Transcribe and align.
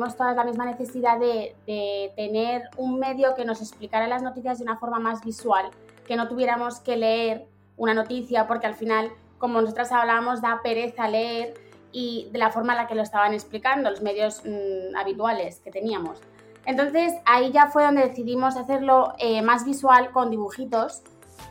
tuvimos 0.00 0.16
toda 0.16 0.32
la 0.32 0.44
misma 0.44 0.64
necesidad 0.64 1.18
de, 1.18 1.54
de, 1.66 2.12
tener 2.16 2.70
un 2.78 2.98
medio 2.98 3.34
que 3.34 3.44
nos 3.44 3.60
explicara 3.60 4.08
las 4.08 4.22
noticias 4.22 4.58
de 4.58 4.64
una 4.64 4.78
forma 4.78 4.98
más 4.98 5.22
visual, 5.22 5.66
que 6.06 6.16
no 6.16 6.26
tuviéramos 6.26 6.80
que 6.80 6.96
leer 6.96 7.46
una 7.76 7.92
noticia, 7.92 8.46
porque 8.46 8.66
al 8.66 8.74
final, 8.74 9.12
como 9.36 9.60
nosotras 9.60 9.92
hablábamos, 9.92 10.40
da 10.40 10.60
pereza 10.62 11.06
leer 11.06 11.52
y 11.92 12.30
de 12.32 12.38
la 12.38 12.50
forma 12.50 12.72
en 12.72 12.78
la 12.78 12.86
que 12.86 12.94
lo 12.94 13.02
estaban 13.02 13.34
explicando, 13.34 13.90
los 13.90 14.00
medios 14.00 14.42
mm, 14.42 14.96
habituales 14.96 15.60
que 15.60 15.70
teníamos. 15.70 16.18
Entonces 16.64 17.12
ahí 17.26 17.52
ya 17.52 17.66
fue 17.66 17.84
donde 17.84 18.08
decidimos 18.08 18.56
hacerlo 18.56 19.12
eh, 19.18 19.42
más 19.42 19.66
visual 19.66 20.12
con 20.12 20.30
dibujitos 20.30 21.02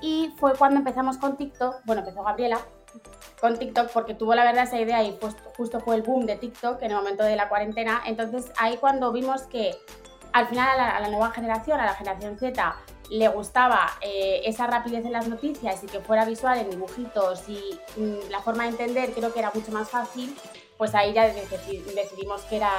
y 0.01 0.33
fue 0.37 0.53
cuando 0.55 0.77
empezamos 0.77 1.19
con 1.19 1.37
TikTok, 1.37 1.81
bueno, 1.85 2.01
empezó 2.01 2.23
Gabriela 2.23 2.59
con 3.39 3.57
TikTok 3.57 3.89
porque 3.91 4.13
tuvo 4.13 4.35
la 4.35 4.43
verdad 4.43 4.63
esa 4.63 4.79
idea 4.79 5.03
y 5.03 5.13
pues, 5.13 5.35
justo 5.55 5.79
fue 5.79 5.95
el 5.95 6.01
boom 6.01 6.25
de 6.25 6.35
TikTok 6.35 6.81
en 6.81 6.91
el 6.91 6.97
momento 6.97 7.23
de 7.23 7.35
la 7.35 7.49
cuarentena. 7.49 8.01
Entonces 8.05 8.51
ahí 8.57 8.77
cuando 8.77 9.11
vimos 9.11 9.43
que 9.43 9.75
al 10.33 10.47
final 10.47 10.79
a 10.79 10.99
la, 10.99 11.07
nueva 11.09 11.31
generación, 11.31 11.79
a 11.79 11.85
la 11.85 11.93
generación 11.95 12.37
Z, 12.37 12.75
le 13.09 13.27
gustaba 13.29 13.89
eh, 14.01 14.41
esa 14.45 14.67
rapidez 14.67 15.05
en 15.05 15.13
las 15.13 15.27
noticias 15.27 15.83
y 15.83 15.87
que 15.87 15.99
fuera 15.99 16.25
visual 16.25 16.59
en 16.59 16.69
dibujitos 16.69 17.49
y 17.49 17.79
mm, 17.97 18.29
la 18.29 18.41
forma 18.41 18.63
de 18.63 18.69
entender 18.69 19.11
creo 19.13 19.33
que 19.33 19.39
era 19.39 19.51
mucho 19.53 19.71
más 19.71 19.89
fácil, 19.89 20.35
pues 20.77 20.93
ahí 20.93 21.13
ya 21.13 21.27
decidimos 21.27 22.41
que 22.43 22.57
era 22.57 22.71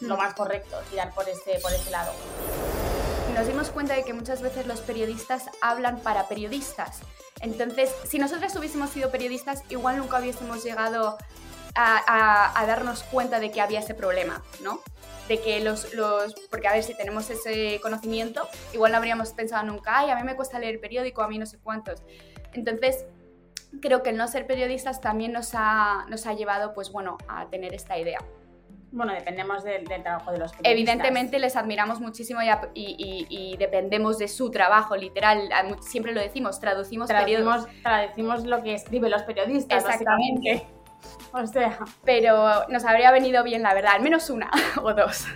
lo 0.00 0.14
mm. 0.14 0.18
más 0.18 0.34
correcto, 0.34 0.76
tirar 0.90 1.12
por 1.12 1.28
ese, 1.28 1.58
por 1.60 1.72
ese 1.72 1.90
lado. 1.90 2.12
Nos 3.34 3.46
dimos 3.46 3.70
cuenta 3.70 3.94
de 3.94 4.04
que 4.04 4.12
muchas 4.14 4.42
veces 4.42 4.66
los 4.66 4.80
periodistas 4.80 5.50
hablan 5.60 6.00
para 6.00 6.28
periodistas. 6.28 7.00
Entonces, 7.40 7.92
si 8.08 8.18
nosotros 8.18 8.54
hubiésemos 8.56 8.90
sido 8.90 9.10
periodistas, 9.10 9.62
igual 9.70 9.98
nunca 9.98 10.20
hubiésemos 10.20 10.62
llegado 10.64 11.18
a, 11.74 12.60
a 12.60 12.66
darnos 12.66 13.02
cuenta 13.02 13.40
de 13.40 13.50
que 13.50 13.60
había 13.60 13.80
ese 13.80 13.94
problema, 13.94 14.42
¿no? 14.62 14.80
de 15.28 15.40
que 15.40 15.60
los, 15.60 15.94
los, 15.94 16.34
porque 16.50 16.68
a 16.68 16.72
ver, 16.72 16.82
si 16.82 16.94
tenemos 16.94 17.30
ese 17.30 17.80
conocimiento, 17.80 18.46
igual 18.72 18.92
no 18.92 18.98
habríamos 18.98 19.32
pensado 19.32 19.64
nunca, 19.64 19.98
ay, 19.98 20.10
a 20.10 20.16
mí 20.16 20.22
me 20.22 20.36
cuesta 20.36 20.58
leer 20.58 20.74
el 20.74 20.80
periódico, 20.80 21.22
a 21.22 21.28
mí 21.28 21.38
no 21.38 21.46
sé 21.46 21.58
cuántos. 21.58 22.02
Entonces, 22.52 23.06
creo 23.80 24.02
que 24.02 24.10
el 24.10 24.16
no 24.16 24.28
ser 24.28 24.46
periodistas 24.46 25.00
también 25.00 25.32
nos 25.32 25.52
ha, 25.54 26.04
nos 26.08 26.26
ha 26.26 26.34
llevado, 26.34 26.74
pues 26.74 26.92
bueno, 26.92 27.16
a 27.26 27.48
tener 27.48 27.74
esta 27.74 27.98
idea. 27.98 28.18
Bueno, 28.94 29.12
dependemos 29.12 29.64
del, 29.64 29.84
trabajo 29.84 30.30
de 30.30 30.38
los 30.38 30.52
periodistas. 30.52 30.72
Evidentemente 30.72 31.40
les 31.40 31.56
admiramos 31.56 32.00
muchísimo 32.00 32.40
y, 32.74 33.26
y, 33.28 33.56
dependemos 33.56 34.18
de 34.18 34.28
su 34.28 34.52
trabajo, 34.52 34.96
literal. 34.96 35.48
Siempre 35.80 36.12
lo 36.12 36.20
decimos, 36.20 36.60
traducimos, 36.60 37.08
traducimos, 37.08 37.66
traducimos 37.82 38.44
lo 38.44 38.62
que 38.62 38.74
escriben 38.74 39.10
los 39.10 39.24
periodistas. 39.24 39.82
Exactamente. 39.84 40.64
O 41.32 41.44
sea, 41.44 41.78
pero 42.04 42.68
nos 42.68 42.84
habría 42.84 43.10
venido 43.10 43.42
bien, 43.42 43.62
la 43.62 43.74
verdad, 43.74 43.94
al 43.94 44.02
menos 44.02 44.30
una 44.30 44.48
o 44.82 44.94
dos. 44.94 45.26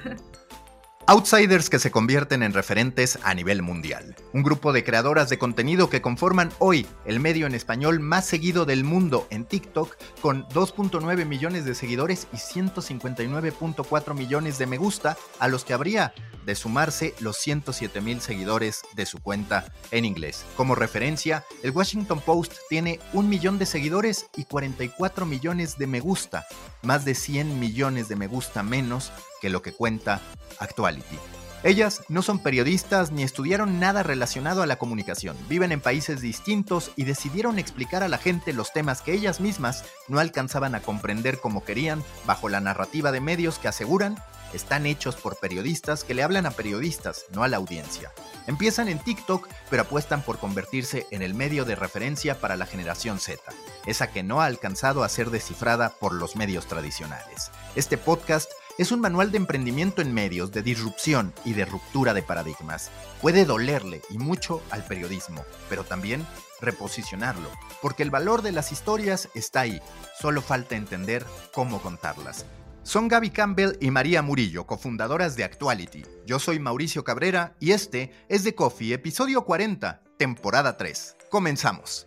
Outsiders 1.10 1.70
que 1.70 1.78
se 1.78 1.90
convierten 1.90 2.42
en 2.42 2.52
referentes 2.52 3.18
a 3.22 3.32
nivel 3.32 3.62
mundial. 3.62 4.14
Un 4.34 4.42
grupo 4.42 4.74
de 4.74 4.84
creadoras 4.84 5.30
de 5.30 5.38
contenido 5.38 5.88
que 5.88 6.02
conforman 6.02 6.52
hoy 6.58 6.86
el 7.06 7.18
medio 7.18 7.46
en 7.46 7.54
español 7.54 7.98
más 7.98 8.26
seguido 8.26 8.66
del 8.66 8.84
mundo 8.84 9.26
en 9.30 9.46
TikTok, 9.46 9.96
con 10.20 10.44
2.9 10.48 11.24
millones 11.24 11.64
de 11.64 11.74
seguidores 11.74 12.28
y 12.30 12.36
159.4 12.36 14.14
millones 14.14 14.58
de 14.58 14.66
me 14.66 14.76
gusta, 14.76 15.16
a 15.38 15.48
los 15.48 15.64
que 15.64 15.72
habría 15.72 16.12
de 16.44 16.54
sumarse 16.54 17.14
los 17.20 17.38
107 17.38 18.02
mil 18.02 18.20
seguidores 18.20 18.82
de 18.94 19.06
su 19.06 19.18
cuenta 19.22 19.64
en 19.90 20.04
inglés. 20.04 20.44
Como 20.58 20.74
referencia, 20.74 21.42
el 21.62 21.70
Washington 21.70 22.20
Post 22.20 22.52
tiene 22.68 23.00
un 23.14 23.30
millón 23.30 23.58
de 23.58 23.64
seguidores 23.64 24.26
y 24.36 24.44
44 24.44 25.24
millones 25.24 25.78
de 25.78 25.86
me 25.86 26.00
gusta, 26.00 26.46
más 26.82 27.06
de 27.06 27.14
100 27.14 27.58
millones 27.58 28.08
de 28.08 28.16
me 28.16 28.26
gusta 28.26 28.62
menos 28.62 29.10
que 29.40 29.50
lo 29.50 29.62
que 29.62 29.72
cuenta 29.72 30.20
Actuality. 30.58 31.18
Ellas 31.64 32.02
no 32.08 32.22
son 32.22 32.38
periodistas 32.38 33.10
ni 33.10 33.24
estudiaron 33.24 33.80
nada 33.80 34.04
relacionado 34.04 34.62
a 34.62 34.66
la 34.66 34.78
comunicación, 34.78 35.36
viven 35.48 35.72
en 35.72 35.80
países 35.80 36.20
distintos 36.20 36.92
y 36.94 37.02
decidieron 37.02 37.58
explicar 37.58 38.04
a 38.04 38.08
la 38.08 38.18
gente 38.18 38.52
los 38.52 38.72
temas 38.72 39.02
que 39.02 39.12
ellas 39.12 39.40
mismas 39.40 39.84
no 40.06 40.20
alcanzaban 40.20 40.76
a 40.76 40.80
comprender 40.80 41.40
como 41.40 41.64
querían 41.64 42.04
bajo 42.26 42.48
la 42.48 42.60
narrativa 42.60 43.10
de 43.10 43.20
medios 43.20 43.58
que 43.58 43.66
aseguran 43.66 44.16
están 44.52 44.86
hechos 44.86 45.16
por 45.16 45.36
periodistas 45.36 46.04
que 46.04 46.14
le 46.14 46.22
hablan 46.22 46.46
a 46.46 46.52
periodistas, 46.52 47.24
no 47.34 47.42
a 47.42 47.48
la 47.48 47.58
audiencia. 47.58 48.12
Empiezan 48.46 48.88
en 48.88 48.98
TikTok, 48.98 49.48
pero 49.68 49.82
apuestan 49.82 50.22
por 50.22 50.38
convertirse 50.38 51.06
en 51.10 51.22
el 51.22 51.34
medio 51.34 51.64
de 51.64 51.74
referencia 51.74 52.40
para 52.40 52.56
la 52.56 52.66
generación 52.66 53.18
Z, 53.18 53.42
esa 53.84 54.10
que 54.10 54.22
no 54.22 54.40
ha 54.40 54.46
alcanzado 54.46 55.02
a 55.02 55.08
ser 55.08 55.30
descifrada 55.30 55.90
por 56.00 56.14
los 56.14 56.36
medios 56.36 56.66
tradicionales. 56.66 57.50
Este 57.74 57.98
podcast 57.98 58.50
es 58.78 58.92
un 58.92 59.00
manual 59.00 59.32
de 59.32 59.38
emprendimiento 59.38 60.00
en 60.00 60.14
medios, 60.14 60.52
de 60.52 60.62
disrupción 60.62 61.34
y 61.44 61.52
de 61.52 61.64
ruptura 61.64 62.14
de 62.14 62.22
paradigmas. 62.22 62.90
Puede 63.20 63.44
dolerle 63.44 64.02
y 64.08 64.18
mucho 64.18 64.62
al 64.70 64.84
periodismo, 64.84 65.44
pero 65.68 65.82
también 65.82 66.24
reposicionarlo, 66.60 67.50
porque 67.82 68.04
el 68.04 68.10
valor 68.10 68.42
de 68.42 68.52
las 68.52 68.70
historias 68.70 69.28
está 69.34 69.60
ahí, 69.60 69.82
solo 70.20 70.40
falta 70.42 70.76
entender 70.76 71.26
cómo 71.52 71.82
contarlas. 71.82 72.46
Son 72.84 73.08
Gaby 73.08 73.30
Campbell 73.30 73.76
y 73.80 73.90
María 73.90 74.22
Murillo, 74.22 74.64
cofundadoras 74.64 75.36
de 75.36 75.44
Actuality. 75.44 76.04
Yo 76.24 76.38
soy 76.38 76.58
Mauricio 76.60 77.04
Cabrera 77.04 77.54
y 77.60 77.72
este 77.72 78.12
es 78.28 78.44
The 78.44 78.54
Coffee, 78.54 78.94
episodio 78.94 79.44
40, 79.44 80.02
temporada 80.16 80.76
3. 80.76 81.16
Comenzamos. 81.30 82.06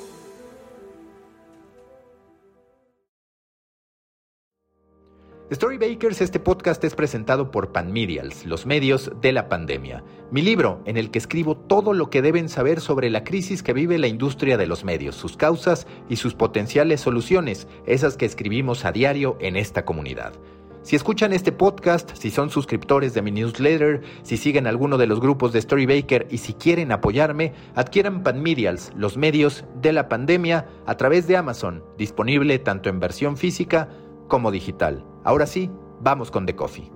Storybakers, 5.53 6.21
este 6.21 6.39
podcast 6.39 6.81
es 6.85 6.95
presentado 6.95 7.51
por 7.51 7.73
Panmedials, 7.73 8.45
los 8.45 8.65
medios 8.65 9.11
de 9.19 9.33
la 9.33 9.49
pandemia. 9.49 10.01
Mi 10.31 10.41
libro, 10.41 10.81
en 10.85 10.95
el 10.95 11.11
que 11.11 11.19
escribo 11.19 11.57
todo 11.57 11.91
lo 11.91 12.09
que 12.09 12.21
deben 12.21 12.47
saber 12.47 12.79
sobre 12.79 13.09
la 13.09 13.25
crisis 13.25 13.61
que 13.61 13.73
vive 13.73 13.99
la 13.99 14.07
industria 14.07 14.55
de 14.55 14.65
los 14.65 14.85
medios, 14.85 15.15
sus 15.15 15.35
causas 15.35 15.87
y 16.07 16.15
sus 16.15 16.35
potenciales 16.35 17.01
soluciones, 17.01 17.67
esas 17.85 18.15
que 18.15 18.25
escribimos 18.25 18.85
a 18.85 18.93
diario 18.93 19.35
en 19.41 19.57
esta 19.57 19.83
comunidad. 19.83 20.31
Si 20.83 20.95
escuchan 20.95 21.33
este 21.33 21.51
podcast, 21.51 22.15
si 22.15 22.31
son 22.31 22.49
suscriptores 22.49 23.13
de 23.13 23.21
mi 23.21 23.31
newsletter, 23.31 24.03
si 24.23 24.37
siguen 24.37 24.67
alguno 24.67 24.97
de 24.97 25.05
los 25.05 25.19
grupos 25.19 25.51
de 25.51 25.61
Storybaker 25.61 26.27
y 26.31 26.37
si 26.37 26.53
quieren 26.53 26.93
apoyarme, 26.93 27.51
adquieran 27.75 28.23
Panmedials, 28.23 28.93
los 28.95 29.17
medios 29.17 29.65
de 29.81 29.91
la 29.91 30.07
pandemia, 30.07 30.65
a 30.85 30.95
través 30.95 31.27
de 31.27 31.35
Amazon, 31.35 31.83
disponible 31.97 32.57
tanto 32.57 32.87
en 32.87 33.01
versión 33.01 33.35
física 33.35 33.89
como 34.31 34.49
digital. 34.49 35.05
Ahora 35.25 35.45
sí, 35.45 35.69
vamos 35.99 36.31
con 36.31 36.45
The 36.45 36.55
Coffee. 36.55 36.89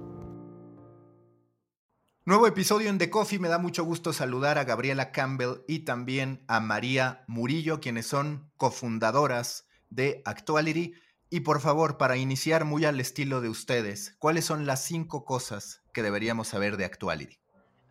Nuevo 2.23 2.47
episodio 2.47 2.89
en 2.89 2.97
The 2.97 3.09
Coffee. 3.09 3.39
Me 3.39 3.49
da 3.49 3.57
mucho 3.57 3.83
gusto 3.83 4.13
saludar 4.13 4.57
a 4.57 4.63
Gabriela 4.63 5.11
Campbell 5.11 5.65
y 5.67 5.79
también 5.79 6.45
a 6.47 6.61
María 6.61 7.25
Murillo, 7.27 7.81
quienes 7.81 8.07
son 8.07 8.49
cofundadoras 8.55 9.67
de 9.89 10.21
Actuality. 10.23 10.93
Y 11.29 11.41
por 11.41 11.59
favor, 11.59 11.97
para 11.97 12.15
iniciar 12.15 12.63
muy 12.63 12.85
al 12.85 13.01
estilo 13.01 13.41
de 13.41 13.49
ustedes, 13.49 14.15
¿cuáles 14.17 14.45
son 14.45 14.65
las 14.65 14.85
cinco 14.85 15.25
cosas 15.25 15.83
que 15.91 16.03
deberíamos 16.03 16.47
saber 16.47 16.77
de 16.77 16.85
Actuality? 16.85 17.37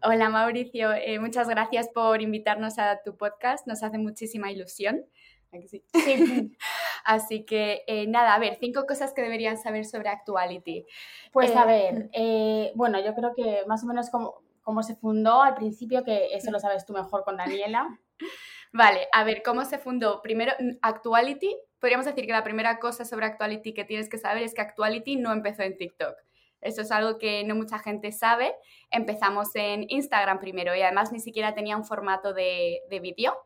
Hola 0.06 0.28
Mauricio, 0.28 0.92
eh, 0.92 1.18
muchas 1.18 1.48
gracias 1.48 1.88
por 1.88 2.20
invitarnos 2.20 2.78
a 2.78 3.00
tu 3.02 3.16
podcast, 3.16 3.66
nos 3.66 3.82
hace 3.82 3.96
muchísima 3.96 4.52
ilusión. 4.52 5.06
Así 7.04 7.44
que 7.44 7.84
eh, 7.86 8.06
nada, 8.06 8.34
a 8.34 8.38
ver, 8.38 8.56
cinco 8.58 8.86
cosas 8.86 9.12
que 9.12 9.22
deberían 9.22 9.58
saber 9.58 9.84
sobre 9.84 10.08
Actuality. 10.08 10.86
Pues 11.32 11.54
a 11.54 11.64
eh, 11.64 11.66
ver, 11.66 12.10
eh, 12.12 12.72
bueno, 12.74 12.98
yo 13.04 13.14
creo 13.14 13.34
que 13.34 13.62
más 13.66 13.84
o 13.84 13.86
menos 13.86 14.10
como, 14.10 14.42
como 14.62 14.82
se 14.82 14.96
fundó 14.96 15.42
al 15.42 15.54
principio, 15.54 16.04
que 16.04 16.28
eso 16.32 16.50
lo 16.50 16.58
sabes 16.58 16.86
tú 16.86 16.92
mejor 16.92 17.24
con 17.24 17.36
Daniela. 17.36 17.98
Vale, 18.72 19.06
a 19.12 19.22
ver, 19.22 19.42
¿cómo 19.44 19.64
se 19.64 19.78
fundó? 19.78 20.20
Primero, 20.20 20.52
Actuality, 20.82 21.56
podríamos 21.78 22.06
decir 22.06 22.26
que 22.26 22.32
la 22.32 22.42
primera 22.42 22.80
cosa 22.80 23.04
sobre 23.04 23.26
Actuality 23.26 23.72
que 23.72 23.84
tienes 23.84 24.08
que 24.08 24.18
saber 24.18 24.42
es 24.42 24.54
que 24.54 24.62
Actuality 24.62 25.16
no 25.16 25.32
empezó 25.32 25.62
en 25.62 25.76
TikTok. 25.76 26.16
Eso 26.60 26.80
es 26.80 26.90
algo 26.90 27.18
que 27.18 27.44
no 27.44 27.54
mucha 27.54 27.78
gente 27.78 28.10
sabe. 28.10 28.54
Empezamos 28.90 29.54
en 29.54 29.84
Instagram 29.88 30.40
primero 30.40 30.74
y 30.74 30.80
además 30.80 31.12
ni 31.12 31.20
siquiera 31.20 31.54
tenía 31.54 31.76
un 31.76 31.84
formato 31.84 32.32
de, 32.32 32.80
de 32.88 33.00
vídeo 33.00 33.36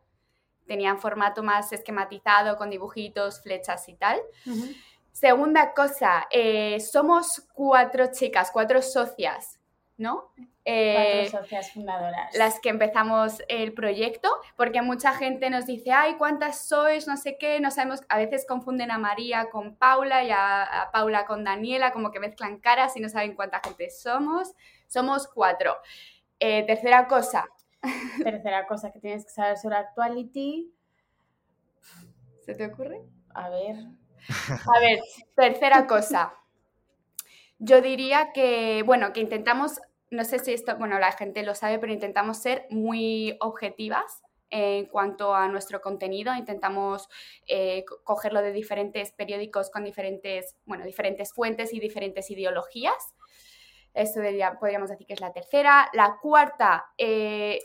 tenían 0.68 1.00
formato 1.00 1.42
más 1.42 1.72
esquematizado 1.72 2.56
con 2.56 2.70
dibujitos, 2.70 3.42
flechas 3.42 3.88
y 3.88 3.94
tal. 3.94 4.20
Segunda 5.10 5.74
cosa, 5.74 6.28
eh, 6.30 6.78
somos 6.78 7.48
cuatro 7.52 8.12
chicas, 8.12 8.50
cuatro 8.52 8.80
socias 8.82 9.58
¿no? 9.98 10.30
Eh, 10.64 11.28
socias 11.30 11.72
fundadoras. 11.72 12.34
Las 12.36 12.60
que 12.60 12.68
empezamos 12.68 13.42
el 13.48 13.74
proyecto, 13.74 14.30
porque 14.56 14.80
mucha 14.80 15.12
gente 15.12 15.50
nos 15.50 15.66
dice, 15.66 15.90
ay, 15.92 16.14
¿cuántas 16.14 16.66
sois? 16.68 17.06
No 17.08 17.16
sé 17.16 17.36
qué, 17.36 17.58
no 17.60 17.70
sabemos, 17.70 18.02
a 18.08 18.16
veces 18.16 18.46
confunden 18.46 18.90
a 18.90 18.98
María 18.98 19.50
con 19.50 19.76
Paula 19.76 20.22
y 20.22 20.30
a, 20.30 20.88
Paula 20.92 21.26
con 21.26 21.42
Daniela, 21.42 21.90
como 21.92 22.12
que 22.12 22.20
mezclan 22.20 22.58
caras 22.58 22.96
y 22.96 23.00
no 23.00 23.08
saben 23.08 23.34
cuánta 23.34 23.60
gente 23.60 23.90
somos. 23.90 24.54
Somos 24.86 25.26
cuatro. 25.26 25.76
Eh, 26.38 26.64
tercera 26.64 27.08
cosa. 27.08 27.46
Tercera 28.22 28.66
cosa 28.66 28.92
que 28.92 29.00
tienes 29.00 29.24
que 29.24 29.30
saber 29.30 29.56
sobre 29.56 29.76
Actuality. 29.76 30.72
¿Se 32.44 32.54
te 32.54 32.66
ocurre? 32.66 33.02
A 33.34 33.50
ver. 33.50 33.76
A 34.28 34.80
ver, 34.80 35.00
tercera 35.36 35.86
cosa. 35.86 36.34
Yo 37.58 37.80
diría 37.80 38.32
que, 38.32 38.82
bueno, 38.84 39.12
que 39.12 39.20
intentamos, 39.20 39.80
no 40.10 40.24
sé 40.24 40.38
si 40.38 40.52
esto, 40.52 40.76
bueno, 40.76 40.98
la 40.98 41.12
gente 41.12 41.42
lo 41.42 41.54
sabe, 41.54 41.78
pero 41.78 41.92
intentamos 41.92 42.38
ser 42.38 42.66
muy 42.70 43.36
objetivas 43.40 44.22
en 44.50 44.86
cuanto 44.86 45.34
a 45.34 45.48
nuestro 45.48 45.80
contenido. 45.80 46.34
Intentamos 46.34 47.08
eh, 47.46 47.84
cogerlo 48.04 48.42
de 48.42 48.52
diferentes 48.52 49.12
periódicos 49.12 49.70
con 49.70 49.84
diferentes, 49.84 50.56
bueno, 50.64 50.84
diferentes 50.84 51.32
fuentes 51.32 51.72
y 51.74 51.80
diferentes 51.80 52.30
ideologías. 52.30 53.14
Eso 53.98 54.20
podríamos 54.60 54.90
decir 54.90 55.06
que 55.06 55.14
es 55.14 55.20
la 55.20 55.32
tercera. 55.32 55.90
La 55.92 56.18
cuarta, 56.22 56.86
eh, 56.96 57.58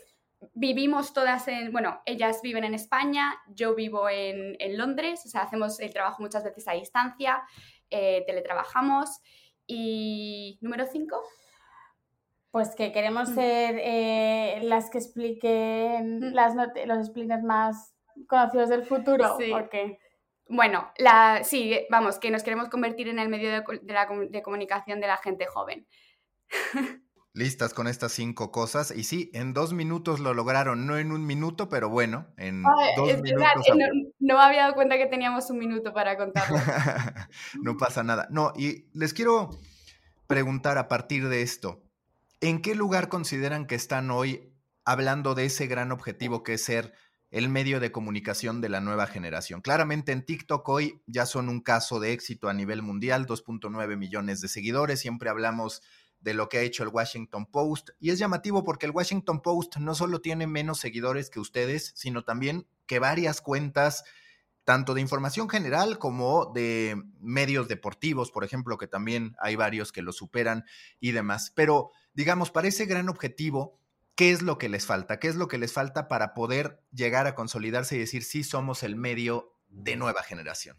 vivimos 0.52 1.12
todas 1.12 1.46
en, 1.46 1.70
bueno, 1.70 2.02
ellas 2.06 2.40
viven 2.42 2.64
en 2.64 2.74
España, 2.74 3.34
yo 3.48 3.74
vivo 3.76 4.08
en, 4.08 4.56
Londres, 4.76 5.22
o 5.24 5.28
sea, 5.28 5.42
hacemos 5.42 5.78
el 5.78 5.92
trabajo 5.92 6.22
muchas 6.22 6.42
veces 6.42 6.66
a 6.66 6.72
distancia, 6.72 7.42
eh, 7.90 8.24
teletrabajamos. 8.26 9.20
Y 9.66 10.58
número 10.60 10.86
5. 10.86 11.22
Pues 12.50 12.74
que 12.74 12.92
queremos 12.92 13.30
mm. 13.30 13.34
ser 13.34 13.80
eh, 13.80 14.60
las 14.62 14.90
que 14.90 14.98
expliquen 14.98 16.18
mm. 16.18 16.34
las 16.34 16.54
los 16.54 16.98
expliques 16.98 17.42
más 17.42 17.94
conocidos 18.26 18.68
del 18.68 18.84
futuro. 18.84 19.36
Sí. 19.38 19.50
Porque... 19.50 19.98
Bueno, 20.46 20.90
la, 20.98 21.42
sí, 21.42 21.86
vamos, 21.88 22.18
que 22.18 22.30
nos 22.30 22.42
queremos 22.42 22.68
convertir 22.68 23.08
en 23.08 23.18
el 23.18 23.30
medio 23.30 23.50
de, 23.50 23.92
la, 23.92 24.06
de 24.06 24.42
comunicación 24.42 25.00
de 25.00 25.06
la 25.06 25.16
gente 25.16 25.46
joven. 25.46 25.86
Listas 27.32 27.74
con 27.74 27.88
estas 27.88 28.12
cinco 28.12 28.52
cosas. 28.52 28.92
Y 28.94 29.04
sí, 29.04 29.30
en 29.34 29.54
dos 29.54 29.72
minutos 29.72 30.20
lo 30.20 30.34
lograron, 30.34 30.86
no 30.86 30.96
en 30.98 31.10
un 31.10 31.26
minuto, 31.26 31.68
pero 31.68 31.88
bueno, 31.88 32.28
en 32.36 32.62
dos 32.96 33.06
minutos. 33.22 33.66
no, 33.68 33.86
no, 34.20 34.36
me 34.36 34.42
había 34.42 34.62
dado 34.62 34.74
cuenta 34.74 34.96
que 34.96 35.06
teníamos 35.06 35.50
un 35.50 35.58
minuto 35.58 35.92
para 35.92 36.16
contarlo. 36.16 36.58
no 37.62 37.76
pasa 37.76 38.04
nada. 38.04 38.28
No, 38.30 38.52
y 38.56 38.86
les 38.92 39.12
quiero 39.14 39.50
preguntar 40.28 40.78
a 40.78 40.86
partir 40.86 41.28
de 41.28 41.42
esto, 41.42 41.82
¿en 42.40 42.62
qué 42.62 42.74
lugar 42.74 43.08
consideran 43.08 43.66
que 43.66 43.74
están 43.74 44.10
hoy 44.12 44.54
hablando 44.84 45.34
de 45.34 45.46
ese 45.46 45.66
gran 45.66 45.92
objetivo 45.92 46.42
que 46.42 46.54
es 46.54 46.64
ser 46.64 46.94
el 47.34 47.48
medio 47.48 47.80
de 47.80 47.90
comunicación 47.90 48.60
de 48.60 48.68
la 48.68 48.80
nueva 48.80 49.08
generación. 49.08 49.60
Claramente 49.60 50.12
en 50.12 50.24
TikTok 50.24 50.68
hoy 50.68 51.02
ya 51.08 51.26
son 51.26 51.48
un 51.48 51.60
caso 51.60 51.98
de 51.98 52.12
éxito 52.12 52.48
a 52.48 52.54
nivel 52.54 52.80
mundial, 52.80 53.26
2.9 53.26 53.96
millones 53.96 54.40
de 54.40 54.46
seguidores, 54.46 55.00
siempre 55.00 55.30
hablamos 55.30 55.82
de 56.24 56.32
lo 56.32 56.48
que 56.48 56.56
ha 56.58 56.62
hecho 56.62 56.82
el 56.82 56.88
Washington 56.88 57.44
Post 57.46 57.90
y 58.00 58.10
es 58.10 58.18
llamativo 58.18 58.64
porque 58.64 58.86
el 58.86 58.92
Washington 58.92 59.42
Post 59.42 59.76
no 59.76 59.94
solo 59.94 60.20
tiene 60.20 60.46
menos 60.46 60.80
seguidores 60.80 61.28
que 61.28 61.38
ustedes, 61.38 61.92
sino 61.94 62.24
también 62.24 62.66
que 62.86 62.98
varias 62.98 63.42
cuentas 63.42 64.04
tanto 64.64 64.94
de 64.94 65.02
información 65.02 65.50
general 65.50 65.98
como 65.98 66.46
de 66.54 66.96
medios 67.20 67.68
deportivos, 67.68 68.30
por 68.30 68.42
ejemplo, 68.42 68.78
que 68.78 68.86
también 68.86 69.36
hay 69.38 69.56
varios 69.56 69.92
que 69.92 70.00
lo 70.00 70.12
superan 70.12 70.64
y 70.98 71.12
demás. 71.12 71.52
Pero, 71.54 71.90
digamos, 72.14 72.50
para 72.50 72.68
ese 72.68 72.86
gran 72.86 73.10
objetivo, 73.10 73.78
¿qué 74.14 74.30
es 74.30 74.40
lo 74.40 74.56
que 74.56 74.70
les 74.70 74.86
falta? 74.86 75.20
¿Qué 75.20 75.28
es 75.28 75.36
lo 75.36 75.48
que 75.48 75.58
les 75.58 75.74
falta 75.74 76.08
para 76.08 76.32
poder 76.32 76.80
llegar 76.90 77.26
a 77.26 77.34
consolidarse 77.34 77.96
y 77.96 77.98
decir, 77.98 78.24
sí, 78.24 78.42
somos 78.42 78.82
el 78.82 78.96
medio 78.96 79.52
de 79.68 79.96
nueva 79.96 80.22
generación? 80.22 80.78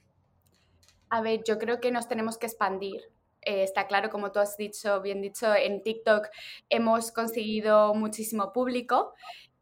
A 1.10 1.22
ver, 1.22 1.44
yo 1.48 1.60
creo 1.60 1.80
que 1.80 1.92
nos 1.92 2.08
tenemos 2.08 2.40
que 2.40 2.48
expandir. 2.48 3.02
Eh, 3.46 3.64
está 3.64 3.88
claro, 3.88 4.10
como 4.10 4.32
tú 4.32 4.40
has 4.40 4.58
dicho, 4.58 5.02
bien 5.02 5.22
dicho, 5.22 5.54
en 5.54 5.82
TikTok 5.82 6.28
hemos 6.70 7.12
conseguido 7.12 7.94
muchísimo 7.94 8.52
público 8.52 9.14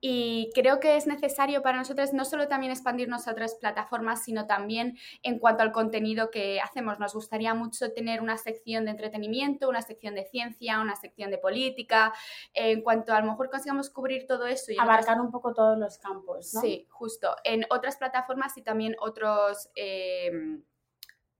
y 0.06 0.52
creo 0.54 0.82
que 0.82 0.98
es 0.98 1.08
necesario 1.08 1.62
para 1.62 1.78
nosotros 1.78 2.12
no 2.12 2.26
solo 2.26 2.50
también 2.50 2.74
expandirnos 2.74 3.26
a 3.26 3.32
otras 3.32 3.56
plataformas, 3.56 4.22
sino 4.22 4.46
también 4.46 4.98
en 5.22 5.40
cuanto 5.40 5.64
al 5.64 5.72
contenido 5.72 6.30
que 6.30 6.60
hacemos. 6.60 7.00
Nos 7.00 7.14
gustaría 7.14 7.54
mucho 7.54 7.94
tener 7.94 8.22
una 8.22 8.38
sección 8.38 8.84
de 8.84 8.92
entretenimiento, 8.92 9.70
una 9.70 9.82
sección 9.82 10.14
de 10.14 10.26
ciencia, 10.26 10.82
una 10.82 10.98
sección 10.98 11.32
de 11.32 11.38
política. 11.38 12.12
En 12.54 12.82
cuanto 12.82 13.14
a, 13.14 13.22
lo 13.22 13.28
mejor 13.28 13.50
consigamos 13.50 13.90
cubrir 13.90 14.28
todo 14.28 14.46
eso. 14.46 14.74
Y 14.74 14.78
Abarcar 14.78 15.22
un 15.22 15.32
poco 15.32 15.54
todos 15.54 15.78
los 15.78 15.98
campos. 16.00 16.54
¿no? 16.54 16.60
Sí, 16.60 16.86
justo. 16.90 17.38
En 17.46 17.66
otras 17.70 17.96
plataformas 17.96 18.58
y 18.58 18.62
también 18.62 18.98
otros... 19.00 19.70
Eh, 19.74 20.60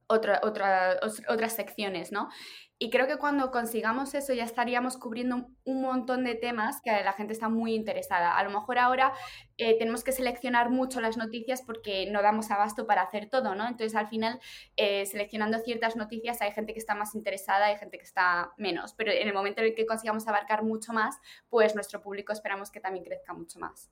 otras 0.08 1.56
secciones, 1.56 2.12
¿no? 2.12 2.30
Y 2.84 2.90
creo 2.90 3.08
que 3.08 3.18
cuando 3.18 3.50
consigamos 3.50 4.14
eso 4.14 4.34
ya 4.34 4.44
estaríamos 4.44 4.98
cubriendo 4.98 5.48
un 5.64 5.82
montón 5.82 6.26
de 6.26 6.36
temas 6.36 6.82
que 6.82 6.92
la 6.92 7.14
gente 7.14 7.32
está 7.32 7.48
muy 7.48 7.76
interesada. 7.76 8.38
A 8.38 8.44
lo 8.44 8.50
mejor 8.50 8.78
ahora 8.78 9.14
eh, 9.58 9.78
tenemos 9.78 10.04
que 10.04 10.12
seleccionar 10.12 10.70
mucho 10.70 11.00
las 11.00 11.16
noticias 11.16 11.62
porque 11.62 12.12
no 12.12 12.22
damos 12.22 12.52
abasto 12.52 12.86
para 12.86 13.04
hacer 13.04 13.30
todo, 13.30 13.56
¿no? 13.56 13.68
Entonces 13.70 13.96
al 13.96 14.10
final, 14.10 14.38
eh, 14.76 15.06
seleccionando 15.06 15.60
ciertas 15.60 15.96
noticias, 15.96 16.42
hay 16.42 16.52
gente 16.52 16.74
que 16.74 16.80
está 16.80 16.94
más 16.94 17.16
interesada, 17.16 17.68
hay 17.68 17.78
gente 17.78 17.98
que 17.98 18.04
está 18.04 18.52
menos. 18.58 18.94
Pero 18.96 19.14
en 19.14 19.30
el 19.30 19.34
momento 19.34 19.62
en 19.62 19.68
el 19.68 19.76
que 19.76 19.86
consigamos 19.86 20.28
abarcar 20.28 20.64
mucho 20.64 20.92
más, 20.92 21.18
pues 21.50 21.76
nuestro 21.76 22.02
público 22.02 22.34
esperamos 22.34 22.70
que 22.70 22.82
también 22.82 23.06
crezca 23.06 23.34
mucho 23.34 23.60
más. 23.60 23.90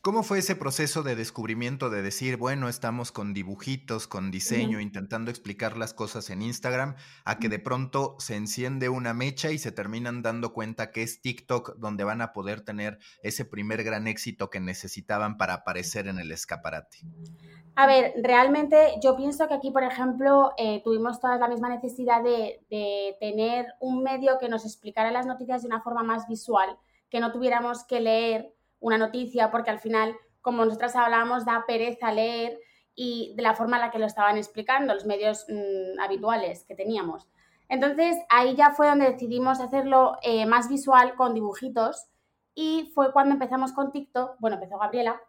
¿Cómo 0.00 0.22
fue 0.22 0.38
ese 0.38 0.54
proceso 0.54 1.02
de 1.02 1.16
descubrimiento 1.16 1.90
de 1.90 2.02
decir, 2.02 2.36
bueno, 2.36 2.68
estamos 2.68 3.10
con 3.10 3.34
dibujitos, 3.34 4.06
con 4.06 4.30
diseño, 4.30 4.78
intentando 4.78 5.28
explicar 5.28 5.76
las 5.76 5.92
cosas 5.92 6.30
en 6.30 6.40
Instagram, 6.40 6.94
a 7.24 7.38
que 7.40 7.48
de 7.48 7.58
pronto 7.58 8.14
se 8.20 8.36
enciende 8.36 8.88
una 8.88 9.12
mecha 9.12 9.50
y 9.50 9.58
se 9.58 9.72
terminan 9.72 10.22
dando 10.22 10.52
cuenta 10.52 10.92
que 10.92 11.02
es 11.02 11.20
TikTok 11.20 11.78
donde 11.78 12.04
van 12.04 12.20
a 12.20 12.32
poder 12.32 12.60
tener 12.60 13.00
ese 13.24 13.44
primer 13.44 13.82
gran 13.82 14.06
éxito 14.06 14.50
que 14.50 14.60
necesitaban 14.60 15.36
para 15.36 15.54
aparecer 15.54 16.06
en 16.06 16.20
el 16.20 16.30
escaparate? 16.30 16.98
A 17.74 17.88
ver, 17.88 18.14
realmente 18.22 18.94
yo 19.02 19.16
pienso 19.16 19.48
que 19.48 19.54
aquí, 19.54 19.72
por 19.72 19.82
ejemplo, 19.82 20.52
eh, 20.58 20.80
tuvimos 20.84 21.20
toda 21.20 21.38
la 21.38 21.48
misma 21.48 21.70
necesidad 21.70 22.22
de, 22.22 22.64
de 22.70 23.16
tener 23.18 23.66
un 23.80 24.04
medio 24.04 24.38
que 24.38 24.48
nos 24.48 24.64
explicara 24.64 25.10
las 25.10 25.26
noticias 25.26 25.62
de 25.62 25.68
una 25.68 25.82
forma 25.82 26.04
más 26.04 26.28
visual, 26.28 26.78
que 27.10 27.18
no 27.18 27.32
tuviéramos 27.32 27.84
que 27.84 28.00
leer 28.00 28.54
una 28.80 28.98
noticia, 28.98 29.50
porque 29.50 29.70
al 29.70 29.80
final, 29.80 30.16
como 30.40 30.64
nosotras 30.64 30.96
hablábamos, 30.96 31.44
da 31.44 31.64
pereza 31.66 32.12
leer 32.12 32.58
y 32.94 33.32
de 33.36 33.42
la 33.42 33.54
forma 33.54 33.76
en 33.76 33.82
la 33.82 33.90
que 33.90 33.98
lo 33.98 34.06
estaban 34.06 34.36
explicando 34.36 34.92
los 34.92 35.06
medios 35.06 35.46
mm, 35.48 36.00
habituales 36.00 36.64
que 36.64 36.74
teníamos. 36.74 37.28
Entonces 37.68 38.16
ahí 38.28 38.56
ya 38.56 38.70
fue 38.70 38.88
donde 38.88 39.12
decidimos 39.12 39.60
hacerlo 39.60 40.16
eh, 40.22 40.46
más 40.46 40.68
visual 40.68 41.14
con 41.14 41.34
dibujitos 41.34 42.08
y 42.54 42.90
fue 42.94 43.12
cuando 43.12 43.34
empezamos 43.34 43.72
con 43.72 43.92
TikTok, 43.92 44.36
bueno, 44.40 44.56
empezó 44.56 44.78
Gabriela 44.78 45.20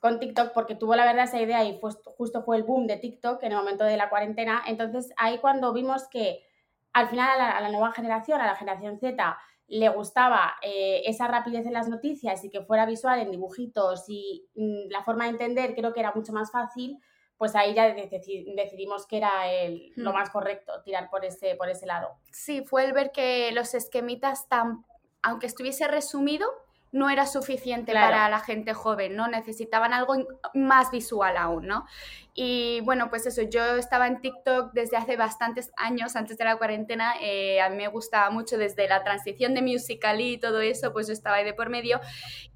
con 0.00 0.18
TikTok 0.18 0.52
porque 0.52 0.76
tuvo 0.76 0.94
la 0.94 1.04
verdad 1.04 1.24
esa 1.24 1.40
idea 1.40 1.64
y 1.64 1.78
justo 2.16 2.42
fue 2.42 2.56
el 2.56 2.62
boom 2.62 2.86
de 2.86 2.96
TikTok 2.96 3.42
en 3.42 3.52
el 3.52 3.58
momento 3.58 3.84
de 3.84 3.96
la 3.96 4.08
cuarentena. 4.08 4.62
Entonces 4.66 5.12
ahí 5.16 5.38
cuando 5.38 5.72
vimos 5.72 6.08
que 6.08 6.44
al 6.92 7.08
final 7.08 7.40
a 7.40 7.60
la 7.60 7.68
nueva 7.70 7.92
generación, 7.92 8.40
a 8.40 8.46
la 8.46 8.54
generación 8.54 8.98
Z, 8.98 9.36
le 9.66 9.88
gustaba 9.88 10.56
eh, 10.62 11.02
esa 11.06 11.26
rapidez 11.26 11.66
en 11.66 11.72
las 11.72 11.88
noticias 11.88 12.44
y 12.44 12.50
que 12.50 12.62
fuera 12.62 12.86
visual 12.86 13.20
en 13.20 13.30
dibujitos 13.30 14.04
y 14.08 14.46
mm, 14.54 14.90
la 14.90 15.02
forma 15.02 15.24
de 15.24 15.30
entender 15.30 15.74
creo 15.74 15.92
que 15.92 16.00
era 16.00 16.12
mucho 16.14 16.32
más 16.32 16.50
fácil, 16.52 16.98
pues 17.36 17.56
ahí 17.56 17.74
ya 17.74 17.92
decidimos 17.92 19.06
que 19.06 19.16
era 19.16 19.50
el, 19.50 19.92
lo 19.96 20.10
hmm. 20.10 20.14
más 20.14 20.30
correcto, 20.30 20.72
tirar 20.84 21.10
por 21.10 21.24
ese, 21.24 21.56
por 21.56 21.68
ese 21.68 21.86
lado. 21.86 22.10
Sí, 22.30 22.62
fue 22.62 22.84
el 22.84 22.92
ver 22.92 23.10
que 23.10 23.50
los 23.52 23.74
esquemitas 23.74 24.48
tan, 24.48 24.84
aunque 25.22 25.46
estuviese 25.46 25.88
resumido, 25.88 26.46
no 26.92 27.10
era 27.10 27.26
suficiente 27.26 27.92
para 27.92 28.28
la 28.28 28.38
gente 28.38 28.72
joven, 28.72 29.16
¿no? 29.16 29.26
Necesitaban 29.26 29.92
algo 29.92 30.14
más 30.54 30.92
visual 30.92 31.36
aún, 31.36 31.66
¿no? 31.66 31.86
Y 32.36 32.80
bueno, 32.80 33.10
pues 33.10 33.26
eso, 33.26 33.42
yo 33.42 33.76
estaba 33.76 34.08
en 34.08 34.20
TikTok 34.20 34.72
desde 34.72 34.96
hace 34.96 35.16
bastantes 35.16 35.70
años, 35.76 36.16
antes 36.16 36.36
de 36.36 36.44
la 36.44 36.56
cuarentena, 36.56 37.14
eh, 37.20 37.60
a 37.60 37.70
mí 37.70 37.76
me 37.76 37.86
gustaba 37.86 38.28
mucho 38.30 38.58
desde 38.58 38.88
la 38.88 39.04
transición 39.04 39.54
de 39.54 39.62
Musical.ly 39.62 40.32
y 40.32 40.38
todo 40.38 40.60
eso, 40.60 40.92
pues 40.92 41.06
yo 41.06 41.12
estaba 41.12 41.36
ahí 41.36 41.44
de 41.44 41.54
por 41.54 41.68
medio. 41.68 42.00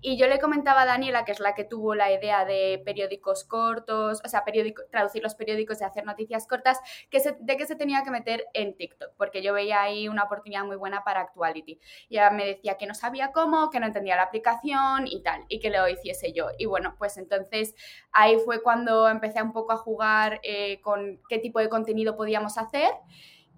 Y 0.00 0.18
yo 0.18 0.26
le 0.26 0.40
comentaba 0.40 0.82
a 0.82 0.84
Daniela, 0.84 1.24
que 1.24 1.30
es 1.30 1.38
la 1.38 1.54
que 1.54 1.62
tuvo 1.62 1.94
la 1.94 2.10
idea 2.10 2.44
de 2.44 2.82
periódicos 2.84 3.44
cortos, 3.44 4.20
o 4.24 4.28
sea, 4.28 4.42
traducir 4.90 5.22
los 5.22 5.36
periódicos 5.36 5.80
y 5.80 5.84
hacer 5.84 6.04
noticias 6.04 6.48
cortas, 6.48 6.80
que 7.08 7.22
de 7.38 7.56
que 7.56 7.66
se 7.66 7.76
tenía 7.76 8.02
que 8.02 8.10
meter 8.10 8.46
en 8.54 8.76
TikTok, 8.76 9.12
porque 9.16 9.42
yo 9.42 9.52
veía 9.52 9.80
ahí 9.80 10.08
una 10.08 10.24
oportunidad 10.24 10.64
muy 10.64 10.76
buena 10.76 11.04
para 11.04 11.20
Actuality. 11.20 11.78
Y 12.08 12.16
ella 12.16 12.30
me 12.30 12.44
decía 12.44 12.76
que 12.76 12.86
no 12.86 12.94
sabía 12.94 13.30
cómo, 13.30 13.70
que 13.70 13.78
no 13.78 13.86
entendía 13.86 14.16
la 14.16 14.24
aplicación 14.24 15.06
y 15.06 15.22
tal, 15.22 15.44
y 15.48 15.60
que 15.60 15.70
lo 15.70 15.88
hiciese 15.88 16.32
yo. 16.32 16.48
Y 16.58 16.66
bueno, 16.66 16.96
pues 16.98 17.16
entonces 17.16 17.76
ahí 18.10 18.38
fue 18.44 18.60
cuando 18.60 19.08
empecé 19.08 19.40
un 19.40 19.52
poco 19.52 19.67
a 19.72 19.76
jugar 19.76 20.40
eh, 20.42 20.80
con 20.80 21.20
qué 21.28 21.38
tipo 21.38 21.58
de 21.60 21.68
contenido 21.68 22.16
podíamos 22.16 22.58
hacer 22.58 22.90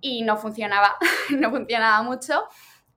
y 0.01 0.23
no 0.23 0.37
funcionaba, 0.37 0.97
no 1.39 1.51
funcionaba 1.51 2.03
mucho. 2.03 2.45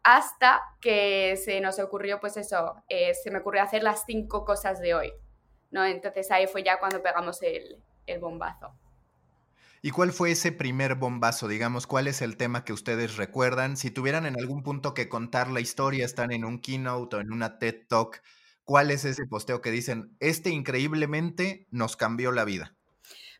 hasta 0.04 0.62
que 0.82 1.38
se 1.38 1.62
nos 1.62 1.80
ocurrió, 1.80 2.20
pues 2.20 2.36
eso, 2.38 2.76
eh, 2.90 3.14
se 3.14 3.32
me 3.32 3.40
ocurrió 3.40 3.64
hacer 3.64 3.84
las 3.84 4.04
cinco 4.06 4.44
cosas 4.44 4.80
de 4.82 4.94
hoy, 4.94 5.14
¿no? 5.72 5.86
Entonces 5.86 6.30
ahí 6.32 6.46
fue 6.48 6.64
ya 6.64 6.78
cuando 6.78 7.02
pegamos 7.02 7.42
el, 7.42 7.82
el 8.06 8.20
bombazo. 8.20 8.76
¿Y 9.86 9.92
cuál 9.92 10.14
fue 10.14 10.32
ese 10.32 10.54
primer 10.54 10.96
bombazo? 10.96 11.50
Digamos, 11.50 11.88
¿cuál 11.88 12.08
es 12.08 12.22
el 12.22 12.38
tema 12.38 12.64
que 12.64 12.72
ustedes 12.72 13.18
recuerdan? 13.18 13.76
Si 13.76 13.92
tuvieran 13.92 14.26
en 14.26 14.40
algún 14.40 14.64
punto 14.64 14.94
que 14.94 15.10
contar 15.10 15.50
la 15.50 15.60
historia, 15.60 16.06
están 16.06 16.32
en 16.32 16.46
un 16.46 16.62
keynote 16.62 17.18
o 17.18 17.20
en 17.20 17.34
una 17.34 17.60
TED 17.60 17.88
Talk, 17.90 18.22
¿cuál 18.64 18.92
es 18.92 19.04
ese 19.04 19.26
posteo 19.26 19.60
que 19.60 19.72
dicen, 19.72 20.16
este 20.22 20.52
increíblemente 20.52 21.68
nos 21.70 21.98
cambió 21.98 22.32
la 22.32 22.46
vida? 22.46 22.78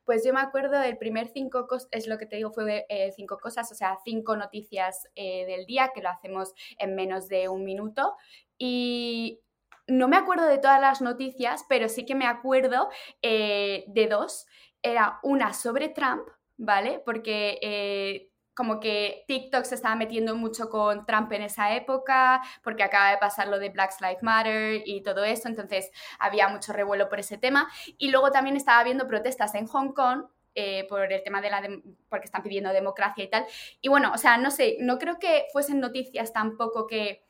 Pues 0.06 0.26
yo 0.26 0.34
me 0.34 0.42
acuerdo 0.42 0.80
del 0.80 0.98
primer 0.98 1.28
cinco 1.28 1.68
cosas, 1.68 1.88
es 1.92 2.08
lo 2.08 2.18
que 2.18 2.26
te 2.26 2.36
digo, 2.36 2.52
fue 2.52 2.86
eh, 2.90 3.12
cinco 3.16 3.38
cosas, 3.38 3.72
o 3.72 3.76
sea, 3.76 3.98
cinco 4.04 4.36
noticias 4.36 5.08
eh, 5.16 5.46
del 5.46 5.66
día, 5.66 5.92
que 5.94 6.02
lo 6.02 6.10
hacemos 6.10 6.54
en 6.78 6.96
menos 6.96 7.28
de 7.28 7.50
un 7.50 7.64
minuto. 7.64 8.16
Y 8.58 9.42
no 9.88 10.08
me 10.08 10.18
acuerdo 10.18 10.46
de 10.46 10.58
todas 10.58 10.82
las 10.82 11.02
noticias, 11.02 11.66
pero 11.70 11.90
sí 11.90 12.06
que 12.06 12.16
me 12.16 12.26
acuerdo 12.26 12.90
eh, 13.22 13.86
de 13.88 14.08
dos. 14.08 14.46
Era 14.82 15.20
una 15.24 15.54
sobre 15.54 15.90
Trump, 15.90 16.28
¿vale? 16.58 17.02
Porque 17.06 18.30
como 18.54 18.80
que 18.80 19.24
TikTok 19.28 19.64
se 19.66 19.76
estaba 19.76 19.96
metiendo 19.96 20.36
mucho 20.36 20.70
con 20.70 21.06
Trump 21.06 21.32
en 21.32 21.44
esa 21.44 21.74
época, 21.76 22.42
porque 22.64 22.84
acaba 22.84 23.12
de 23.12 23.18
pasar 23.18 23.48
lo 23.48 23.60
de 23.60 23.70
Black 23.70 23.94
Lives 24.02 24.24
Matter 24.24 24.82
y 24.86 25.02
todo 25.02 25.24
eso, 25.24 25.48
entonces 25.48 25.92
había 26.20 26.48
mucho 26.48 26.74
revuelo 26.74 27.10
por 27.10 27.20
ese 27.20 27.38
tema. 27.38 27.70
Y 27.98 28.12
luego 28.12 28.32
también 28.32 28.56
estaba 28.56 28.80
habiendo 28.80 29.08
protestas 29.08 29.56
en 29.56 29.68
Hong 29.68 29.94
Kong 29.94 30.26
eh, 30.56 30.86
por 30.88 31.12
el 31.12 31.24
tema 31.24 31.42
de 31.42 31.50
la 31.50 31.62
porque 32.10 32.26
están 32.26 32.44
pidiendo 32.44 32.72
democracia 32.72 33.24
y 33.24 33.30
tal. 33.30 33.46
Y 33.82 33.90
bueno, 33.90 34.12
o 34.14 34.18
sea, 34.18 34.38
no 34.38 34.52
sé, 34.52 34.78
no 34.80 35.00
creo 35.00 35.18
que 35.18 35.46
fuesen 35.52 35.80
noticias 35.80 36.32
tampoco 36.32 36.86
que 36.86 37.26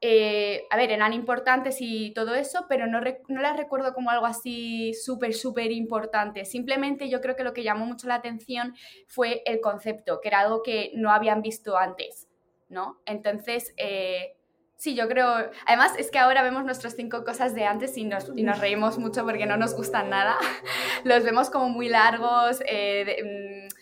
eh, 0.00 0.64
a 0.70 0.76
ver, 0.76 0.92
eran 0.92 1.12
importantes 1.12 1.78
y 1.80 2.12
todo 2.12 2.34
eso, 2.34 2.66
pero 2.68 2.86
no, 2.86 3.00
no 3.00 3.42
las 3.42 3.56
recuerdo 3.56 3.94
como 3.94 4.10
algo 4.10 4.26
así 4.26 4.94
súper, 4.94 5.34
súper 5.34 5.72
importante. 5.72 6.44
Simplemente 6.44 7.08
yo 7.08 7.20
creo 7.20 7.34
que 7.34 7.42
lo 7.42 7.52
que 7.52 7.64
llamó 7.64 7.84
mucho 7.84 8.06
la 8.06 8.14
atención 8.14 8.74
fue 9.08 9.42
el 9.44 9.60
concepto, 9.60 10.20
que 10.20 10.28
era 10.28 10.40
algo 10.40 10.62
que 10.62 10.92
no 10.94 11.10
habían 11.10 11.42
visto 11.42 11.76
antes, 11.76 12.28
¿no? 12.68 13.00
Entonces, 13.06 13.74
eh, 13.76 14.36
sí, 14.76 14.94
yo 14.94 15.08
creo... 15.08 15.50
Además, 15.66 15.92
es 15.98 16.12
que 16.12 16.20
ahora 16.20 16.42
vemos 16.42 16.64
nuestras 16.64 16.94
cinco 16.94 17.24
cosas 17.24 17.56
de 17.56 17.64
antes 17.64 17.96
y 17.96 18.04
nos, 18.04 18.30
y 18.36 18.44
nos 18.44 18.60
reímos 18.60 18.98
mucho 18.98 19.24
porque 19.24 19.46
no 19.46 19.56
nos 19.56 19.74
gustan 19.74 20.10
nada. 20.10 20.36
Los 21.04 21.24
vemos 21.24 21.50
como 21.50 21.70
muy 21.70 21.88
largos. 21.88 22.62
Eh, 22.66 23.66
mm, 23.66 23.77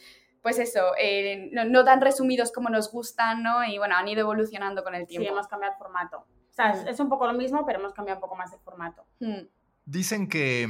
pues 0.46 0.60
eso, 0.60 0.92
eh, 0.96 1.50
no, 1.50 1.84
tan 1.84 2.00
resumidos 2.00 2.52
como 2.52 2.68
nos 2.68 2.92
gustan, 2.92 3.42
¿no? 3.42 3.64
Y 3.64 3.78
bueno, 3.78 3.96
han 3.96 4.06
ido 4.06 4.20
evolucionando 4.20 4.84
con 4.84 4.94
el 4.94 5.04
tiempo. 5.04 5.24
Sí, 5.24 5.32
hemos 5.32 5.48
cambiado 5.48 5.72
el 5.72 5.78
formato. 5.80 6.18
O 6.18 6.52
sea, 6.54 6.70
es, 6.88 7.00
un 7.00 7.08
poco 7.08 7.26
lo 7.26 7.32
mismo, 7.32 7.66
pero 7.66 7.80
hemos 7.80 7.92
cambiado 7.92 8.18
un 8.18 8.20
poco 8.20 8.36
más 8.36 8.52
el 8.52 8.60
formato. 8.60 9.04
Dicen 9.86 10.28
que 10.28 10.62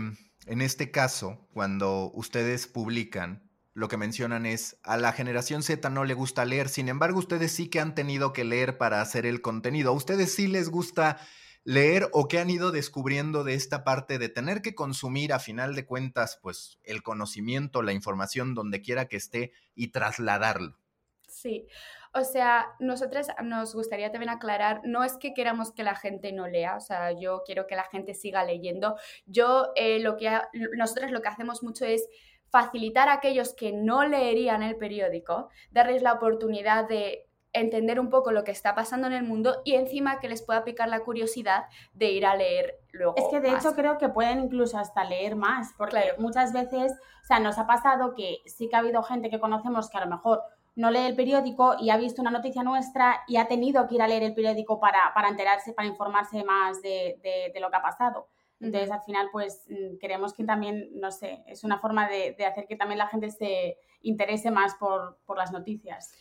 en 0.46 0.62
este 0.62 0.90
caso, 0.90 1.46
cuando 1.52 2.10
ustedes 2.14 2.66
publican, 2.66 3.50
lo 3.74 3.88
que 3.88 3.98
mencionan 3.98 4.46
es, 4.46 4.80
a 4.82 4.96
la 4.96 5.12
generación 5.12 5.62
Z 5.62 5.90
no 5.90 6.06
le 6.06 6.14
gusta 6.14 6.46
leer, 6.46 6.70
sin 6.70 6.88
embargo, 6.88 7.18
ustedes 7.18 7.52
sí 7.52 7.68
que 7.68 7.78
han 7.78 7.94
tenido 7.94 8.32
que 8.32 8.44
leer 8.44 8.78
para 8.78 9.02
hacer 9.02 9.26
el 9.26 9.42
contenido. 9.42 9.90
A 9.90 9.94
ustedes 9.94 10.34
sí 10.34 10.46
les 10.46 10.70
gusta 10.70 11.18
leer 11.66 12.08
o 12.12 12.28
qué 12.28 12.38
han 12.38 12.48
ido 12.48 12.70
descubriendo 12.70 13.42
de 13.42 13.54
esta 13.54 13.82
parte 13.82 14.18
de 14.18 14.28
tener 14.28 14.62
que 14.62 14.76
consumir 14.76 15.32
a 15.32 15.40
final 15.40 15.74
de 15.74 15.84
cuentas 15.84 16.38
pues 16.40 16.78
el 16.84 17.02
conocimiento, 17.02 17.82
la 17.82 17.92
información 17.92 18.54
donde 18.54 18.82
quiera 18.82 19.06
que 19.06 19.16
esté 19.16 19.52
y 19.74 19.88
trasladarlo. 19.88 20.78
Sí, 21.26 21.66
o 22.14 22.22
sea, 22.22 22.68
nosotras 22.78 23.26
nos 23.42 23.74
gustaría 23.74 24.12
también 24.12 24.30
aclarar, 24.30 24.80
no 24.84 25.02
es 25.02 25.16
que 25.16 25.34
queramos 25.34 25.72
que 25.72 25.82
la 25.82 25.96
gente 25.96 26.32
no 26.32 26.46
lea, 26.46 26.76
o 26.76 26.80
sea, 26.80 27.10
yo 27.10 27.42
quiero 27.44 27.66
que 27.66 27.74
la 27.74 27.84
gente 27.84 28.14
siga 28.14 28.44
leyendo. 28.44 28.96
Yo 29.26 29.72
eh, 29.74 29.98
lo 29.98 30.16
que, 30.16 30.30
nosotros 30.76 31.10
lo 31.10 31.20
que 31.20 31.28
hacemos 31.28 31.64
mucho 31.64 31.84
es 31.84 32.08
facilitar 32.48 33.08
a 33.08 33.14
aquellos 33.14 33.54
que 33.54 33.72
no 33.72 34.04
leerían 34.06 34.62
el 34.62 34.76
periódico, 34.76 35.50
darles 35.72 36.00
la 36.02 36.12
oportunidad 36.12 36.88
de 36.88 37.25
entender 37.60 37.98
un 38.00 38.10
poco 38.10 38.32
lo 38.32 38.44
que 38.44 38.50
está 38.50 38.74
pasando 38.74 39.06
en 39.06 39.12
el 39.12 39.24
mundo 39.24 39.62
y 39.64 39.74
encima 39.74 40.20
que 40.20 40.28
les 40.28 40.42
pueda 40.42 40.64
picar 40.64 40.88
la 40.88 41.00
curiosidad 41.00 41.66
de 41.94 42.10
ir 42.10 42.26
a 42.26 42.36
leer 42.36 42.78
luego. 42.92 43.14
Es 43.16 43.24
que 43.30 43.40
de 43.40 43.54
hecho 43.54 43.74
creo 43.74 43.98
que 43.98 44.08
pueden 44.08 44.40
incluso 44.40 44.78
hasta 44.78 45.04
leer 45.04 45.36
más, 45.36 45.72
porque 45.76 46.14
muchas 46.18 46.52
veces, 46.52 46.92
o 46.92 47.26
sea, 47.26 47.40
nos 47.40 47.58
ha 47.58 47.66
pasado 47.66 48.14
que 48.14 48.38
sí 48.46 48.68
que 48.68 48.76
ha 48.76 48.80
habido 48.80 49.02
gente 49.02 49.30
que 49.30 49.40
conocemos 49.40 49.90
que 49.90 49.98
a 49.98 50.04
lo 50.04 50.10
mejor 50.10 50.42
no 50.76 50.90
lee 50.90 51.06
el 51.06 51.16
periódico 51.16 51.74
y 51.80 51.90
ha 51.90 51.96
visto 51.96 52.20
una 52.20 52.30
noticia 52.30 52.62
nuestra 52.62 53.22
y 53.26 53.38
ha 53.38 53.48
tenido 53.48 53.88
que 53.88 53.94
ir 53.96 54.02
a 54.02 54.08
leer 54.08 54.22
el 54.22 54.34
periódico 54.34 54.78
para, 54.78 55.12
para 55.14 55.28
enterarse, 55.28 55.72
para 55.72 55.88
informarse 55.88 56.44
más 56.44 56.82
de, 56.82 57.18
de, 57.52 57.60
lo 57.60 57.70
que 57.70 57.76
ha 57.76 57.82
pasado. 57.82 58.28
Entonces, 58.60 58.90
al 58.90 59.02
final, 59.02 59.28
pues 59.32 59.64
mm, 59.68 59.98
queremos 59.98 60.34
que 60.34 60.44
también, 60.44 60.88
no 60.94 61.10
sé, 61.10 61.42
es 61.46 61.64
una 61.64 61.78
forma 61.78 62.08
de, 62.08 62.34
de 62.36 62.46
hacer 62.46 62.66
que 62.66 62.76
también 62.76 62.98
la 62.98 63.08
gente 63.08 63.30
se 63.30 63.78
interese 64.02 64.50
más 64.50 64.74
por, 64.74 65.18
por 65.24 65.38
las 65.38 65.50
noticias. 65.52 66.12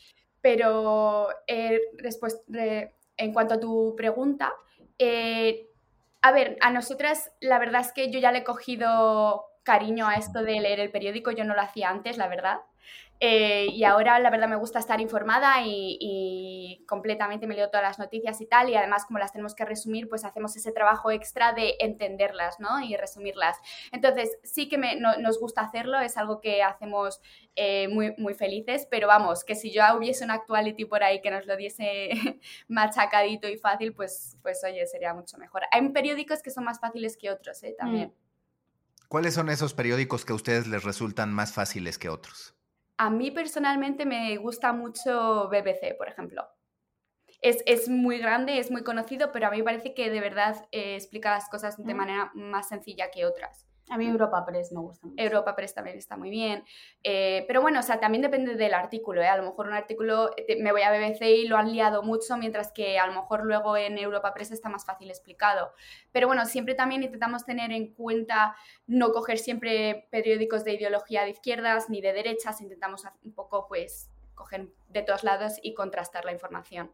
Pero 0.46 1.30
eh, 1.48 1.82
en 3.18 3.34
cuanto 3.34 3.56
a 3.56 3.60
tu 3.60 3.96
pregunta, 3.98 4.54
eh, 5.00 5.72
a 6.22 6.32
ver, 6.32 6.56
a 6.62 6.70
nosotras 6.70 7.32
la 7.40 7.58
verdad 7.58 7.82
es 7.82 7.92
que 7.94 8.12
yo 8.12 8.20
ya 8.20 8.32
le 8.32 8.40
he 8.40 8.44
cogido 8.44 9.48
cariño 9.66 10.08
a 10.08 10.16
esto 10.16 10.44
de 10.44 10.62
leer 10.62 10.80
el 10.80 10.92
periódico, 10.92 11.32
yo 11.32 11.44
no 11.44 11.56
lo 11.56 11.62
hacía 11.62 11.90
antes, 11.90 12.18
la 12.18 12.30
verdad. 12.30 12.62
Eh, 13.22 13.68
y 13.72 13.86
ahora 13.86 14.20
la 14.20 14.30
verdad 14.30 14.50
me 14.50 14.58
gusta 14.58 14.78
estar 14.78 15.00
informada 15.00 15.56
y, 15.64 16.84
completamente 16.88 17.48
me 17.48 17.56
leo 17.56 17.70
todas 17.70 17.84
las 17.84 17.98
noticias 17.98 18.40
y 18.42 18.46
tal, 18.46 18.70
y 18.70 18.76
además 18.76 19.06
como 19.06 19.18
las 19.18 19.32
tenemos 19.32 19.56
que 19.56 19.66
resumir, 19.66 20.08
pues 20.08 20.24
hacemos 20.24 20.56
ese 20.56 20.72
trabajo 20.72 21.10
extra 21.10 21.54
de 21.54 21.76
entenderlas, 21.80 22.60
¿no? 22.60 22.80
Y 22.82 22.96
resumirlas. 22.96 23.58
Entonces 23.92 24.38
sí 24.44 24.70
que 24.70 24.78
me, 24.78 24.98
nos 24.98 25.40
gusta 25.40 25.62
hacerlo, 25.62 26.00
es 26.00 26.18
algo 26.18 26.42
que 26.42 26.62
hacemos 26.62 27.22
eh, 27.56 27.88
muy, 27.88 28.14
muy 28.18 28.36
felices, 28.36 28.88
pero 28.92 29.08
vamos, 29.08 29.44
que 29.44 29.56
si 29.56 29.72
yo 29.72 29.82
hubiese 29.98 30.24
un 30.24 30.32
actuality 30.32 30.86
por 30.86 31.04
ahí 31.04 31.22
que 31.22 31.32
nos 31.32 31.48
lo 31.48 31.56
diese 31.56 32.10
machacadito 32.68 33.48
y 33.48 33.58
fácil, 33.58 33.94
pues, 33.94 34.38
pues 34.44 34.64
oye, 34.64 34.86
sería 34.86 35.14
mucho 35.14 35.38
mejor. 35.38 35.64
Hay 35.72 35.88
periódicos 35.90 36.44
que 36.44 36.52
son 36.52 36.66
más 36.66 36.80
fáciles 36.80 37.18
que 37.18 37.32
otros, 37.32 37.64
¿eh? 37.64 37.76
También. 37.78 38.10
Mm. 38.10 38.25
¿Cuáles 39.08 39.36
son 39.36 39.50
esos 39.50 39.74
periódicos 39.74 40.26
que 40.26 40.34
a 40.34 40.36
ustedes 40.36 40.68
les 40.68 40.84
resultan 40.84 41.34
más 41.34 41.54
fáciles 41.54 41.98
que 41.98 42.10
otros? 42.10 42.56
A 42.98 43.10
mí 43.10 43.30
personalmente 43.32 44.06
me 44.06 44.36
gusta 44.38 44.74
mucho 44.74 45.50
BBC, 45.50 45.96
por 45.98 46.08
ejemplo. 46.08 46.48
Es, 47.42 47.62
es, 47.66 47.90
muy 47.90 48.18
grande, 48.18 48.60
es 48.60 48.72
muy 48.72 48.84
conocido, 48.84 49.32
pero 49.32 49.48
a 49.48 49.52
mí 49.52 49.58
me 49.58 49.64
parece 49.64 49.94
que 49.94 50.10
de 50.10 50.22
verdad 50.22 50.68
eh, 50.72 50.96
explica 50.96 51.32
las 51.32 51.50
cosas 51.50 51.84
de 51.84 51.94
manera 51.94 52.32
más 52.34 52.70
sencilla 52.70 53.12
que 53.12 53.26
otras. 53.26 53.68
A 53.90 53.98
mí 53.98 54.08
Europa 54.08 54.44
Press 54.46 54.72
me 54.72 54.80
gusta 54.80 55.06
mucho. 55.06 55.22
Europa 55.22 55.56
Press 55.56 55.76
también 55.76 55.98
está 55.98 56.18
muy 56.18 56.32
bien. 56.32 56.64
Eh, 57.04 57.46
pero 57.48 57.62
bueno, 57.62 57.80
o 57.80 57.84
sea, 57.84 58.00
también 58.00 58.24
depende 58.24 58.56
del 58.56 58.74
artículo. 58.74 59.22
¿eh? 59.22 59.28
A 59.28 59.38
lo 59.38 59.44
mejor 59.44 59.68
un 59.68 59.74
artículo 59.74 60.32
eh, 60.38 60.62
me 60.62 60.72
voy 60.72 60.82
a 60.82 60.92
BBC 60.92 61.22
y 61.22 61.48
lo 61.48 61.58
han 61.58 61.72
liado 61.72 62.02
mucho, 62.02 62.36
mientras 62.38 62.72
que 62.72 62.98
a 62.98 63.06
lo 63.06 63.14
mejor 63.14 63.46
luego 63.46 63.78
en 63.78 63.98
Europa 64.00 64.34
Press 64.34 64.52
está 64.52 64.70
más 64.70 64.86
fácil 64.86 65.10
explicado. 65.10 65.72
Pero 66.12 66.28
bueno, 66.28 66.46
siempre 66.46 66.74
también 66.74 67.04
intentamos 67.04 67.46
tener 67.46 67.72
en 67.72 67.94
cuenta 67.94 68.56
no 68.88 69.12
coger 69.12 69.38
siempre 69.38 70.08
periódicos 70.10 70.64
de 70.64 70.74
ideología 70.74 71.24
de 71.24 71.30
izquierdas 71.30 71.90
ni 71.90 72.02
de 72.02 72.14
derechas. 72.14 72.62
Intentamos 72.62 73.04
un 73.24 73.34
poco, 73.34 73.68
pues, 73.68 74.10
coger 74.34 74.70
de 74.90 75.04
todos 75.04 75.24
lados 75.24 75.60
y 75.62 75.76
contrastar 75.76 76.26
la 76.26 76.32
información. 76.32 76.92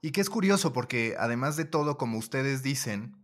Y 0.00 0.12
que 0.12 0.20
es 0.20 0.30
curioso 0.30 0.72
porque 0.72 1.16
además 1.18 1.56
de 1.56 1.64
todo, 1.64 1.96
como 1.96 2.18
ustedes 2.18 2.62
dicen, 2.62 3.23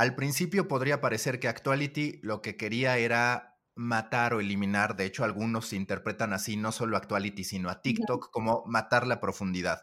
al 0.00 0.14
principio 0.14 0.66
podría 0.66 1.02
parecer 1.02 1.40
que 1.40 1.46
Actuality 1.46 2.20
lo 2.22 2.40
que 2.40 2.56
quería 2.56 2.96
era 2.96 3.58
matar 3.74 4.32
o 4.32 4.40
eliminar, 4.40 4.96
de 4.96 5.04
hecho 5.04 5.24
algunos 5.24 5.66
se 5.66 5.76
interpretan 5.76 6.32
así, 6.32 6.56
no 6.56 6.72
solo 6.72 6.96
Actuality, 6.96 7.44
sino 7.44 7.68
a 7.68 7.82
TikTok, 7.82 8.30
como 8.30 8.64
matar 8.64 9.06
la 9.06 9.20
profundidad. 9.20 9.82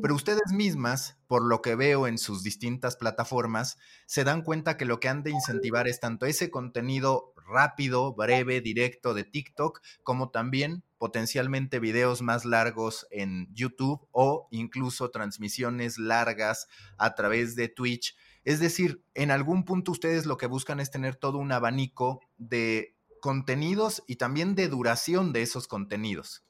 Pero 0.00 0.14
ustedes 0.14 0.52
mismas, 0.54 1.18
por 1.26 1.46
lo 1.46 1.60
que 1.60 1.74
veo 1.74 2.06
en 2.06 2.16
sus 2.16 2.42
distintas 2.42 2.96
plataformas, 2.96 3.76
se 4.06 4.24
dan 4.24 4.40
cuenta 4.40 4.78
que 4.78 4.86
lo 4.86 5.00
que 5.00 5.10
han 5.10 5.22
de 5.22 5.32
incentivar 5.32 5.86
es 5.86 6.00
tanto 6.00 6.24
ese 6.24 6.50
contenido 6.50 7.34
rápido, 7.36 8.14
breve, 8.14 8.62
directo 8.62 9.12
de 9.12 9.24
TikTok, 9.24 9.82
como 10.02 10.30
también 10.30 10.82
potencialmente 10.96 11.78
videos 11.78 12.22
más 12.22 12.46
largos 12.46 13.06
en 13.10 13.48
YouTube 13.52 14.08
o 14.12 14.48
incluso 14.50 15.10
transmisiones 15.10 15.98
largas 15.98 16.68
a 16.96 17.14
través 17.14 17.54
de 17.54 17.68
Twitch 17.68 18.16
es 18.44 18.60
decir, 18.60 19.02
en 19.14 19.30
algún 19.30 19.64
punto 19.64 19.92
ustedes 19.92 20.26
lo 20.26 20.36
que 20.36 20.46
buscan 20.46 20.80
es 20.80 20.90
tener 20.90 21.16
todo 21.16 21.38
un 21.38 21.52
abanico 21.52 22.20
de 22.36 22.96
contenidos 23.20 24.02
y 24.06 24.16
también 24.16 24.54
de 24.54 24.68
duración 24.68 25.32
de 25.32 25.42
esos 25.42 25.68
contenidos. 25.68 26.44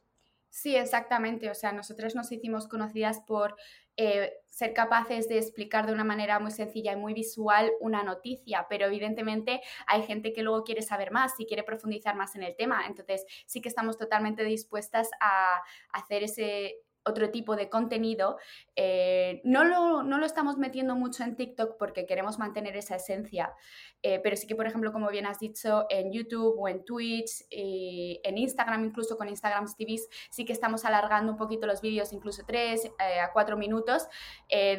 Sí, 0.50 0.74
exactamente. 0.74 1.50
O 1.50 1.54
sea, 1.54 1.72
nosotros 1.72 2.14
nos 2.14 2.32
hicimos 2.32 2.66
conocidas 2.68 3.20
por 3.20 3.56
eh, 3.96 4.32
ser 4.46 4.72
capaces 4.74 5.28
de 5.28 5.38
explicar 5.38 5.86
de 5.86 5.92
una 5.92 6.04
manera 6.04 6.40
muy 6.40 6.50
sencilla 6.50 6.92
y 6.92 6.96
muy 6.96 7.14
visual 7.14 7.70
una 7.80 8.02
noticia, 8.02 8.66
pero 8.68 8.86
evidentemente 8.86 9.60
hay 9.86 10.02
gente 10.02 10.32
que 10.32 10.42
luego 10.42 10.64
quiere 10.64 10.82
saber 10.82 11.10
más 11.10 11.38
y 11.38 11.46
quiere 11.46 11.62
profundizar 11.62 12.16
más 12.16 12.34
en 12.34 12.42
el 12.42 12.56
tema. 12.56 12.86
Entonces, 12.86 13.24
sí 13.46 13.60
que 13.60 13.68
estamos 13.68 13.96
totalmente 13.96 14.42
dispuestas 14.42 15.10
a 15.20 15.62
hacer 15.92 16.24
ese, 16.24 16.76
otro 17.08 17.30
tipo 17.30 17.56
de 17.56 17.68
contenido. 17.68 18.38
Eh, 18.76 19.40
no, 19.44 19.64
lo, 19.64 20.02
no, 20.02 20.18
lo, 20.18 20.26
estamos 20.26 20.58
metiendo 20.58 20.94
mucho 20.94 21.24
en 21.24 21.36
TikTok 21.36 21.76
porque 21.78 22.06
queremos 22.06 22.38
mantener 22.38 22.76
esa 22.76 22.96
esencia, 22.96 23.54
eh, 24.02 24.20
pero 24.22 24.36
sí 24.36 24.46
que, 24.46 24.54
por 24.54 24.66
ejemplo, 24.66 24.92
como 24.92 25.08
bien 25.10 25.26
has 25.26 25.38
dicho, 25.40 25.86
en 25.90 26.12
YouTube 26.12 26.54
o 26.58 26.68
en 26.68 26.84
Twitch, 26.84 27.44
y 27.50 28.20
en 28.22 28.38
Instagram, 28.38 28.84
incluso 28.84 29.16
con 29.16 29.28
Instagram 29.28 29.66
TVs, 29.66 30.08
sí 30.30 30.44
que 30.44 30.52
estamos 30.52 30.84
alargando 30.84 31.32
un 31.32 31.38
poquito 31.38 31.66
los 31.66 31.80
vídeos, 31.80 32.12
incluso 32.12 32.42
3 32.46 32.84
eh, 32.84 33.20
a 33.20 33.32
4 33.32 33.56
minutos, 33.56 34.06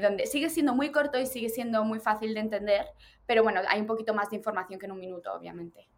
donde 0.01 0.25
sigue 0.25 0.49
siendo 0.49 0.73
muy 0.73 0.91
corto 0.91 1.19
y 1.19 1.25
sigue 1.25 1.49
siendo 1.49 1.83
muy 1.83 1.99
fácil 1.99 2.33
de 2.33 2.39
entender, 2.39 2.87
pero 3.25 3.43
bueno, 3.43 3.61
hay 3.67 3.79
un 3.79 3.87
poquito 3.87 4.13
más 4.13 4.29
de 4.29 4.37
información 4.37 4.79
que 4.79 4.85
en 4.85 4.91
un 4.91 4.99
minuto, 4.99 5.33
obviamente. 5.33 5.89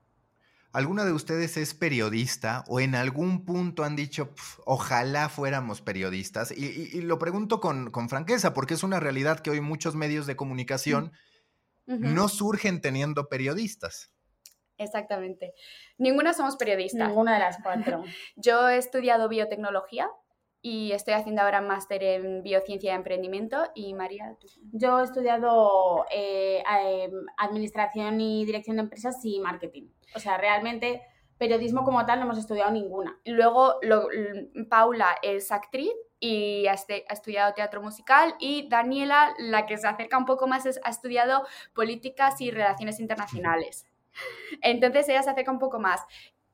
¿Alguna 0.74 1.04
de 1.04 1.12
ustedes 1.12 1.58
es 1.58 1.74
periodista 1.74 2.64
o 2.68 2.80
en 2.80 2.96
algún 2.96 3.44
punto 3.44 3.84
han 3.84 3.96
dicho, 3.96 4.34
ojalá 4.66 5.28
fuéramos 5.28 5.82
periodistas? 5.82 6.52
Y, 6.52 7.02
lo 7.02 7.20
pregunto 7.20 7.60
con, 7.60 7.92
franqueza, 8.10 8.54
porque 8.54 8.76
es 8.76 8.84
una 8.84 9.00
realidad 9.00 9.40
que 9.42 9.50
hoy 9.50 9.60
muchos 9.60 9.96
medios 9.96 10.28
de 10.28 10.36
comunicación 10.36 11.12
no 11.86 12.30
surgen 12.30 12.80
teniendo 12.80 13.28
periodistas. 13.28 14.14
Exactamente. 14.78 15.54
Ninguna 15.98 16.34
somos 16.34 16.56
periodistas. 16.56 17.10
Ninguna 17.10 17.34
de 17.34 17.40
las 17.40 17.58
cuatro. 17.62 18.04
Yo 18.36 18.70
he 18.70 18.78
estudiado 18.78 19.30
biotecnología 19.30 20.10
y 20.62 20.92
estoy 20.92 21.16
haciendo 21.16 21.42
ahora 21.42 21.62
máster 21.62 22.04
en 22.04 22.44
biociencia 22.44 22.92
y 22.92 22.96
emprendimiento. 22.96 23.64
Y 23.74 23.94
María, 23.94 24.38
Yo 24.72 25.00
he 25.00 25.04
estudiado 25.04 26.06
eh, 26.12 26.64
em, 26.70 27.12
administración 27.38 28.22
y 28.22 28.46
dirección 28.46 28.78
de 28.78 28.84
empresas 28.84 29.20
y 29.24 29.40
marketing. 29.40 29.90
O 30.16 30.20
sea, 30.20 30.38
realmente 30.38 31.02
periodismo 31.38 31.84
como 31.84 32.06
tal 32.06 32.20
no 32.20 32.26
hemos 32.26 32.38
estudiado 32.38 32.70
ninguna. 32.70 33.20
Luego, 33.26 33.80
Paula 34.70 35.18
es 35.24 35.52
actriz 35.52 35.92
y 36.20 36.68
ha, 36.68 36.74
estudiado 36.74 37.54
teatro 37.56 37.82
musical 37.82 38.36
y 38.40 38.70
Daniela, 38.70 39.34
la 39.40 39.66
que 39.66 39.78
se 39.78 39.88
acerca 39.88 40.20
un 40.20 40.26
poco 40.26 40.46
más, 40.46 40.68
ha 40.84 40.90
estudiado 40.90 41.44
políticas 41.74 42.40
y 42.42 42.52
relaciones 42.52 43.00
internacionales. 43.00 43.88
Entonces 44.62 45.10
ella 45.10 45.24
se 45.24 45.32
acerca 45.32 45.52
un 45.52 45.58
poco 45.58 45.80
más. 45.80 46.02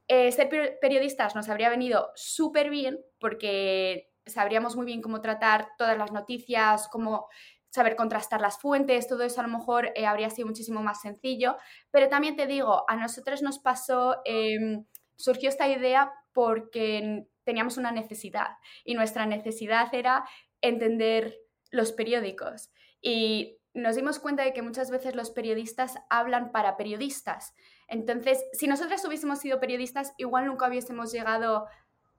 Eh, 0.08 0.32
ser 0.32 0.50
periodistas 0.80 1.36
nos 1.36 1.50
habría 1.50 1.70
venido 1.70 2.12
súper 2.16 2.70
bien 2.70 3.00
porque 3.20 4.10
sabríamos 4.26 4.76
muy 4.76 4.86
bien 4.86 5.02
cómo 5.02 5.22
tratar 5.22 5.70
todas 5.78 5.98
las 5.98 6.12
noticias, 6.12 6.88
cómo 6.90 7.28
saber 7.70 7.96
contrastar 7.96 8.42
las 8.42 8.60
fuentes, 8.60 9.08
todo 9.08 9.24
eso 9.24 9.42
a 9.42 9.48
lo 9.48 9.58
mejor 9.58 9.92
eh, 9.96 10.06
habría 10.06 10.30
sido 10.30 10.48
muchísimo 10.48 10.82
más 10.82 11.02
sencillo. 11.02 11.58
Pero 11.92 12.10
también 12.10 12.36
te 12.36 12.48
digo, 12.48 12.86
a 12.90 12.96
nosotros 12.96 13.42
nos 13.42 13.60
pasó, 13.60 14.18
em, 14.26 14.86
surgió 15.18 15.50
esta 15.50 15.68
idea 15.68 16.12
porque 16.34 17.28
teníamos 17.44 17.78
una 17.78 17.92
necesidad 17.92 18.58
y 18.84 18.94
nuestra 18.94 19.26
necesidad 19.26 19.94
era 19.94 20.28
entender 20.62 21.38
los 21.72 21.92
periódicos. 21.92 22.72
Y 23.02 23.60
nos 23.74 23.96
dimos 23.96 24.20
cuenta 24.20 24.44
de 24.44 24.54
que 24.54 24.62
muchas 24.62 24.90
veces 24.90 25.16
los 25.16 25.32
periodistas 25.32 25.96
hablan 26.10 26.52
para 26.52 26.78
periodistas. 26.78 27.54
Entonces, 27.88 28.44
si 28.54 28.68
nosotras 28.68 29.04
hubiésemos 29.06 29.40
sido 29.40 29.60
periodistas, 29.60 30.14
igual 30.18 30.46
nunca 30.46 30.68
hubiésemos 30.68 31.12
llegado 31.12 31.68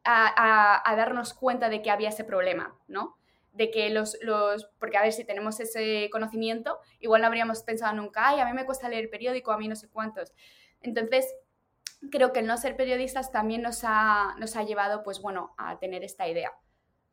a, 0.04 0.94
darnos 0.96 1.34
cuenta 1.34 1.68
de 1.68 1.82
que 1.82 1.90
había 1.90 2.08
ese 2.08 2.24
problema, 2.24 2.74
¿no? 2.86 3.18
De 3.52 3.70
que 3.70 3.90
los, 3.90 4.16
los, 4.22 4.66
porque 4.78 4.96
a 4.96 5.02
ver, 5.02 5.12
si 5.12 5.24
tenemos 5.24 5.60
ese 5.60 6.08
conocimiento, 6.10 6.78
igual 7.00 7.20
no 7.20 7.26
habríamos 7.26 7.62
pensado 7.62 7.94
nunca, 7.94 8.28
ay, 8.28 8.40
a 8.40 8.46
mí 8.46 8.52
me 8.52 8.64
cuesta 8.64 8.88
leer 8.88 9.04
el 9.04 9.10
periódico, 9.10 9.52
a 9.52 9.58
mí 9.58 9.68
no 9.68 9.76
sé 9.76 9.88
cuántos. 9.88 10.32
Entonces, 10.80 11.26
creo 12.10 12.32
que 12.32 12.40
el 12.40 12.46
no 12.46 12.56
ser 12.56 12.76
periodistas 12.76 13.32
también 13.32 13.62
nos 13.62 13.82
ha, 13.84 14.34
nos 14.38 14.56
ha 14.56 14.62
llevado, 14.62 15.02
pues 15.02 15.20
bueno, 15.20 15.54
a 15.58 15.78
tener 15.78 16.04
esta 16.04 16.28
idea. 16.28 16.52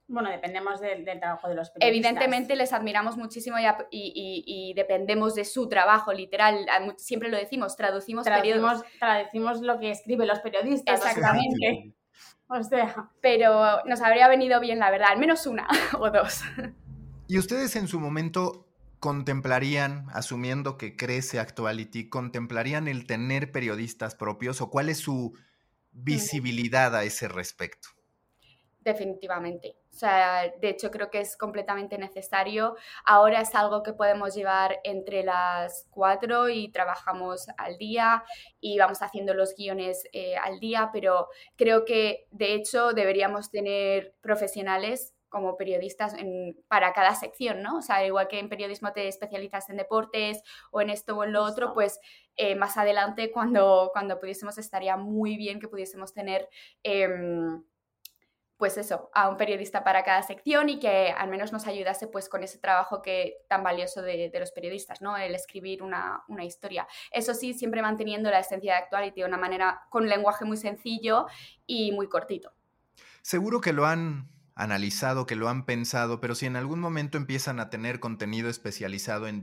Bueno, 0.08 0.30
dependemos 0.30 0.80
del, 0.82 1.04
trabajo 1.20 1.48
de 1.48 1.56
los 1.56 1.72
periodistas. 1.72 2.12
Evidentemente 2.12 2.56
les 2.56 2.74
admiramos 2.74 3.18
muchísimo 3.18 3.58
y, 3.90 4.74
dependemos 4.76 5.34
de 5.34 5.46
su 5.46 5.68
trabajo, 5.68 6.14
literal. 6.14 6.68
Siempre 6.98 7.30
lo 7.30 7.38
decimos, 7.38 7.76
traducimos, 7.76 8.24
traducimos, 8.24 8.84
traducimos 9.00 9.62
lo 9.62 9.80
que 9.80 9.92
escriben 9.92 10.28
los 10.28 10.40
periodistas. 10.40 11.00
Exactamente. 11.00 11.96
O 12.48 12.62
sea. 12.62 13.10
Pero 13.22 13.84
nos 13.86 14.02
habría 14.02 14.28
venido 14.28 14.60
bien, 14.60 14.78
la 14.78 14.92
verdad, 14.92 15.10
al 15.12 15.20
menos 15.20 15.48
una 15.48 15.68
o 16.00 16.12
dos. 16.12 16.42
¿Y 17.28 17.40
ustedes 17.40 17.76
en 17.76 17.88
su 17.88 18.00
momento 18.00 18.68
contemplarían, 19.00 20.06
asumiendo 20.14 20.78
que 20.78 20.96
crece 20.96 21.40
Actuality, 21.40 22.10
contemplarían 22.10 22.88
el 22.88 23.08
tener 23.08 23.52
periodistas 23.52 24.14
propios 24.14 24.62
o 24.62 24.70
cuál 24.70 24.90
es 24.90 25.00
su 25.00 25.34
visibilidad 25.92 26.96
a 26.96 27.04
ese 27.04 27.28
respecto? 27.28 27.90
Definitivamente. 28.82 29.76
O 29.96 29.98
sea, 29.98 30.52
de 30.60 30.70
hecho 30.70 30.92
creo 30.92 31.10
que 31.10 31.22
es 31.22 31.38
completamente 31.38 31.98
necesario. 31.98 32.76
Ahora 33.06 33.40
es 33.40 33.56
algo 33.56 33.82
que 33.82 33.94
podemos 33.94 34.36
llevar 34.36 34.82
entre 34.84 35.24
las 35.24 35.88
cuatro 35.90 36.50
y 36.50 36.70
trabajamos 36.70 37.48
al 37.58 37.78
día 37.78 38.26
y 38.60 38.78
vamos 38.78 39.02
haciendo 39.02 39.34
los 39.34 39.56
guiones 39.56 40.04
eh, 40.12 40.36
al 40.36 40.60
día, 40.60 40.90
pero 40.92 41.30
creo 41.56 41.86
que 41.86 42.28
de 42.32 42.56
hecho 42.56 42.92
deberíamos 42.92 43.52
tener 43.52 44.14
profesionales 44.20 45.14
como 45.30 45.56
periodistas 45.56 46.14
en, 46.14 46.58
para 46.68 46.92
cada 46.92 47.16
sección, 47.16 47.62
¿no? 47.64 47.78
O 47.78 47.82
sea, 47.82 48.06
igual 48.06 48.28
que 48.28 48.40
en 48.40 48.50
periodismo 48.50 48.92
te 48.92 49.08
especializas 49.08 49.70
en 49.70 49.78
deportes 49.78 50.42
o 50.72 50.82
en 50.82 50.90
esto 50.90 51.16
o 51.16 51.24
en 51.24 51.32
lo 51.32 51.42
otro, 51.44 51.74
pues 51.74 52.02
eh, 52.36 52.56
más 52.56 52.76
adelante 52.76 53.32
cuando, 53.32 53.92
cuando 53.94 54.20
pudiésemos 54.20 54.58
estaría 54.58 54.98
muy 54.98 55.38
bien 55.38 55.62
que 55.62 55.70
pudiésemos 55.70 56.14
tener... 56.14 56.50
Em, 56.84 57.64
pues 58.58 58.78
eso, 58.78 59.10
a 59.14 59.30
un 59.30 59.38
periodista 59.38 59.84
para 59.84 60.04
cada 60.04 60.22
sección 60.24 60.70
y 60.70 60.80
que 60.80 61.14
al 61.16 61.30
menos 61.30 61.52
nos 61.52 61.68
ayudase 61.68 62.08
pues 62.08 62.30
con 62.30 62.44
ese 62.44 62.58
trabajo 62.58 63.02
que 63.02 63.38
tan 63.50 63.64
valioso 63.64 64.02
de, 64.02 64.32
los 64.40 64.52
periodistas, 64.52 65.02
¿no? 65.02 65.18
El 65.18 65.36
escribir 65.36 65.84
una, 65.84 66.24
una, 66.28 66.46
historia. 66.46 66.88
Eso 67.12 67.34
sí, 67.34 67.54
siempre 67.54 67.82
manteniendo 67.82 68.30
la 68.30 68.40
esencia 68.40 68.74
de 68.74 68.80
Actuality 68.80 69.22
de 69.22 69.28
una 69.28 69.38
manera, 69.38 69.82
con 69.90 70.04
un 70.04 70.10
lenguaje 70.10 70.46
muy 70.46 70.58
sencillo 70.58 71.26
y 71.66 71.92
muy 71.92 72.08
cortito. 72.08 72.54
Seguro 73.22 73.60
que 73.60 73.74
lo 73.74 73.86
han 73.86 74.30
analizado, 74.56 75.26
que 75.26 75.36
lo 75.36 75.50
han 75.50 75.66
pensado, 75.66 76.22
pero 76.22 76.34
si 76.34 76.46
en 76.46 76.56
algún 76.56 76.80
momento 76.80 77.18
empiezan 77.18 77.60
a 77.60 77.70
tener 77.70 78.00
contenido 78.00 78.50
especializado 78.50 79.28
en, 79.28 79.42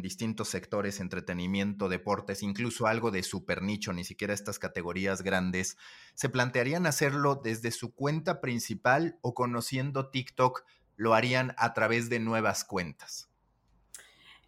distintos 0.00 0.48
sectores, 0.48 1.00
entretenimiento, 1.00 1.88
deportes, 1.88 2.44
incluso 2.44 2.86
algo 2.86 3.10
de 3.10 3.24
super 3.24 3.60
nicho, 3.60 3.92
ni 3.92 4.04
siquiera 4.04 4.32
estas 4.32 4.60
categorías 4.60 5.22
grandes, 5.22 5.76
¿se 6.14 6.28
plantearían 6.28 6.86
hacerlo 6.86 7.34
desde 7.34 7.72
su 7.72 7.92
cuenta 7.92 8.40
principal 8.40 9.18
o 9.20 9.34
conociendo 9.34 10.10
TikTok 10.10 10.64
lo 10.94 11.14
harían 11.14 11.54
a 11.58 11.74
través 11.74 12.08
de 12.08 12.20
nuevas 12.20 12.64
cuentas? 12.64 13.28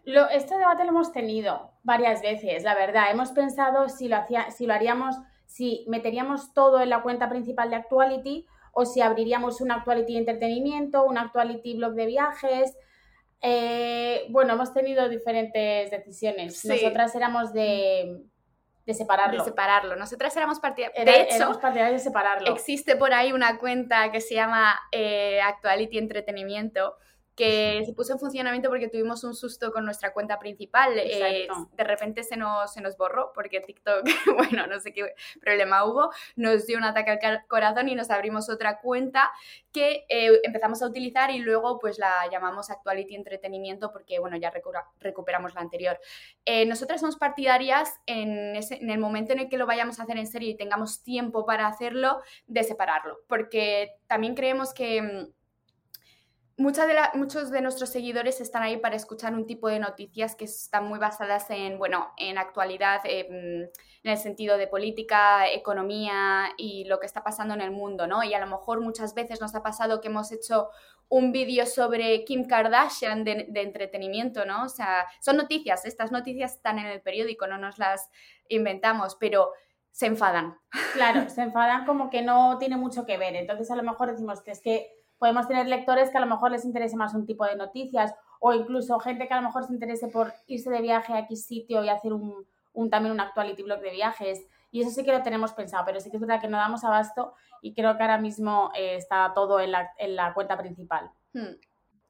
Lo, 0.04 0.28
este 0.28 0.56
debate 0.56 0.84
lo 0.84 0.90
hemos 0.90 1.12
tenido 1.12 1.72
varias 1.82 2.22
veces, 2.22 2.62
la 2.62 2.76
verdad. 2.76 3.10
Hemos 3.10 3.32
pensado 3.32 3.88
si 3.88 4.06
lo, 4.06 4.16
hacía, 4.16 4.50
si 4.52 4.66
lo 4.66 4.74
haríamos, 4.74 5.16
si 5.46 5.84
meteríamos 5.88 6.52
todo 6.52 6.80
en 6.80 6.90
la 6.90 7.02
cuenta 7.02 7.28
principal 7.28 7.70
de 7.70 7.76
Actuality 7.76 8.46
o 8.74 8.84
si 8.84 9.00
abriríamos 9.00 9.60
un 9.60 9.70
Actuality 9.70 10.16
Entretenimiento, 10.16 11.04
un 11.04 11.18
Actuality 11.18 11.76
Blog 11.76 11.94
de 11.94 12.06
viajes. 12.06 12.76
Eh, 13.40 14.26
bueno, 14.30 14.54
hemos 14.54 14.72
tenido 14.72 15.08
diferentes 15.08 15.90
decisiones. 15.90 16.64
Nosotras 16.64 17.14
éramos 17.14 17.52
de, 17.52 18.22
de 18.86 18.94
separarlo. 18.94 19.42
De 19.42 19.50
separarlo. 19.50 19.96
Nosotras 19.96 20.36
éramos 20.36 20.60
partidarias. 20.60 21.04
de 21.04 21.22
hecho, 21.22 21.60
de 21.60 21.98
separarlo. 21.98 22.54
Existe 22.54 22.96
por 22.96 23.12
ahí 23.12 23.32
una 23.32 23.58
cuenta 23.58 24.10
que 24.10 24.20
se 24.20 24.34
llama 24.34 24.80
eh, 24.92 25.40
Actuality 25.40 25.98
Entretenimiento 25.98 26.96
que 27.34 27.82
se 27.84 27.92
puso 27.92 28.12
en 28.12 28.18
funcionamiento 28.18 28.68
porque 28.68 28.88
tuvimos 28.88 29.24
un 29.24 29.34
susto 29.34 29.72
con 29.72 29.84
nuestra 29.84 30.12
cuenta 30.12 30.38
principal. 30.38 30.92
Eh, 30.96 31.48
de 31.76 31.84
repente 31.84 32.22
se 32.22 32.36
nos, 32.36 32.72
se 32.72 32.80
nos 32.80 32.96
borró 32.96 33.32
porque 33.34 33.60
TikTok, 33.60 34.04
bueno, 34.36 34.66
no 34.66 34.78
sé 34.80 34.92
qué 34.92 35.14
problema 35.40 35.84
hubo, 35.84 36.10
nos 36.36 36.66
dio 36.66 36.78
un 36.78 36.84
ataque 36.84 37.10
al 37.10 37.46
corazón 37.46 37.88
y 37.88 37.94
nos 37.94 38.10
abrimos 38.10 38.48
otra 38.48 38.80
cuenta 38.80 39.32
que 39.72 40.06
eh, 40.08 40.40
empezamos 40.44 40.82
a 40.82 40.86
utilizar 40.86 41.30
y 41.30 41.38
luego 41.38 41.78
pues 41.80 41.98
la 41.98 42.28
llamamos 42.30 42.70
Actuality 42.70 43.16
Entretenimiento 43.16 43.90
porque, 43.92 44.20
bueno, 44.20 44.36
ya 44.36 44.52
recuperamos 45.00 45.54
la 45.54 45.60
anterior. 45.60 45.98
Eh, 46.44 46.66
nosotras 46.66 47.00
somos 47.00 47.16
partidarias 47.16 48.00
en, 48.06 48.54
ese, 48.54 48.76
en 48.76 48.90
el 48.90 48.98
momento 48.98 49.32
en 49.32 49.40
el 49.40 49.48
que 49.48 49.58
lo 49.58 49.66
vayamos 49.66 49.98
a 49.98 50.04
hacer 50.04 50.18
en 50.18 50.28
serio 50.28 50.50
y 50.50 50.56
tengamos 50.56 51.02
tiempo 51.02 51.44
para 51.44 51.66
hacerlo, 51.66 52.20
de 52.46 52.62
separarlo, 52.62 53.20
porque 53.26 53.96
también 54.06 54.34
creemos 54.34 54.72
que 54.72 55.32
de 56.56 56.64
muchos 57.14 57.50
de 57.50 57.60
nuestros 57.60 57.90
seguidores 57.90 58.40
están 58.40 58.62
ahí 58.62 58.76
para 58.76 58.94
escuchar 58.94 59.34
un 59.34 59.46
tipo 59.46 59.68
de 59.68 59.80
noticias 59.80 60.36
que 60.36 60.44
están 60.44 60.86
muy 60.86 60.98
basadas 60.98 61.50
en, 61.50 61.78
bueno, 61.78 62.12
en 62.16 62.38
actualidad, 62.38 63.00
en 63.04 63.70
el 64.04 64.18
sentido 64.18 64.56
de 64.56 64.68
política, 64.68 65.50
economía 65.50 66.50
y 66.56 66.84
lo 66.84 67.00
que 67.00 67.06
está 67.06 67.24
pasando 67.24 67.54
en 67.54 67.60
el 67.60 67.70
mundo, 67.70 68.06
¿no? 68.06 68.22
Y 68.22 68.34
a 68.34 68.38
lo 68.38 68.46
mejor 68.46 68.80
muchas 68.80 69.14
veces 69.14 69.40
nos 69.40 69.54
ha 69.54 69.62
pasado 69.62 70.00
que 70.00 70.08
hemos 70.08 70.30
hecho 70.30 70.68
un 71.08 71.32
vídeo 71.32 71.66
sobre 71.66 72.24
Kim 72.24 72.46
Kardashian 72.46 73.24
de, 73.24 73.46
de, 73.48 73.62
entretenimiento, 73.62 74.46
¿no? 74.46 74.64
O 74.64 74.68
sea, 74.68 75.06
son 75.20 75.36
noticias, 75.36 75.84
estas 75.84 76.12
noticias 76.12 76.54
están 76.54 76.78
en 76.78 76.86
el 76.86 77.02
periódico, 77.02 77.46
no 77.46 77.58
nos 77.58 77.78
las 77.78 78.10
inventamos, 78.48 79.16
pero 79.16 79.52
se 79.90 80.06
enfadan. 80.06 80.58
Claro, 80.92 81.28
se 81.28 81.42
enfadan 81.42 81.86
como 81.86 82.10
que 82.10 82.22
no 82.22 82.58
tiene 82.58 82.76
mucho 82.76 83.06
que 83.06 83.16
ver. 83.16 83.36
Entonces 83.36 83.70
a 83.70 83.76
lo 83.76 83.82
mejor 83.82 84.10
decimos 84.10 84.42
que 84.42 84.50
es 84.50 84.60
que 84.60 85.03
podemos 85.18 85.48
tener 85.48 85.66
lectores 85.66 86.10
que 86.10 86.18
a 86.18 86.20
lo 86.20 86.26
mejor 86.26 86.50
les 86.50 86.64
interese 86.64 86.96
más 86.96 87.14
un 87.14 87.26
tipo 87.26 87.44
de 87.44 87.56
noticias 87.56 88.14
o 88.40 88.52
incluso 88.52 88.98
gente 88.98 89.26
que 89.26 89.34
a 89.34 89.40
lo 89.40 89.46
mejor 89.46 89.66
se 89.66 89.72
interese 89.72 90.08
por 90.08 90.32
irse 90.46 90.70
de 90.70 90.82
viaje 90.82 91.12
a 91.12 91.20
X 91.20 91.46
sitio 91.46 91.82
y 91.82 91.88
hacer 91.88 92.12
un, 92.12 92.46
también 92.90 93.12
un 93.12 93.20
actuality 93.20 93.62
blog 93.62 93.80
de 93.80 93.90
viajes. 93.90 94.46
Y 94.70 94.82
eso 94.82 94.90
sí 94.90 95.04
que 95.04 95.12
lo 95.12 95.22
tenemos 95.22 95.52
pensado, 95.52 95.84
pero 95.86 96.00
sí 96.00 96.10
que 96.10 96.16
es 96.16 96.20
verdad 96.20 96.40
que 96.40 96.48
no 96.48 96.58
damos 96.58 96.84
abasto 96.84 97.34
y 97.62 97.74
creo 97.74 97.96
que 97.96 98.02
ahora 98.02 98.18
mismo 98.18 98.70
eh, 98.76 98.96
está 98.96 99.32
todo 99.34 99.60
en 99.60 99.72
la, 99.72 100.34
cuenta 100.34 100.58
principal. 100.58 101.10
Hmm. 101.32 101.56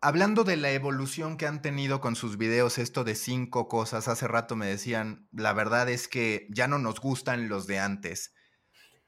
Hablando 0.00 0.44
de 0.44 0.56
la 0.56 0.72
evolución 0.72 1.36
que 1.36 1.46
han 1.46 1.62
tenido 1.62 2.00
con 2.00 2.16
sus 2.16 2.36
videos, 2.36 2.78
esto 2.78 3.04
de 3.04 3.14
cinco 3.14 3.68
cosas, 3.68 4.08
hace 4.08 4.26
rato 4.26 4.56
me 4.56 4.66
decían, 4.66 5.28
la 5.32 5.52
verdad 5.52 5.88
es 5.88 6.08
que 6.08 6.46
ya 6.50 6.68
no 6.68 6.78
nos 6.78 7.00
gustan 7.00 7.48
los 7.48 7.66
de 7.66 7.78
antes. 7.78 8.33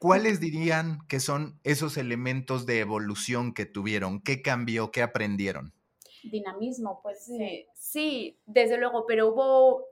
¿Cuáles 0.07 0.39
dirían 0.39 1.01
que 1.09 1.19
son 1.19 1.59
esos 1.65 1.97
elementos 1.97 2.65
de 2.65 2.79
evolución 2.79 3.53
que 3.53 3.67
tuvieron? 3.67 4.21
¿Qué 4.21 4.41
cambió? 4.41 4.93
¿Qué 4.93 5.03
aprendieron? 5.03 5.75
Dinamismo, 6.23 7.01
pues 7.03 7.25
sí. 7.25 7.67
Sí, 7.75 8.39
desde 8.47 8.79
luego, 8.79 9.05
pero 9.05 9.27
hubo 9.27 9.85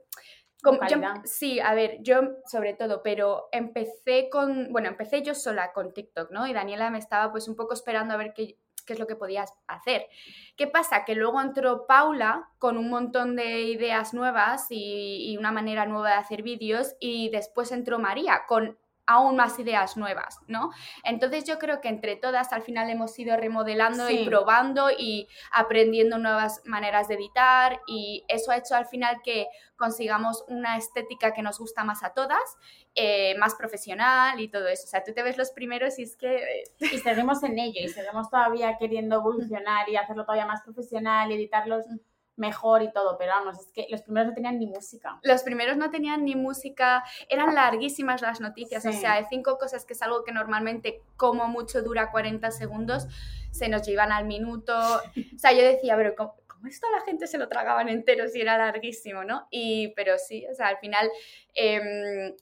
sí, 1.25 1.59
a 1.59 1.73
ver, 1.73 1.97
yo 2.01 2.21
sobre 2.49 2.73
todo, 2.73 3.03
pero 3.03 3.49
empecé 3.51 4.29
con, 4.29 4.71
bueno, 4.71 4.87
empecé 4.87 5.21
yo 5.21 5.35
sola 5.35 5.73
con 5.73 5.93
TikTok, 5.93 6.31
¿no? 6.31 6.47
Y 6.47 6.53
Daniela 6.53 6.89
me 6.89 6.97
estaba 6.97 7.29
pues 7.33 7.49
un 7.49 7.57
poco 7.57 7.73
esperando 7.73 8.13
a 8.13 8.17
ver 8.17 8.33
qué, 8.33 8.57
qué 8.85 8.93
es 8.93 8.99
lo 8.99 9.07
que 9.07 9.17
podías 9.17 9.53
hacer. 9.67 10.07
¿Qué 10.55 10.67
pasa? 10.67 11.03
Que 11.03 11.15
luego 11.15 11.41
entró 11.41 11.87
Paula 11.87 12.49
con 12.57 12.77
un 12.77 12.89
montón 12.89 13.35
de 13.35 13.63
ideas 13.63 14.13
nuevas 14.13 14.67
y, 14.69 15.29
y 15.29 15.35
una 15.35 15.51
manera 15.51 15.85
nueva 15.85 16.11
de 16.11 16.15
hacer 16.15 16.41
vídeos 16.41 16.95
y 17.01 17.29
después 17.31 17.73
entró 17.73 17.99
María 17.99 18.43
con 18.47 18.77
aún 19.07 19.35
más 19.35 19.59
ideas 19.59 19.97
nuevas, 19.97 20.39
¿no? 20.47 20.71
Entonces 21.03 21.45
yo 21.45 21.59
creo 21.59 21.81
que 21.81 21.89
entre 21.89 22.15
todas 22.15 22.51
al 22.53 22.63
final 22.63 22.89
hemos 22.89 23.17
ido 23.19 23.37
remodelando 23.37 24.09
y 24.09 24.25
probando 24.25 24.89
y 24.89 25.27
aprendiendo 25.51 26.17
nuevas 26.17 26.61
maneras 26.65 27.07
de 27.07 27.15
editar 27.15 27.79
y 27.87 28.23
eso 28.27 28.51
ha 28.51 28.57
hecho 28.57 28.75
al 28.75 28.87
final 28.87 29.21
que 29.23 29.47
consigamos 29.75 30.43
una 30.47 30.77
estética 30.77 31.33
que 31.33 31.41
nos 31.41 31.59
gusta 31.59 31.83
más 31.83 32.03
a 32.03 32.13
todas, 32.13 32.57
eh, 32.95 33.35
más 33.37 33.55
profesional 33.55 34.39
y 34.39 34.47
todo 34.47 34.67
eso. 34.67 34.83
O 34.85 34.87
sea, 34.87 35.03
tú 35.03 35.13
te 35.13 35.21
ves 35.21 35.37
los 35.37 35.51
primeros 35.51 35.99
y 35.99 36.03
es 36.03 36.15
que... 36.15 36.35
Eh, 36.35 36.63
y 36.79 36.97
seguimos 36.99 37.43
en 37.43 37.59
ello 37.59 37.81
y 37.83 37.89
seguimos 37.89 38.29
todavía 38.29 38.77
queriendo 38.77 39.17
evolucionar 39.17 39.89
y 39.89 39.97
hacerlo 39.97 40.23
todavía 40.23 40.45
más 40.45 40.61
profesional 40.61 41.31
y 41.31 41.35
editarlos 41.35 41.85
mm 41.87 42.14
mejor 42.37 42.83
y 42.83 42.91
todo, 42.91 43.17
pero 43.17 43.31
vamos, 43.31 43.59
es 43.59 43.71
que 43.71 43.87
los 43.89 44.01
primeros 44.01 44.29
no 44.29 44.33
tenían 44.33 44.59
ni 44.59 44.67
música. 44.67 45.19
Los 45.23 45.43
primeros 45.43 45.77
no 45.77 45.89
tenían 45.89 46.25
ni 46.25 46.35
música, 46.35 47.03
eran 47.29 47.55
larguísimas 47.55 48.21
las 48.21 48.41
noticias, 48.41 48.85
o 48.85 48.91
sea, 48.91 49.15
de 49.15 49.25
cinco 49.29 49.57
cosas 49.57 49.85
que 49.85 49.93
es 49.93 50.01
algo 50.01 50.23
que 50.23 50.31
normalmente 50.31 51.01
como 51.15 51.47
mucho 51.47 51.81
dura 51.81 52.11
40 52.11 52.51
segundos, 52.51 53.07
se 53.51 53.69
nos 53.69 53.87
llevan 53.87 54.11
al 54.11 54.25
minuto. 54.25 54.75
O 54.77 55.37
sea, 55.37 55.53
yo 55.53 55.61
decía, 55.61 55.95
pero 55.95 56.15
¿cómo, 56.15 56.35
esto 56.67 56.87
la 56.91 57.01
gente 57.01 57.27
se 57.27 57.37
lo 57.37 57.47
tragaban 57.47 57.89
entero 57.89 58.27
si 58.27 58.41
era 58.41 58.57
larguísimo, 58.57 59.23
¿no? 59.23 59.47
Y, 59.51 59.93
pero 59.95 60.17
sí, 60.17 60.45
o 60.51 60.55
sea, 60.55 60.67
al 60.67 60.77
final 60.77 61.09
eh, 61.53 62.35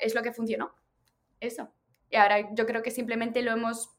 es 0.00 0.14
lo 0.14 0.22
que 0.22 0.32
funcionó, 0.32 0.74
eso. 1.40 1.72
Y 2.10 2.16
ahora 2.16 2.54
yo 2.54 2.66
creo 2.66 2.82
que 2.82 2.90
simplemente 2.90 3.42
lo 3.42 3.52
hemos 3.52 3.95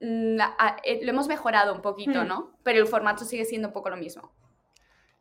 Mm, 0.00 0.38
eh, 0.84 1.00
lo 1.02 1.10
hemos 1.10 1.28
mejorado 1.28 1.74
un 1.74 1.82
poquito, 1.82 2.24
hmm. 2.24 2.28
¿no? 2.28 2.58
Pero 2.62 2.80
el 2.80 2.86
formato 2.86 3.24
sigue 3.24 3.44
siendo 3.44 3.68
un 3.68 3.74
poco 3.74 3.90
lo 3.90 3.96
mismo. 3.96 4.32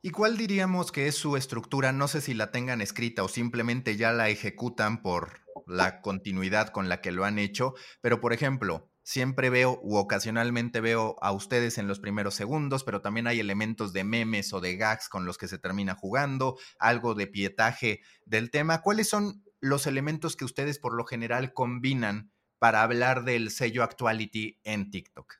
¿Y 0.02 0.12
cuál 0.12 0.38
diríamos 0.38 0.92
que 0.92 1.08
es 1.08 1.16
su 1.16 1.36
estructura? 1.36 1.92
No 1.92 2.08
sé 2.08 2.22
si 2.22 2.34
la 2.34 2.52
tengan 2.52 2.82
escrita 2.82 3.24
o 3.24 3.28
simplemente 3.28 3.98
ya 3.98 4.12
la 4.12 4.30
ejecutan 4.30 5.02
por 5.02 5.42
la 5.66 6.02
continuidad 6.02 6.70
con 6.70 6.88
la 6.88 7.02
que 7.02 7.12
lo 7.12 7.26
han 7.26 7.40
hecho, 7.40 7.74
pero 8.00 8.22
por 8.22 8.32
ejemplo, 8.32 8.90
siempre 9.04 9.50
veo 9.50 9.80
u 9.82 9.96
ocasionalmente 9.96 10.82
veo 10.82 11.16
a 11.22 11.32
ustedes 11.32 11.78
en 11.78 11.88
los 11.88 12.00
primeros 12.00 12.36
segundos, 12.36 12.84
pero 12.84 13.02
también 13.02 13.26
hay 13.26 13.40
elementos 13.40 13.92
de 13.92 14.04
memes 14.04 14.54
o 14.54 14.62
de 14.62 14.78
gags 14.78 15.10
con 15.10 15.26
los 15.26 15.38
que 15.38 15.48
se 15.48 15.58
termina 15.58 15.96
jugando, 15.96 16.58
algo 16.78 17.16
de 17.16 17.26
pietaje 17.28 18.02
del 18.26 18.52
tema. 18.52 18.82
¿Cuáles 18.82 19.10
son 19.10 19.44
los 19.60 19.88
elementos 19.88 20.36
que 20.36 20.46
ustedes 20.46 20.78
por 20.78 20.94
lo 20.94 21.06
general 21.06 21.54
combinan 21.54 22.32
para 22.60 22.84
hablar 22.84 23.24
del 23.24 23.52
sello 23.52 23.84
Actuality 23.84 24.60
en 24.64 24.90
TikTok? 24.90 25.36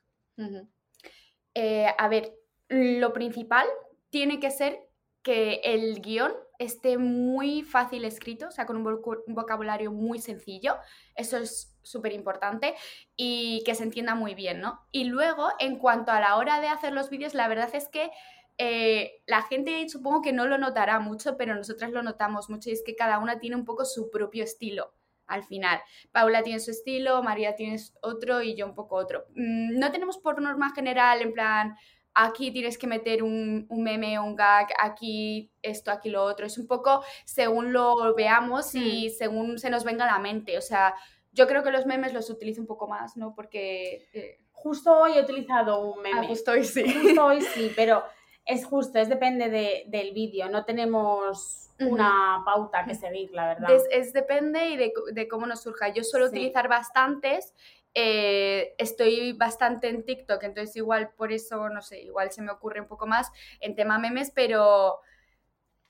Eh, 1.54 1.86
a 1.96 2.08
ver, 2.08 2.34
lo 2.68 3.12
principal 3.12 3.66
tiene 4.10 4.38
que 4.40 4.50
ser 4.50 4.88
que 5.22 5.60
el 5.64 6.00
guion 6.00 6.32
esté 6.58 6.98
muy 6.98 7.62
fácil 7.62 8.04
escrito, 8.04 8.48
o 8.48 8.50
sea, 8.50 8.66
con 8.66 8.76
un, 8.76 9.02
vocabulario 9.28 9.92
muy 9.92 10.20
sencillo. 10.20 10.76
Eso 11.14 11.36
es 11.38 11.76
súper 11.82 12.12
importante 12.12 12.74
y 13.16 13.62
que 13.64 13.74
se 13.74 13.84
entienda 13.84 14.14
muy 14.14 14.34
bien, 14.34 14.60
¿no? 14.60 14.80
Y 14.90 15.04
luego, 15.04 15.48
en 15.58 15.78
cuanto 15.78 16.12
a 16.12 16.20
la 16.20 16.36
hora 16.36 16.60
de 16.60 16.68
hacer 16.68 16.92
los 16.92 17.10
vídeos, 17.10 17.34
la 17.34 17.48
verdad 17.48 17.70
es 17.74 17.88
que 17.88 18.10
eh, 18.58 19.22
la 19.26 19.42
gente 19.42 19.88
supongo 19.88 20.20
que 20.20 20.32
no 20.32 20.46
lo 20.46 20.58
notará 20.58 20.98
mucho, 20.98 21.36
pero 21.36 21.54
nosotras 21.54 21.92
lo 21.92 22.02
notamos 22.02 22.50
mucho 22.50 22.70
y 22.70 22.72
es 22.72 22.82
que 22.84 22.96
cada 22.96 23.18
una 23.18 23.38
tiene 23.38 23.56
un 23.56 23.64
poco 23.64 23.84
su 23.84 24.10
propio 24.10 24.42
estilo 24.42 24.97
al 25.28 25.44
final. 25.44 25.80
Paula 26.10 26.42
tiene 26.42 26.60
su 26.60 26.70
estilo, 26.70 27.22
María 27.22 27.54
tiene 27.54 27.76
otro 28.02 28.42
y 28.42 28.56
yo 28.56 28.66
un 28.66 28.74
poco 28.74 28.96
otro. 28.96 29.26
Mm, 29.34 29.78
no 29.78 29.92
tenemos 29.92 30.18
por 30.18 30.40
norma 30.42 30.72
general, 30.74 31.22
en 31.22 31.32
plan, 31.32 31.76
aquí 32.14 32.50
tienes 32.50 32.76
que 32.78 32.86
meter 32.86 33.22
un, 33.22 33.66
meme 33.70 34.18
o 34.18 34.24
un 34.24 34.34
gag, 34.34 34.68
aquí 34.80 35.52
esto, 35.62 35.90
aquí 35.90 36.10
lo 36.10 36.24
otro. 36.24 36.46
Es 36.46 36.58
un 36.58 36.66
poco 36.66 37.04
según 37.24 37.72
lo 37.72 38.14
veamos 38.14 38.74
y 38.74 39.06
mm. 39.06 39.10
según 39.10 39.58
se 39.58 39.70
nos 39.70 39.84
venga 39.84 40.04
a 40.04 40.12
la 40.12 40.18
mente. 40.18 40.58
O 40.58 40.62
sea, 40.62 40.94
yo 41.32 41.46
creo 41.46 41.62
que 41.62 41.70
los 41.70 41.86
memes 41.86 42.12
los 42.12 42.30
utilizo 42.30 42.60
un 42.60 42.66
poco 42.66 42.88
más, 42.88 43.16
¿no? 43.16 43.34
Porque... 43.34 44.08
Eh, 44.12 44.40
justo 44.50 44.92
hoy 44.98 45.12
he 45.12 45.22
utilizado 45.22 45.80
un 45.80 46.02
meme. 46.02 46.20
Ah, 46.20 46.24
justo 46.26 46.50
hoy 46.50 46.64
sí. 46.64 46.82
Justo 46.92 47.24
hoy 47.24 47.40
sí, 47.54 47.72
pero 47.76 48.02
es 48.48 48.64
justo, 48.64 48.98
es 48.98 49.10
depende 49.10 49.84
del 49.86 50.12
vídeo. 50.14 50.48
No 50.48 50.64
tenemos 50.64 51.70
una 51.78 52.42
pauta 52.46 52.84
que 52.86 52.94
seguir, 52.94 53.30
la 53.32 53.46
verdad. 53.48 53.68
Es, 53.90 54.12
depende 54.14 54.70
y 54.70 54.76
de, 54.76 55.28
cómo 55.28 55.46
nos 55.46 55.62
surja. 55.62 55.90
Yo 55.90 56.02
suelo 56.02 56.26
utilizar 56.26 56.66
bastantes. 56.66 57.54
Eh, 57.94 58.74
estoy 58.78 59.34
bastante 59.34 59.88
en 59.88 60.04
TikTok, 60.04 60.42
entonces 60.44 60.74
igual 60.76 61.10
por 61.10 61.32
eso, 61.32 61.68
no 61.68 61.82
sé, 61.82 62.00
igual 62.00 62.30
se 62.30 62.42
me 62.42 62.52
ocurre 62.52 62.80
un 62.80 62.86
poco 62.86 63.06
más 63.06 63.30
en 63.60 63.74
tema 63.74 63.98
memes, 63.98 64.30
pero, 64.30 65.00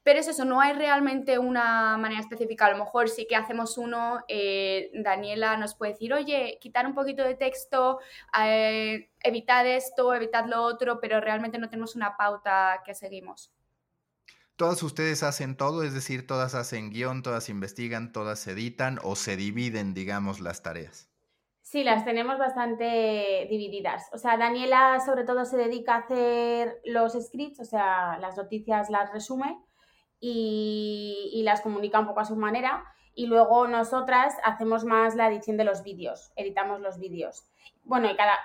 pero 0.09 0.21
es 0.21 0.29
eso, 0.29 0.47
no 0.47 0.59
hay 0.59 0.73
realmente 0.73 1.39
una 1.39 1.99
manera 1.99 2.23
específica. 2.23 2.65
A 2.65 2.71
lo 2.71 2.79
mejor 2.79 3.11
sí 3.11 3.27
que 3.29 3.37
hacemos 3.37 3.77
uno, 3.77 4.25
eh, 4.27 4.91
Daniela 4.95 5.59
nos 5.59 5.75
puede 5.75 5.93
decir, 5.93 6.15
oye, 6.15 6.57
quitar 6.63 6.87
un 6.87 6.95
poquito 6.95 7.23
de 7.23 7.35
texto, 7.35 7.99
eh, 8.43 9.11
evitar 9.21 9.67
esto, 9.67 10.15
evitar 10.15 10.49
lo 10.49 10.63
otro, 10.63 10.99
pero 10.99 11.21
realmente 11.21 11.59
no 11.59 11.69
tenemos 11.69 11.95
una 11.95 12.17
pauta 12.17 12.81
que 12.87 12.95
seguimos. 12.95 13.53
Todas 14.57 14.83
ustedes 14.83 15.23
hacen 15.23 15.59
todo, 15.59 15.83
es 15.83 15.93
decir, 15.93 16.27
todas 16.27 16.55
hacen 16.55 16.89
guion, 16.89 17.23
todas 17.23 17.51
investigan, 17.51 18.11
todas 18.11 18.47
editan 18.47 18.99
o 19.03 19.15
se 19.15 19.37
dividen, 19.37 19.93
digamos, 19.93 20.41
las 20.41 20.63
tareas. 20.63 21.11
Sí, 21.61 21.85
las 21.85 22.07
tenemos 22.07 22.39
bastante 22.39 23.47
divididas. 23.51 24.09
O 24.15 24.17
sea, 24.17 24.39
Daniela 24.39 25.01
sobre 25.05 25.25
todo 25.25 25.45
se 25.45 25.59
dedica 25.59 25.97
a 25.97 25.99
hacer 25.99 26.81
los 26.87 27.13
scripts, 27.13 27.61
o 27.61 27.67
sea, 27.67 28.17
las 28.17 28.39
noticias 28.39 28.89
las 28.89 29.13
resume 29.13 29.68
y, 30.21 31.31
y 31.33 31.43
las 31.43 31.61
comunica 31.61 32.01
un 32.01 32.07
poco 32.07 32.21
a 32.21 32.25
su 32.25 32.37
manera. 32.37 32.85
Y 33.15 33.27
luego 33.27 33.67
nosotras 33.67 34.35
hacemos 34.45 34.85
más 34.85 35.17
la 35.17 35.29
edición 35.29 35.57
de 35.57 35.65
los 35.65 35.83
vídeos, 35.83 36.33
editamos 36.37 36.81
los 36.81 36.99
vídeos. 36.99 37.49
Bueno, 37.83 38.09
y 38.11 38.17
cada, 38.17 38.39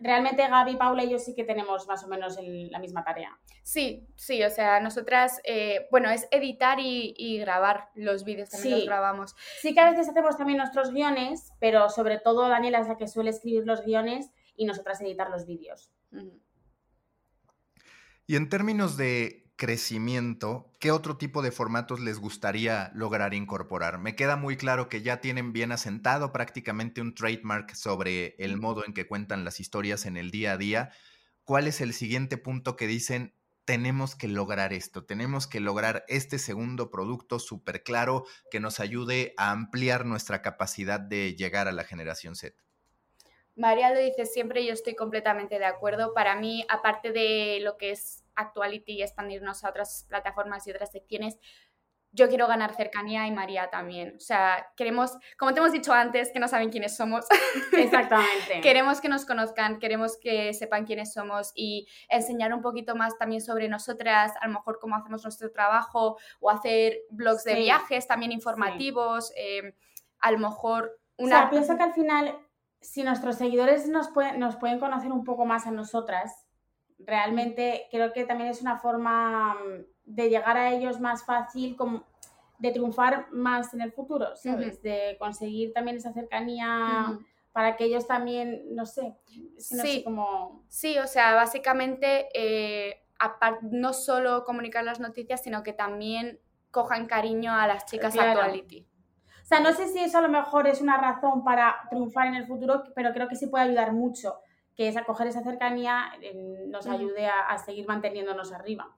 realmente 0.00 0.46
Gaby, 0.46 0.76
Paula 0.76 1.04
y 1.04 1.10
yo 1.10 1.18
sí 1.18 1.34
que 1.34 1.44
tenemos 1.44 1.86
más 1.86 2.04
o 2.04 2.08
menos 2.08 2.36
la 2.40 2.78
misma 2.78 3.04
tarea. 3.04 3.38
Sí, 3.62 4.06
sí, 4.16 4.42
o 4.42 4.50
sea, 4.50 4.80
nosotras, 4.80 5.40
eh, 5.44 5.86
bueno, 5.90 6.10
es 6.10 6.28
editar 6.30 6.78
y, 6.80 7.38
grabar 7.38 7.90
los 7.94 8.24
vídeos, 8.24 8.50
también 8.50 8.74
los 8.74 8.86
grabamos. 8.86 9.34
Sí 9.60 9.74
que 9.74 9.80
a 9.80 9.90
veces 9.90 10.08
hacemos 10.08 10.36
también 10.36 10.58
nuestros 10.58 10.92
guiones, 10.92 11.52
pero 11.58 11.88
sobre 11.88 12.18
todo 12.18 12.48
Daniela 12.48 12.80
es 12.80 12.88
la 12.88 12.96
que 12.96 13.08
suele 13.08 13.30
escribir 13.30 13.64
los 13.66 13.84
guiones 13.84 14.30
y 14.56 14.66
nosotras 14.66 15.00
editar 15.00 15.30
los 15.30 15.46
vídeos. 15.46 15.92
Y 18.26 18.36
en 18.36 18.48
términos 18.48 18.96
de 18.96 19.45
crecimiento, 19.56 20.70
¿qué 20.78 20.90
otro 20.90 21.16
tipo 21.16 21.42
de 21.42 21.50
formatos 21.50 22.00
les 22.00 22.18
gustaría 22.18 22.90
lograr 22.94 23.34
incorporar? 23.34 23.98
Me 23.98 24.14
queda 24.14 24.36
muy 24.36 24.56
claro 24.56 24.88
que 24.88 25.02
ya 25.02 25.20
tienen 25.20 25.52
bien 25.52 25.72
asentado 25.72 26.32
prácticamente 26.32 27.00
un 27.00 27.14
trademark 27.14 27.74
sobre 27.74 28.36
el 28.38 28.58
modo 28.58 28.84
en 28.84 28.92
que 28.92 29.06
cuentan 29.06 29.44
las 29.44 29.58
historias 29.58 30.04
en 30.06 30.16
el 30.16 30.30
día 30.30 30.52
a 30.52 30.58
día. 30.58 30.90
¿Cuál 31.44 31.66
es 31.66 31.80
el 31.80 31.94
siguiente 31.94 32.36
punto 32.36 32.76
que 32.76 32.86
dicen? 32.86 33.34
Tenemos 33.64 34.14
que 34.14 34.28
lograr 34.28 34.72
esto, 34.72 35.04
tenemos 35.04 35.46
que 35.46 35.58
lograr 35.60 36.04
este 36.06 36.38
segundo 36.38 36.90
producto 36.90 37.38
súper 37.38 37.82
claro 37.82 38.24
que 38.50 38.60
nos 38.60 38.78
ayude 38.78 39.34
a 39.36 39.50
ampliar 39.50 40.06
nuestra 40.06 40.40
capacidad 40.42 41.00
de 41.00 41.34
llegar 41.34 41.66
a 41.66 41.72
la 41.72 41.82
generación 41.82 42.36
Z. 42.36 42.56
María 43.56 43.92
lo 43.92 44.00
dice 44.00 44.26
siempre 44.26 44.64
yo 44.64 44.72
estoy 44.72 44.94
completamente 44.94 45.58
de 45.58 45.64
acuerdo. 45.64 46.14
Para 46.14 46.36
mí, 46.36 46.64
aparte 46.68 47.10
de 47.10 47.58
lo 47.62 47.76
que 47.76 47.90
es 47.90 48.22
Actuality 48.38 48.92
y 48.92 49.02
expandirnos 49.02 49.64
a 49.64 49.70
otras 49.70 50.04
plataformas 50.10 50.66
y 50.66 50.70
otras 50.70 50.92
secciones, 50.92 51.38
yo 52.16 52.28
quiero 52.28 52.46
ganar 52.46 52.74
cercanía 52.74 53.26
y 53.26 53.30
María 53.30 53.68
también. 53.70 54.14
O 54.16 54.20
sea, 54.20 54.72
queremos, 54.76 55.16
como 55.38 55.52
te 55.52 55.60
hemos 55.60 55.72
dicho 55.72 55.92
antes, 55.92 56.32
que 56.32 56.38
no 56.38 56.48
saben 56.48 56.70
quiénes 56.70 56.96
somos. 56.96 57.26
Exactamente. 57.72 58.60
queremos 58.62 59.00
que 59.00 59.08
nos 59.08 59.24
conozcan, 59.26 59.78
queremos 59.78 60.16
que 60.18 60.54
sepan 60.54 60.86
quiénes 60.86 61.12
somos 61.12 61.52
y 61.54 61.86
enseñar 62.08 62.52
un 62.54 62.62
poquito 62.62 62.96
más 62.96 63.16
también 63.18 63.42
sobre 63.42 63.68
nosotras, 63.68 64.32
a 64.40 64.46
lo 64.46 64.54
mejor 64.54 64.78
cómo 64.80 64.96
hacemos 64.96 65.22
nuestro 65.22 65.50
trabajo 65.50 66.16
o 66.40 66.50
hacer 66.50 67.00
blogs 67.10 67.44
de 67.44 67.54
viajes 67.54 68.06
también 68.06 68.32
informativos, 68.32 69.32
eh, 69.36 69.74
a 70.20 70.30
lo 70.32 70.38
mejor 70.38 70.98
una... 71.18 71.36
O 71.36 71.38
sea, 71.40 71.50
pienso 71.50 71.76
que 71.76 71.82
al 71.82 71.92
final, 71.92 72.38
si 72.86 73.02
nuestros 73.02 73.34
seguidores 73.34 73.88
nos 73.88 74.08
pueden, 74.08 74.38
nos 74.38 74.54
pueden 74.54 74.78
conocer 74.78 75.10
un 75.10 75.24
poco 75.24 75.44
más 75.44 75.66
a 75.66 75.72
nosotras, 75.72 76.46
realmente 77.00 77.88
creo 77.90 78.12
que 78.12 78.24
también 78.24 78.48
es 78.48 78.62
una 78.62 78.78
forma 78.78 79.54
mm, 79.54 79.84
de 80.04 80.30
llegar 80.30 80.56
a 80.56 80.72
ellos 80.72 81.00
más 81.00 81.24
fácil, 81.24 81.76
como 81.76 82.04
de 82.58 82.70
triunfar 82.70 83.26
más 83.32 83.74
en 83.74 83.80
el 83.80 83.92
futuro, 83.92 84.36
¿sabes? 84.36 84.80
De 84.82 85.16
conseguir 85.18 85.72
también 85.72 85.96
esa 85.96 86.12
cercanía 86.12 87.18
para 87.52 87.76
que 87.76 87.84
ellos 87.84 88.06
también, 88.06 88.62
no 88.74 88.86
sé, 88.86 89.16
sí. 89.58 90.02
como... 90.04 90.64
Sí, 90.68 90.96
o 90.98 91.06
sea, 91.08 91.34
básicamente 91.34 92.28
eh, 92.34 93.02
no 93.62 93.92
solo 93.94 94.44
comunicar 94.44 94.84
las 94.84 95.00
noticias, 95.00 95.42
sino 95.42 95.64
que 95.64 95.72
también 95.72 96.38
cojan 96.70 97.06
cariño 97.06 97.52
a 97.52 97.66
las 97.66 97.84
chicas 97.84 98.14
claro. 98.14 98.40
actuality. 98.40 98.86
O 99.46 99.48
sea, 99.48 99.60
no 99.60 99.72
sé 99.72 99.86
si 99.86 100.00
eso 100.00 100.18
a 100.18 100.22
lo 100.22 100.28
mejor 100.28 100.66
es 100.66 100.80
una 100.80 100.96
razón 100.96 101.44
para 101.44 101.76
triunfar 101.88 102.26
en 102.26 102.34
el 102.34 102.48
futuro, 102.48 102.82
pero 102.96 103.12
creo 103.12 103.28
que 103.28 103.36
sí 103.36 103.46
puede 103.46 103.66
ayudar 103.66 103.92
mucho, 103.92 104.40
que 104.74 104.88
es 104.88 104.96
acoger 104.96 105.28
esa 105.28 105.44
cercanía, 105.44 106.06
nos 106.66 106.88
ayude 106.88 107.28
a, 107.28 107.56
seguir 107.58 107.86
manteniéndonos 107.86 108.50
arriba. 108.50 108.88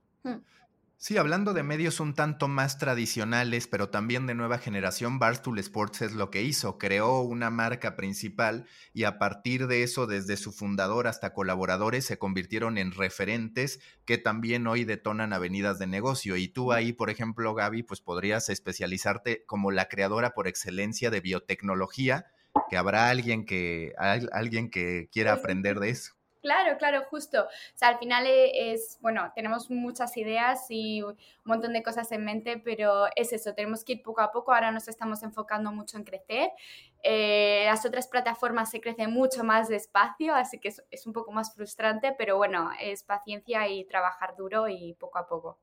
Sí, 1.01 1.17
hablando 1.17 1.55
de 1.55 1.63
medios 1.63 2.01
un 2.01 2.13
tanto 2.13 2.49
más 2.49 2.77
tradicionales, 2.77 3.69
pero 3.69 3.89
también 3.89 4.27
de 4.27 4.35
nueva 4.35 4.59
generación, 4.59 5.21
Barstool 5.21 5.61
Sports 5.61 6.03
es 6.03 6.13
lo 6.13 6.29
que 6.33 6.43
hizo, 6.43 6.77
creó 6.77 7.21
una 7.21 7.51
marca 7.51 7.95
principal 7.95 8.67
y 8.93 9.05
a 9.05 9.17
partir 9.17 9.69
de 9.69 9.85
eso, 9.85 10.09
desde 10.09 10.37
su 10.37 10.51
fundador 10.51 11.07
hasta 11.07 11.33
colaboradores, 11.33 12.05
se 12.05 12.19
convirtieron 12.19 12.79
en 12.79 12.91
referentes 12.91 13.79
que 14.07 14.19
también 14.19 14.67
hoy 14.67 14.85
detonan 14.85 15.33
avenidas 15.33 15.79
de 15.79 15.87
negocio. 15.87 16.37
Y 16.37 16.49
tú 16.49 16.73
ahí, 16.73 16.93
por 16.93 17.11
ejemplo, 17.11 17.55
Gaby, 17.55 17.85
pues 17.85 18.01
podrías 18.01 18.49
especializarte 18.49 19.45
como 19.47 19.71
la 19.71 19.87
creadora 19.87 20.31
por 20.31 20.49
excelencia 20.49 21.13
de 21.13 21.21
biotecnología, 21.21 22.27
que 22.69 22.77
habrá 22.77 23.09
alguien 23.09 23.45
que, 23.45 23.93
alguien 24.33 24.69
que 24.69 25.09
quiera 25.13 25.35
aprender 25.35 25.79
de 25.79 25.91
eso. 25.91 26.18
Claro, 26.49 26.79
claro, 26.79 27.05
justo. 27.11 27.43
O 27.43 27.49
sea, 27.75 27.89
al 27.89 27.99
final 27.99 28.27
e, 28.27 28.73
es, 28.73 28.97
bueno, 29.03 29.31
tenemos 29.35 29.69
muchas 29.69 30.17
ideas 30.17 30.65
y 30.71 31.03
un 31.03 31.15
montón 31.45 31.75
de 31.75 31.83
cosas 31.83 32.11
en 32.11 32.25
mente, 32.25 32.57
pero 32.57 33.05
es 33.17 33.35
eso, 33.35 33.53
tenemos 33.53 33.85
que 33.85 33.93
ir 33.93 34.03
poco 34.03 34.23
a 34.23 34.33
poco. 34.33 34.55
Ahora 34.55 34.73
nos 34.73 34.89
estamos 34.89 35.23
enfocando 35.23 35.73
mucho 35.73 35.99
en 35.99 36.05
crecer. 36.05 36.51
Eh, 37.03 37.65
las 37.67 37.85
otras 37.85 38.09
plataformas 38.09 38.71
se 38.71 38.81
crecen 38.81 39.13
mucho 39.13 39.45
más 39.45 39.69
despacio, 39.69 40.35
así 40.35 40.59
que 40.59 40.73
es 40.91 41.07
un 41.07 41.13
poco 41.13 41.33
más 41.33 41.55
frustrante, 41.55 42.15
pero 42.17 42.39
bueno, 42.39 42.71
es 42.81 43.03
paciencia 43.03 43.69
y 43.69 43.85
trabajar 43.85 44.35
duro 44.35 44.69
y 44.69 44.95
poco 44.95 45.19
a 45.19 45.27
poco. 45.27 45.59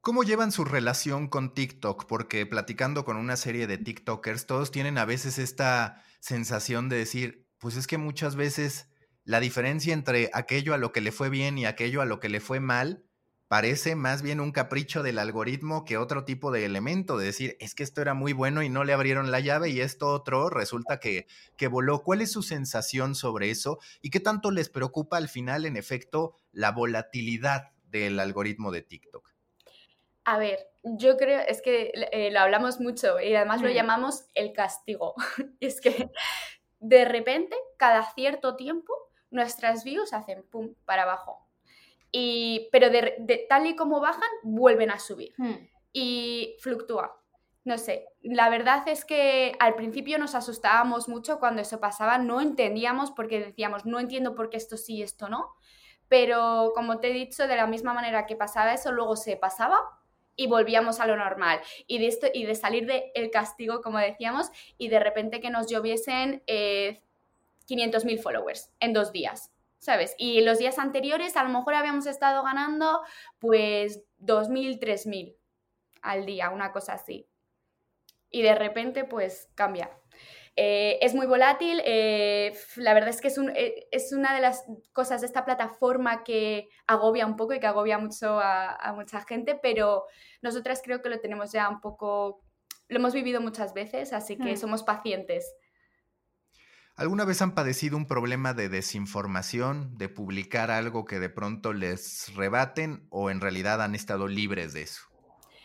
¿Cómo 0.00 0.22
llevan 0.22 0.50
su 0.50 0.64
relación 0.64 1.28
con 1.28 1.52
TikTok? 1.52 2.06
Porque 2.06 2.46
platicando 2.46 3.04
con 3.04 3.18
una 3.18 3.36
serie 3.36 3.66
de 3.66 3.76
TikTokers, 3.76 4.46
todos 4.46 4.70
tienen 4.70 4.96
a 4.96 5.04
veces 5.04 5.36
esta 5.36 6.02
sensación 6.20 6.88
de 6.88 6.96
decir, 6.96 7.46
pues 7.58 7.76
es 7.76 7.86
que 7.86 7.98
muchas 7.98 8.34
veces 8.34 8.88
la 9.26 9.40
diferencia 9.40 9.92
entre 9.92 10.30
aquello 10.32 10.72
a 10.72 10.78
lo 10.78 10.92
que 10.92 11.00
le 11.00 11.10
fue 11.10 11.28
bien 11.28 11.58
y 11.58 11.66
aquello 11.66 12.00
a 12.00 12.06
lo 12.06 12.20
que 12.20 12.28
le 12.28 12.40
fue 12.40 12.60
mal 12.60 13.02
parece 13.48 13.96
más 13.96 14.22
bien 14.22 14.40
un 14.40 14.52
capricho 14.52 15.02
del 15.02 15.18
algoritmo 15.18 15.84
que 15.84 15.98
otro 15.98 16.24
tipo 16.24 16.52
de 16.52 16.64
elemento, 16.64 17.18
de 17.18 17.26
decir, 17.26 17.56
es 17.58 17.74
que 17.74 17.82
esto 17.82 18.00
era 18.00 18.14
muy 18.14 18.32
bueno 18.32 18.62
y 18.62 18.68
no 18.68 18.84
le 18.84 18.92
abrieron 18.92 19.32
la 19.32 19.40
llave 19.40 19.70
y 19.70 19.80
esto 19.80 20.08
otro 20.08 20.48
resulta 20.48 21.00
que, 21.00 21.26
que 21.56 21.66
voló. 21.66 22.02
¿Cuál 22.04 22.22
es 22.22 22.30
su 22.32 22.42
sensación 22.42 23.16
sobre 23.16 23.50
eso 23.50 23.78
y 24.00 24.10
qué 24.10 24.20
tanto 24.20 24.52
les 24.52 24.68
preocupa 24.68 25.16
al 25.16 25.28
final, 25.28 25.66
en 25.66 25.76
efecto, 25.76 26.34
la 26.52 26.70
volatilidad 26.70 27.72
del 27.84 28.20
algoritmo 28.20 28.70
de 28.70 28.82
TikTok? 28.82 29.32
A 30.24 30.38
ver, 30.38 30.58
yo 30.82 31.16
creo, 31.16 31.40
es 31.40 31.62
que 31.62 31.92
eh, 32.12 32.30
lo 32.30 32.40
hablamos 32.40 32.80
mucho 32.80 33.20
y 33.20 33.34
además 33.34 33.60
lo 33.60 33.70
llamamos 33.70 34.26
el 34.34 34.52
castigo. 34.52 35.14
es 35.60 35.80
que 35.80 36.10
de 36.80 37.04
repente, 37.04 37.56
cada 37.76 38.12
cierto 38.12 38.56
tiempo, 38.56 39.05
nuestras 39.36 39.84
views 39.84 40.12
hacen 40.12 40.42
pum 40.50 40.74
para 40.84 41.02
abajo. 41.02 41.46
Y, 42.10 42.68
pero 42.72 42.90
de, 42.90 43.46
tal 43.48 43.66
y 43.66 43.76
como 43.76 44.00
bajan, 44.00 44.28
vuelven 44.42 44.90
a 44.90 44.98
subir. 44.98 45.34
Hmm. 45.36 45.68
Y 45.92 46.56
fluctúa. 46.60 47.22
No 47.64 47.78
sé, 47.78 48.08
la 48.22 48.48
verdad 48.48 48.86
es 48.86 49.04
que 49.04 49.56
al 49.58 49.74
principio 49.74 50.18
nos 50.18 50.36
asustábamos 50.36 51.08
mucho 51.08 51.40
cuando 51.40 51.62
eso 51.62 51.80
pasaba, 51.80 52.16
no 52.16 52.40
entendíamos 52.40 53.10
porque 53.10 53.40
decíamos, 53.40 53.84
no 53.84 53.98
entiendo 53.98 54.36
por 54.36 54.50
qué 54.50 54.56
esto 54.56 54.76
sí 54.76 54.98
y 54.98 55.02
esto 55.02 55.28
no, 55.28 55.52
pero 56.06 56.70
como 56.76 57.00
te 57.00 57.10
he 57.10 57.12
dicho, 57.12 57.48
de 57.48 57.56
la 57.56 57.66
misma 57.66 57.92
manera 57.92 58.24
que 58.24 58.36
pasaba 58.36 58.72
eso, 58.72 58.92
luego 58.92 59.16
se 59.16 59.36
pasaba 59.36 59.80
y 60.36 60.46
volvíamos 60.46 61.00
a 61.00 61.06
lo 61.06 61.16
normal. 61.16 61.60
Y 61.88 61.98
de, 61.98 62.06
esto, 62.06 62.28
y 62.32 62.44
de 62.44 62.54
salir 62.54 62.86
del 62.86 63.30
castigo, 63.32 63.80
como 63.82 63.98
decíamos, 63.98 64.50
y 64.78 64.88
de 64.88 65.00
repente 65.00 65.40
que 65.40 65.50
nos 65.50 65.68
lloviesen 65.68 66.44
eh, 66.46 67.02
500.000 67.68 68.20
followers 68.20 68.72
en 68.80 68.92
dos 68.92 69.12
días, 69.12 69.52
¿sabes? 69.78 70.14
Y 70.18 70.40
los 70.42 70.58
días 70.58 70.78
anteriores 70.78 71.36
a 71.36 71.42
lo 71.42 71.50
mejor 71.50 71.74
habíamos 71.74 72.06
estado 72.06 72.42
ganando 72.42 73.00
pues 73.38 74.02
2.000, 74.20 74.78
3.000 74.78 75.36
al 76.02 76.26
día, 76.26 76.50
una 76.50 76.72
cosa 76.72 76.94
así. 76.94 77.28
Y 78.30 78.42
de 78.42 78.54
repente 78.54 79.04
pues 79.04 79.50
cambia. 79.54 79.90
Eh, 80.58 80.98
es 81.02 81.14
muy 81.14 81.26
volátil, 81.26 81.82
eh, 81.84 82.56
la 82.76 82.94
verdad 82.94 83.10
es 83.10 83.20
que 83.20 83.28
es, 83.28 83.36
eh, 83.36 83.88
es, 83.90 84.14
una 84.14 84.34
de 84.34 84.40
las 84.40 84.64
cosas 84.94 85.20
de 85.20 85.26
esta 85.26 85.44
plataforma 85.44 86.24
que 86.24 86.70
agobia 86.86 87.26
un 87.26 87.36
poco 87.36 87.52
y 87.52 87.60
que 87.60 87.66
agobia 87.66 87.98
mucho 87.98 88.40
a, 88.40 88.94
mucha 88.96 89.20
gente, 89.20 89.58
pero 89.60 90.06
nosotras 90.40 90.80
creo 90.82 91.02
que 91.02 91.10
lo 91.10 91.20
tenemos 91.20 91.52
ya 91.52 91.68
un 91.68 91.82
poco, 91.82 92.42
lo 92.88 92.96
hemos 92.96 93.12
vivido 93.12 93.42
muchas 93.42 93.74
veces, 93.74 94.14
así 94.14 94.38
que 94.38 94.54
hmm. 94.54 94.56
somos 94.56 94.82
pacientes. 94.82 95.54
¿Alguna 96.96 97.26
vez 97.26 97.42
han 97.42 97.54
padecido 97.54 97.98
un 97.98 98.06
problema 98.06 98.54
de 98.54 98.70
desinformación, 98.70 99.98
de 99.98 100.08
publicar 100.08 100.70
algo 100.70 101.04
que 101.04 101.18
de 101.18 101.28
pronto 101.28 101.74
les 101.74 102.34
rebaten 102.34 103.06
o 103.10 103.28
en 103.30 103.42
realidad 103.42 103.82
han 103.82 103.94
estado 103.94 104.28
libres 104.28 104.72
de 104.72 104.82
eso? 104.82 105.02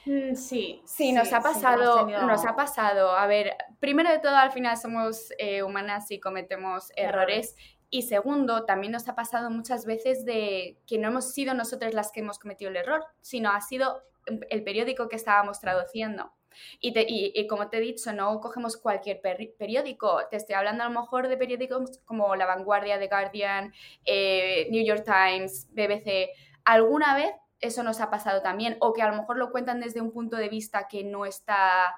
Mm, 0.05 0.35
sí, 0.35 0.81
sí, 0.85 1.13
nos 1.13 1.31
ha 1.31 1.39
pasado, 1.39 2.05
nos 2.05 2.45
ha 2.45 2.55
pasado. 2.57 3.11
A 3.15 3.27
ver, 3.27 3.55
primero 3.79 4.11
de 4.11 4.19
todo, 4.19 4.35
al 4.35 4.51
final 4.51 4.75
somos 4.75 5.31
eh, 5.37 5.63
humanas 5.63 6.11
y 6.11 6.19
cometemos 6.19 6.91
errores. 6.97 7.55
Y 7.89 8.01
segundo, 8.01 8.65
también 8.65 8.91
nos 8.91 9.07
ha 9.07 9.15
pasado 9.15 9.49
muchas 9.49 9.85
veces 9.85 10.25
de 10.25 10.81
que 10.85 10.97
no 10.97 11.07
hemos 11.07 11.33
sido 11.33 11.53
nosotras 11.53 11.93
las 11.93 12.11
que 12.11 12.19
hemos 12.19 12.39
cometido 12.39 12.71
el 12.71 12.77
error, 12.77 13.05
sino 13.21 13.51
ha 13.51 13.61
sido 13.61 14.03
el 14.49 14.63
periódico 14.63 15.07
que 15.07 15.15
estábamos 15.15 15.61
traduciendo. 15.61 16.33
Y, 16.79 17.47
como 17.47 17.69
te 17.69 17.77
he 17.77 17.81
dicho, 17.81 18.13
no 18.13 18.39
cogemos 18.39 18.77
cualquier 18.77 19.21
periódico. 19.21 20.21
Te 20.29 20.37
estoy 20.37 20.55
hablando 20.55 20.83
a 20.83 20.89
lo 20.89 20.99
mejor 20.99 21.27
de 21.27 21.37
periódicos 21.37 21.99
como 22.05 22.35
La 22.35 22.45
Vanguardia, 22.45 22.99
The 22.99 23.07
Guardian, 23.07 23.73
eh, 24.05 24.67
New 24.71 24.83
York 24.83 25.03
Times, 25.05 25.67
BBC. 25.71 26.29
¿Alguna 26.65 27.15
vez 27.15 27.31
eso 27.59 27.83
nos 27.83 28.01
ha 28.01 28.09
pasado 28.09 28.41
también? 28.41 28.77
O 28.79 28.93
que 28.93 29.01
a 29.01 29.09
lo 29.09 29.15
mejor 29.15 29.37
lo 29.37 29.51
cuentan 29.51 29.79
desde 29.79 30.01
un 30.01 30.11
punto 30.11 30.37
de 30.37 30.49
vista 30.49 30.87
que 30.87 31.03
no 31.03 31.25
está 31.25 31.95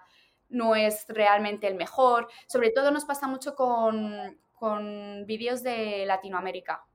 no 0.50 0.76
es 0.76 1.06
realmente 1.10 1.68
el 1.68 1.76
mejor. 1.76 2.28
Sobre 2.48 2.70
todo 2.70 2.92
nos 2.92 3.06
pasa 3.06 3.28
mucho 3.28 3.56
con, 3.56 4.40
con 4.54 5.26
vídeos 5.26 5.64
de 5.64 6.06
Latinoamérica. 6.06 6.86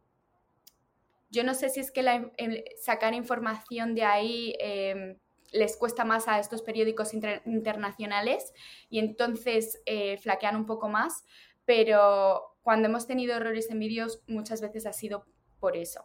Yo 1.31 1.45
no 1.45 1.55
sé 1.55 1.69
si 1.69 1.81
es 1.81 1.91
que 1.91 2.33
sacar 2.81 3.13
información 3.13 3.95
de 3.95 4.05
ahí 4.05 4.55
em, 4.61 5.19
les 5.53 5.77
cuesta 5.77 6.05
más 6.05 6.29
a 6.29 6.39
estos 6.39 6.63
periódicos 6.63 7.15
internacionales 7.15 8.53
y 8.91 8.99
entonces 8.99 9.81
eh, 9.87 10.19
flaquean 10.19 10.57
un 10.57 10.67
poco 10.67 10.89
más, 10.89 11.25
pero 11.65 12.57
cuando 12.63 12.89
hemos 12.89 13.07
tenido 13.07 13.35
errores 13.35 13.71
en 13.71 13.79
vídeos 13.79 14.23
muchas 14.27 14.61
veces 14.61 14.87
ha 14.87 14.93
sido 14.93 15.27
por 15.59 15.77
eso. 15.77 16.05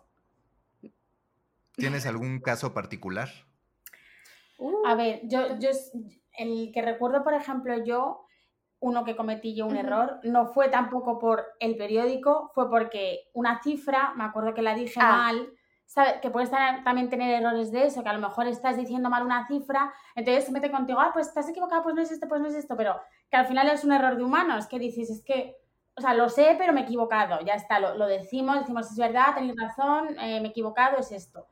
¿Tienes 1.75 2.05
algún 2.05 2.39
caso 2.39 2.73
particular? 2.73 3.29
a 4.85 4.95
ver, 4.95 5.21
yo, 5.23 5.59
yo, 5.59 5.69
el 6.37 6.71
que 6.73 6.81
recuerdo, 6.81 7.23
por 7.23 7.33
ejemplo, 7.33 7.83
yo, 7.83 8.25
uno 8.79 9.03
que 9.03 9.15
cometí 9.15 9.55
yo 9.55 9.65
un 9.65 9.75
error, 9.75 10.19
no 10.23 10.47
fue 10.47 10.69
tampoco 10.69 11.19
por 11.19 11.45
el 11.59 11.75
periódico, 11.75 12.51
fue 12.53 12.69
porque 12.69 13.29
una 13.33 13.61
cifra, 13.61 14.13
me 14.15 14.23
acuerdo 14.23 14.53
que 14.53 14.61
la 14.61 14.75
dije 14.75 14.99
ah. 15.01 15.09
mal, 15.09 15.53
que 16.21 16.29
puedes 16.31 16.49
también 16.83 17.09
tener 17.09 17.41
errores 17.41 17.71
de 17.71 17.85
eso, 17.85 18.03
que 18.03 18.09
a 18.09 18.13
lo 18.13 18.19
mejor 18.19 18.47
estás 18.47 18.77
diciendo 18.77 19.09
mal 19.09 19.23
una 19.23 19.47
cifra, 19.47 19.93
entonces 20.15 20.45
se 20.45 20.51
mete 20.51 20.71
contigo, 20.71 20.99
ah, 20.99 21.11
pues 21.13 21.27
estás 21.27 21.47
equivocado, 21.49 21.83
pues 21.83 21.95
no 21.95 22.01
es 22.01 22.11
esto, 22.11 22.27
pues 22.27 22.41
no 22.41 22.47
es 22.47 22.55
esto, 22.55 22.75
pero 22.75 22.99
que 23.29 23.37
al 23.37 23.45
final 23.45 23.69
es 23.69 23.83
un 23.83 23.91
error 23.91 24.17
de 24.17 24.23
humanos, 24.23 24.67
que 24.67 24.79
dices, 24.79 25.09
es 25.09 25.23
que, 25.23 25.55
o 25.95 26.01
sea, 26.01 26.13
lo 26.13 26.29
sé, 26.29 26.55
pero 26.57 26.73
me 26.73 26.81
he 26.81 26.83
equivocado, 26.83 27.39
ya 27.41 27.53
está, 27.53 27.79
lo, 27.79 28.07
decimos, 28.07 28.59
decimos, 28.59 28.91
es 28.91 28.97
verdad, 28.97 29.35
tenéis 29.35 29.55
razón, 29.59 30.17
eh, 30.19 30.39
me 30.41 30.47
he 30.47 30.51
equivocado, 30.51 30.97
es 30.97 31.11
esto. 31.11 31.47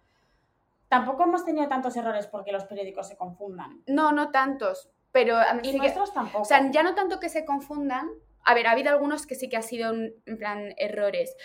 tampoco 0.90 1.24
hemos 1.24 1.46
tenido 1.46 1.68
tantos 1.70 1.96
errores 1.96 2.28
porque 2.28 2.52
los 2.52 2.66
periódicos 2.66 3.08
se 3.08 3.18
confundan. 3.18 3.82
No, 3.88 4.12
no 4.12 4.32
tantos, 4.32 4.90
pero... 5.12 5.38
Y 5.62 5.78
nuestros 5.78 6.14
tampoco. 6.14 6.42
O 6.42 6.46
sea, 6.46 6.70
ya 6.72 6.84
no 6.84 6.96
tanto 6.96 7.20
que 7.20 7.30
se 7.30 7.46
confundan. 7.46 8.10
A 8.44 8.56
ver, 8.56 8.68
ha 8.68 8.72
habido 8.72 8.90
algunos 8.90 9.28
que 9.28 9.36
sí 9.36 9.48
que 9.48 9.56
ha 9.56 9.62
sido, 9.62 9.94
en 9.94 10.38
plan, 10.38 10.74
errores. 10.78 11.36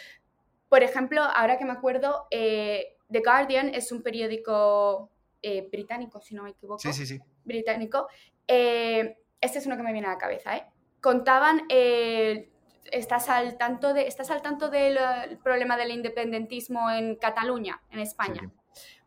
Por 0.77 0.83
ejemplo, 0.83 1.23
ahora 1.23 1.57
que 1.57 1.65
me 1.65 1.73
acuerdo, 1.73 2.27
eh, 2.31 2.99
The 3.11 3.21
Guardian 3.21 3.75
es 3.75 3.93
un 3.93 4.03
periódico 4.03 5.11
eh, 5.41 5.67
británico, 5.73 6.21
si 6.21 6.35
no 6.35 6.43
me 6.43 6.51
equivoco. 6.51 6.81
Sí, 6.81 6.93
sí, 6.93 7.07
sí. 7.07 7.19
Británico. 7.45 8.09
Eh, 8.47 9.17
este 9.41 9.59
es 9.59 9.65
uno 9.65 9.79
que 9.79 9.83
me 9.83 9.95
viene 9.95 10.09
a 10.09 10.11
la 10.11 10.19
cabeza, 10.19 10.55
¿eh? 10.55 10.67
Contaban 11.01 11.63
estás 11.71 13.31
al 13.31 13.57
tanto 13.57 13.95
de 13.95 14.07
estás 14.07 14.31
al 14.31 14.43
tanto 14.43 14.69
del 14.69 14.99
problema 15.43 15.79
del 15.79 15.93
independentismo 15.93 16.91
en 16.91 17.17
Cataluña, 17.17 17.81
en 17.89 18.01
España. 18.01 18.53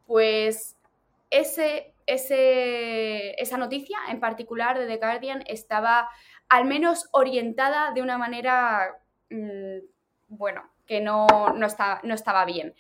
Pues 0.08 0.76
ese, 1.30 1.94
ese, 2.08 3.40
esa 3.40 3.58
noticia 3.60 4.00
en 4.10 4.20
particular 4.20 4.80
de 4.80 4.88
The 4.88 4.98
Guardian 4.98 5.44
estaba 5.46 6.10
al 6.48 6.66
menos 6.66 7.10
orientada 7.12 7.92
de 7.92 8.02
una 8.02 8.18
manera, 8.18 9.00
mm, 9.30 9.78
bueno, 10.30 10.64
que 10.90 11.02
no, 11.02 11.28
no, 11.54 11.68
no 12.04 12.14
estaba 12.16 12.46
bien. 12.46 12.76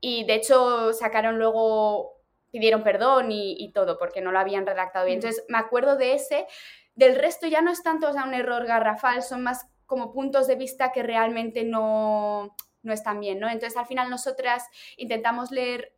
Y 0.00 0.24
de 0.24 0.34
hecho 0.34 0.92
sacaron 0.92 1.38
luego, 1.38 2.22
pidieron 2.52 2.84
perdón 2.84 3.32
y, 3.32 3.72
todo, 3.74 3.98
porque 3.98 4.20
no 4.20 4.30
lo 4.30 4.38
habían 4.38 4.64
redactado 4.64 5.04
bien. 5.04 5.18
Mm. 5.18 5.22
Entonces 5.22 5.44
me 5.48 5.58
acuerdo 5.58 5.96
de 5.96 6.14
ese. 6.14 6.46
Del 6.94 7.16
resto 7.16 7.48
ya 7.48 7.60
no 7.60 7.72
es 7.72 7.82
tanto 7.82 8.08
un 8.10 8.34
error 8.34 8.64
garrafal, 8.64 9.22
son 9.22 9.42
más 9.42 9.68
como 9.86 10.12
puntos 10.12 10.46
de 10.46 10.54
vista 10.54 10.92
que 10.92 11.02
realmente 11.02 11.64
no, 11.64 12.54
no 12.82 12.92
están 12.92 13.18
bien, 13.18 13.40
¿no? 13.40 13.48
Entonces 13.48 13.76
al 13.76 13.86
final 13.86 14.08
nosotras 14.08 14.64
intentamos 14.96 15.50
leer 15.50 15.92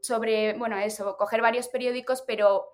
sobre, 0.00 0.54
bueno, 0.54 0.76
eso, 0.78 1.16
coger 1.16 1.42
varios 1.42 1.68
periódicos, 1.68 2.22
pero 2.26 2.66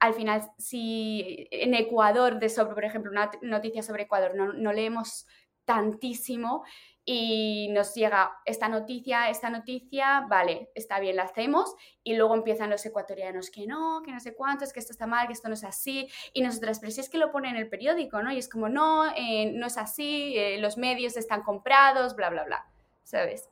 al 0.00 0.14
final 0.14 0.42
si 0.58 1.46
en 1.52 1.74
Ecuador, 1.74 2.40
de 2.40 2.48
sobre, 2.48 2.74
por 2.74 2.84
ejemplo, 2.84 3.12
una 3.12 3.30
noticia 3.42 3.82
sobre 3.84 4.04
Ecuador, 4.04 4.34
no, 4.34 4.52
no 4.52 4.72
leemos 4.72 5.26
tantísimo, 5.64 6.64
y 7.06 7.68
nos 7.70 7.94
llega 7.94 8.38
esta 8.46 8.68
noticia, 8.68 9.28
esta 9.28 9.50
noticia, 9.50 10.24
vale, 10.28 10.70
está 10.74 11.00
bien, 11.00 11.16
la 11.16 11.24
hacemos 11.24 11.74
y 12.02 12.16
luego 12.16 12.34
empiezan 12.34 12.70
los 12.70 12.84
ecuatorianos 12.86 13.50
que 13.50 13.66
no, 13.66 14.00
que 14.02 14.10
no 14.10 14.20
sé 14.20 14.34
cuántos, 14.34 14.72
que 14.72 14.80
esto 14.80 14.92
está 14.92 15.06
mal, 15.06 15.26
que 15.26 15.34
esto 15.34 15.48
no 15.48 15.54
es 15.54 15.64
así 15.64 16.08
y 16.32 16.42
nosotras, 16.42 16.80
pero 16.80 16.90
si 16.90 17.00
es 17.00 17.10
que 17.10 17.18
lo 17.18 17.30
pone 17.30 17.50
en 17.50 17.56
el 17.56 17.68
periódico, 17.68 18.22
¿no? 18.22 18.32
Y 18.32 18.38
es 18.38 18.48
como, 18.48 18.70
no, 18.70 19.06
eh, 19.14 19.52
no 19.54 19.66
es 19.66 19.76
así, 19.76 20.34
eh, 20.36 20.58
los 20.58 20.78
medios 20.78 21.16
están 21.18 21.42
comprados, 21.42 22.16
bla, 22.16 22.30
bla, 22.30 22.44
bla, 22.44 22.66
¿sabes? 23.02 23.50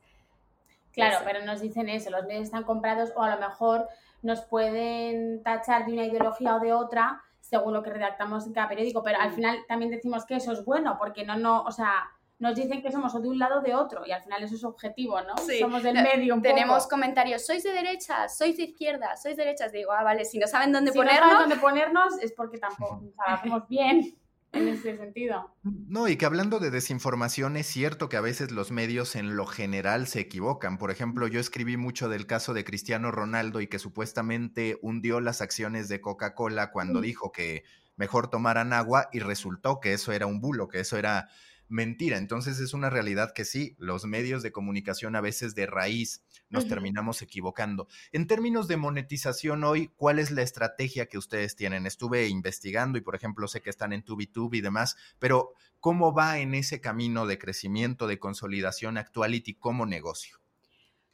Claro, 0.91 1.19
pero 1.23 1.45
nos 1.45 1.61
dicen 1.61 1.89
eso, 1.89 2.09
los 2.09 2.25
medios 2.25 2.45
están 2.45 2.63
comprados 2.63 3.11
o 3.15 3.21
a 3.21 3.35
lo 3.35 3.39
mejor 3.39 3.87
nos 4.23 4.41
pueden 4.41 5.43
tachar 5.43 5.85
de 5.85 5.93
una 5.93 6.05
ideología 6.05 6.55
o 6.55 6.59
de 6.59 6.73
otra 6.73 7.21
según 7.39 7.73
lo 7.73 7.83
que 7.83 7.91
redactamos 7.91 8.47
en 8.47 8.53
cada 8.53 8.69
periódico, 8.69 9.03
pero 9.03 9.19
al 9.19 9.31
mm. 9.31 9.35
final 9.35 9.57
también 9.67 9.91
decimos 9.91 10.25
que 10.25 10.35
eso 10.35 10.53
es 10.53 10.63
bueno 10.65 10.97
porque 10.97 11.25
no, 11.25 11.35
no, 11.35 11.61
o 11.63 11.71
sea 11.71 12.09
nos 12.43 12.55
dicen 12.55 12.81
que 12.81 12.91
somos 12.91 13.15
o 13.15 13.21
de 13.21 13.29
un 13.29 13.39
lado 13.39 13.59
o 13.59 13.61
de 13.61 13.73
otro 13.73 14.05
y 14.05 14.11
al 14.11 14.21
final 14.21 14.43
eso 14.43 14.55
es 14.55 14.65
objetivo, 14.65 15.21
¿no? 15.21 15.35
Somos 15.37 15.81
del 15.81 15.93
medio 15.93 16.35
un 16.35 16.41
Tenemos 16.41 16.87
comentarios, 16.87 17.45
sois 17.45 17.63
de 17.63 17.71
derecha, 17.71 18.27
sois 18.27 18.57
de 18.57 18.63
izquierda, 18.63 19.15
sois 19.15 19.37
de 19.37 19.45
derechas. 19.45 19.71
Digo, 19.71 19.93
ah, 19.93 20.03
vale, 20.03 20.25
si 20.25 20.39
no 20.39 20.47
saben 20.47 20.73
dónde 20.73 20.91
si 20.91 20.97
ponernos... 20.97 21.21
no 21.21 21.31
saben 21.31 21.49
dónde 21.49 21.61
ponernos 21.61 22.21
es 22.21 22.33
porque 22.33 22.57
tampoco 22.57 23.01
hacemos 23.25 23.65
bien 23.69 24.17
en 24.51 24.67
ese 24.67 24.97
sentido. 24.97 25.55
No, 25.63 26.09
y 26.09 26.17
que 26.17 26.25
hablando 26.25 26.59
de 26.59 26.69
desinformación, 26.69 27.55
es 27.55 27.65
cierto 27.65 28.09
que 28.09 28.17
a 28.17 28.21
veces 28.21 28.51
los 28.51 28.71
medios 28.71 29.15
en 29.15 29.37
lo 29.37 29.45
general 29.45 30.05
se 30.07 30.19
equivocan. 30.19 30.77
Por 30.77 30.91
ejemplo, 30.91 31.27
yo 31.27 31.39
escribí 31.39 31.77
mucho 31.77 32.09
del 32.09 32.27
caso 32.27 32.53
de 32.53 32.65
Cristiano 32.65 33.09
Ronaldo 33.09 33.61
y 33.61 33.67
que 33.67 33.79
supuestamente 33.79 34.77
hundió 34.81 35.21
las 35.21 35.39
acciones 35.39 35.87
de 35.87 36.01
Coca-Cola 36.01 36.71
cuando 36.71 36.99
dijo 36.99 37.31
que 37.31 37.63
mejor 37.95 38.29
tomaran 38.29 38.73
agua 38.73 39.07
y 39.13 39.19
resultó 39.19 39.79
que 39.79 39.93
eso 39.93 40.11
era 40.11 40.25
un 40.25 40.41
bulo, 40.41 40.67
que 40.67 40.81
eso 40.81 40.97
era 40.97 41.29
mentira. 41.67 42.17
Entonces 42.17 42.59
es 42.59 42.73
una 42.73 42.89
realidad 42.89 43.33
que 43.33 43.45
sí, 43.45 43.75
los 43.77 44.05
medios 44.05 44.43
de 44.43 44.51
comunicación 44.51 45.15
a 45.15 45.21
veces 45.21 45.55
de 45.55 45.65
raíz 45.65 46.23
nos 46.49 46.67
terminamos 46.67 47.21
equivocando. 47.21 47.87
En 48.11 48.27
términos 48.27 48.67
de 48.67 48.77
monetización 48.77 49.63
hoy, 49.63 49.91
¿cuál 49.95 50.19
es 50.19 50.29
la 50.31 50.43
estrategia 50.43 51.07
que 51.07 51.17
ustedes 51.17 51.55
tienen? 51.55 51.85
Estuve 51.85 52.27
investigando 52.27 52.97
y, 52.97 53.01
por 53.01 53.15
ejemplo, 53.15 53.47
sé 53.47 53.61
que 53.61 53.69
están 53.69 53.91
en 53.91 54.03
TubiTube 54.03 54.53
y 54.53 54.61
demás, 54.61 54.95
pero 55.19 55.53
¿cómo 55.79 56.13
va 56.13 56.39
en 56.39 56.53
ese 56.53 56.79
camino 56.79 57.25
de 57.25 57.39
crecimiento, 57.39 58.07
de 58.07 58.19
consolidación 58.19 58.97
Actuality 58.97 59.55
como 59.55 59.85
negocio? 59.85 60.37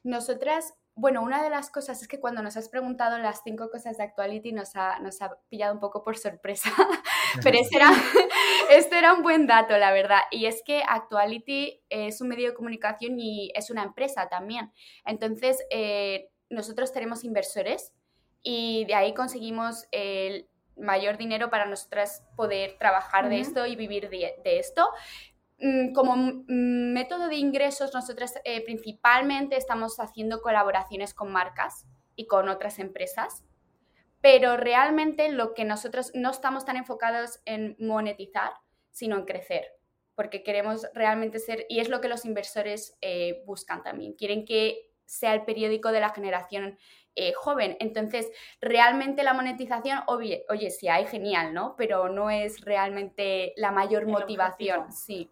Nosotras 0.03 0.73
bueno, 0.99 1.21
una 1.21 1.41
de 1.41 1.49
las 1.49 1.69
cosas 1.69 2.01
es 2.01 2.07
que 2.07 2.19
cuando 2.19 2.41
nos 2.41 2.57
has 2.57 2.67
preguntado 2.67 3.17
las 3.17 3.41
cinco 3.43 3.69
cosas 3.69 3.97
de 3.97 4.03
Actuality 4.03 4.51
nos 4.51 4.75
ha, 4.75 4.99
nos 4.99 5.21
ha 5.21 5.37
pillado 5.47 5.73
un 5.73 5.79
poco 5.79 6.03
por 6.03 6.17
sorpresa, 6.17 6.69
pero 7.43 7.57
este 7.57 7.77
era, 7.77 7.89
este 8.69 8.97
era 8.97 9.13
un 9.13 9.23
buen 9.23 9.47
dato, 9.47 9.77
la 9.77 9.93
verdad. 9.93 10.21
Y 10.29 10.45
es 10.45 10.61
que 10.65 10.83
Actuality 10.85 11.81
es 11.89 12.19
un 12.19 12.27
medio 12.27 12.49
de 12.49 12.53
comunicación 12.53 13.17
y 13.17 13.51
es 13.55 13.69
una 13.69 13.83
empresa 13.83 14.27
también. 14.27 14.73
Entonces, 15.05 15.63
eh, 15.69 16.29
nosotros 16.49 16.91
tenemos 16.91 17.23
inversores 17.23 17.93
y 18.43 18.83
de 18.85 18.95
ahí 18.95 19.13
conseguimos 19.13 19.87
el 19.91 20.49
mayor 20.75 21.17
dinero 21.17 21.49
para 21.49 21.65
nosotras 21.65 22.25
poder 22.35 22.77
trabajar 22.77 23.29
de 23.29 23.39
esto 23.39 23.65
y 23.65 23.75
vivir 23.75 24.09
de, 24.09 24.35
de 24.43 24.59
esto. 24.59 24.89
Mm, 25.61 25.91
como 25.91 26.15
método 26.47 27.27
de 27.27 27.35
ingresos, 27.35 27.93
nosotros 27.93 28.31
eh, 28.45 28.63
principalmente 28.63 29.57
estamos 29.57 29.99
haciendo 29.99 30.41
colaboraciones 30.41 31.13
con 31.13 31.31
marcas 31.31 31.85
y 32.15 32.27
con 32.27 32.47
otras 32.47 32.79
empresas, 32.79 33.43
pero 34.21 34.55
realmente 34.55 35.29
lo 35.29 35.53
que 35.53 35.65
nosotros 35.65 36.11
no 36.13 36.31
estamos 36.31 36.63
tan 36.63 36.77
enfocados 36.77 37.41
en 37.45 37.75
monetizar, 37.77 38.53
sino 38.91 39.17
en 39.17 39.25
crecer, 39.25 39.65
porque 40.15 40.43
queremos 40.43 40.87
realmente 40.93 41.39
ser, 41.39 41.65
y 41.67 41.81
es 41.81 41.89
lo 41.89 41.99
que 41.99 42.07
los 42.07 42.23
inversores 42.23 42.97
eh, 43.01 43.43
buscan 43.45 43.83
también, 43.83 44.13
quieren 44.13 44.45
que 44.45 44.91
sea 45.05 45.33
el 45.33 45.43
periódico 45.43 45.91
de 45.91 45.99
la 45.99 46.09
generación 46.09 46.77
eh, 47.15 47.33
joven. 47.33 47.75
Entonces, 47.79 48.29
realmente 48.61 49.23
la 49.23 49.33
monetización, 49.33 50.01
oye, 50.07 50.45
oye, 50.49 50.69
sí 50.69 50.87
hay, 50.87 51.05
genial, 51.07 51.53
¿no? 51.53 51.75
Pero 51.75 52.07
no 52.07 52.29
es 52.29 52.61
realmente 52.61 53.53
la 53.57 53.71
mayor 53.71 54.05
motivación, 54.05 54.93
sí 54.93 55.31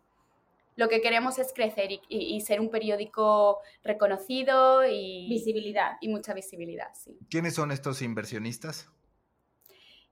lo 0.78 0.88
que 0.90 1.02
queremos 1.02 1.40
es 1.40 1.52
crecer 1.54 1.90
y, 2.08 2.40
ser 2.42 2.62
un 2.62 2.70
periódico 2.70 3.60
reconocido 3.84 4.86
y... 4.86 5.28
Visibilidad. 5.28 5.94
Y 6.02 6.08
mucha 6.08 6.36
visibilidad, 6.36 6.90
sí. 6.94 7.18
¿Quiénes 7.32 7.56
son 7.56 7.72
estos 7.72 8.04
inversionistas? 8.04 8.88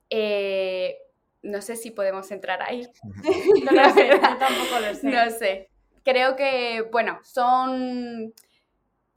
Eh, 0.10 0.98
no 1.44 1.62
sé 1.62 1.76
si 1.76 1.92
podemos 1.92 2.32
entrar 2.32 2.64
ahí. 2.64 2.82
no 3.64 3.72
lo 3.72 3.94
sé, 3.94 4.08
yo 4.08 4.20
tampoco 4.20 4.80
lo 4.82 4.96
sé. 4.96 5.08
No 5.08 5.30
sé. 5.30 5.70
Creo 6.04 6.36
que, 6.36 6.82
bueno, 6.92 7.20
son, 7.24 8.34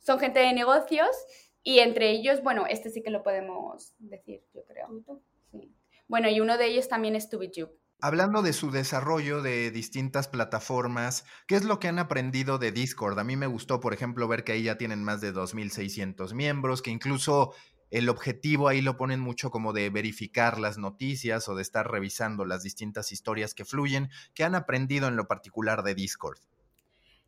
son 0.01 0.19
gente 0.19 0.41
de 0.41 0.53
negocios 0.53 1.09
y 1.63 1.79
entre 1.79 2.11
ellos, 2.11 2.43
bueno, 2.43 2.67
este 2.67 2.91
sí 2.91 3.03
que 3.03 3.11
lo 3.11 3.23
podemos 3.23 3.95
decir, 3.99 4.43
yo 4.53 4.65
creo. 4.67 4.89
Sí. 5.51 5.73
Bueno, 6.09 6.29
y 6.29 6.41
uno 6.41 6.59
de 6.59 6.67
ellos 6.67 6.89
también 6.89 7.17
es 7.17 7.31
TubiTube. 7.31 7.75
Hablando 8.01 8.43
de 8.43 8.53
su 8.53 8.71
desarrollo 8.71 9.43
de 9.43 9.73
distintas 9.73 10.29
plataformas, 10.29 11.25
¿qué 11.49 11.57
es 11.57 11.65
lo 11.65 11.81
que 11.81 11.89
han 11.89 11.99
aprendido 11.99 12.59
de 12.59 12.71
Discord? 12.71 13.19
A 13.19 13.25
mí 13.25 13.35
me 13.35 13.49
gustó, 13.49 13.81
por 13.81 13.93
ejemplo, 13.93 14.29
ver 14.29 14.45
que 14.45 14.53
ahí 14.53 14.63
ya 14.63 14.79
tienen 14.79 15.03
más 15.03 15.21
de 15.21 15.35
2.600 15.35 16.33
miembros, 16.33 16.81
que 16.81 16.93
incluso 16.93 17.55
el 17.91 18.09
objetivo 18.09 18.69
ahí 18.69 18.83
lo 18.83 18.97
ponen 18.97 19.19
mucho 19.19 19.51
como 19.51 19.73
de 19.73 19.91
verificar 19.91 20.61
las 20.61 20.79
noticias 20.79 21.49
o 21.49 21.57
de 21.57 21.63
estar 21.63 21.91
revisando 21.91 22.45
las 22.45 22.63
distintas 22.63 23.11
historias 23.11 23.53
que 23.53 23.65
fluyen. 23.65 24.11
¿Qué 24.33 24.45
han 24.45 24.55
aprendido 24.55 25.09
en 25.09 25.17
lo 25.17 25.27
particular 25.27 25.83
de 25.83 25.97
Discord? 25.97 26.39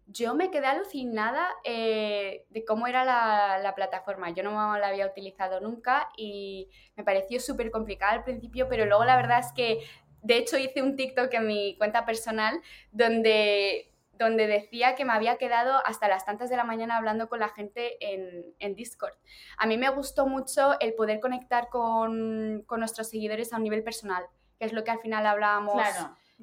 Yo 0.06 0.36
me 0.36 0.52
quedé 0.52 0.66
alucinada 0.66 1.48
eh, 1.64 2.46
de 2.50 2.64
cómo 2.64 2.86
era 2.86 3.04
la, 3.04 3.58
la, 3.58 3.74
plataforma. 3.74 4.30
Yo 4.30 4.44
no 4.44 4.76
la 4.78 4.88
había 4.88 5.06
utilizado 5.06 5.60
nunca 5.60 6.10
y 6.16 6.68
me 6.96 7.02
pareció 7.02 7.40
súper 7.40 7.72
complicada 7.72 8.12
al 8.12 8.24
principio, 8.24 8.68
pero 8.68 8.86
luego 8.86 9.04
la 9.04 9.16
verdad 9.16 9.40
es 9.40 9.52
que 9.52 9.80
de 10.22 10.36
hecho, 10.36 10.58
hice 10.58 10.82
un 10.82 10.96
TikTok 10.96 11.32
en 11.34 11.46
mi 11.46 11.76
cuenta 11.76 12.04
personal 12.04 12.60
donde, 12.92 13.90
donde 14.12 14.46
decía 14.46 14.94
que 14.94 15.04
me 15.04 15.12
había 15.12 15.36
quedado 15.36 15.80
hasta 15.86 16.08
las 16.08 16.24
tantas 16.24 16.50
de 16.50 16.56
la 16.56 16.64
mañana 16.64 16.96
hablando 16.96 17.28
con 17.28 17.40
la 17.40 17.48
gente 17.48 17.96
en, 18.00 18.74
Discord. 18.74 19.14
A 19.56 19.66
mí 19.66 19.78
me 19.78 19.88
gustó 19.90 20.26
mucho 20.26 20.78
el 20.80 20.94
poder 20.94 21.20
conectar 21.20 21.68
con, 21.68 22.64
nuestros 22.66 23.08
seguidores 23.08 23.52
a 23.52 23.56
un 23.56 23.62
nivel 23.62 23.82
personal, 23.82 24.24
que 24.58 24.66
es 24.66 24.72
lo 24.72 24.84
que 24.84 24.90
al 24.90 25.00
final 25.00 25.26
hablábamos 25.26 25.82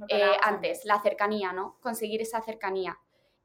eh, 0.09 0.31
antes, 0.41 0.85
la 0.85 0.99
cercanía, 1.01 1.53
¿no? 1.53 1.77
Conseguir 1.81 2.21
esa 2.21 2.41
cercanía. 2.41 2.97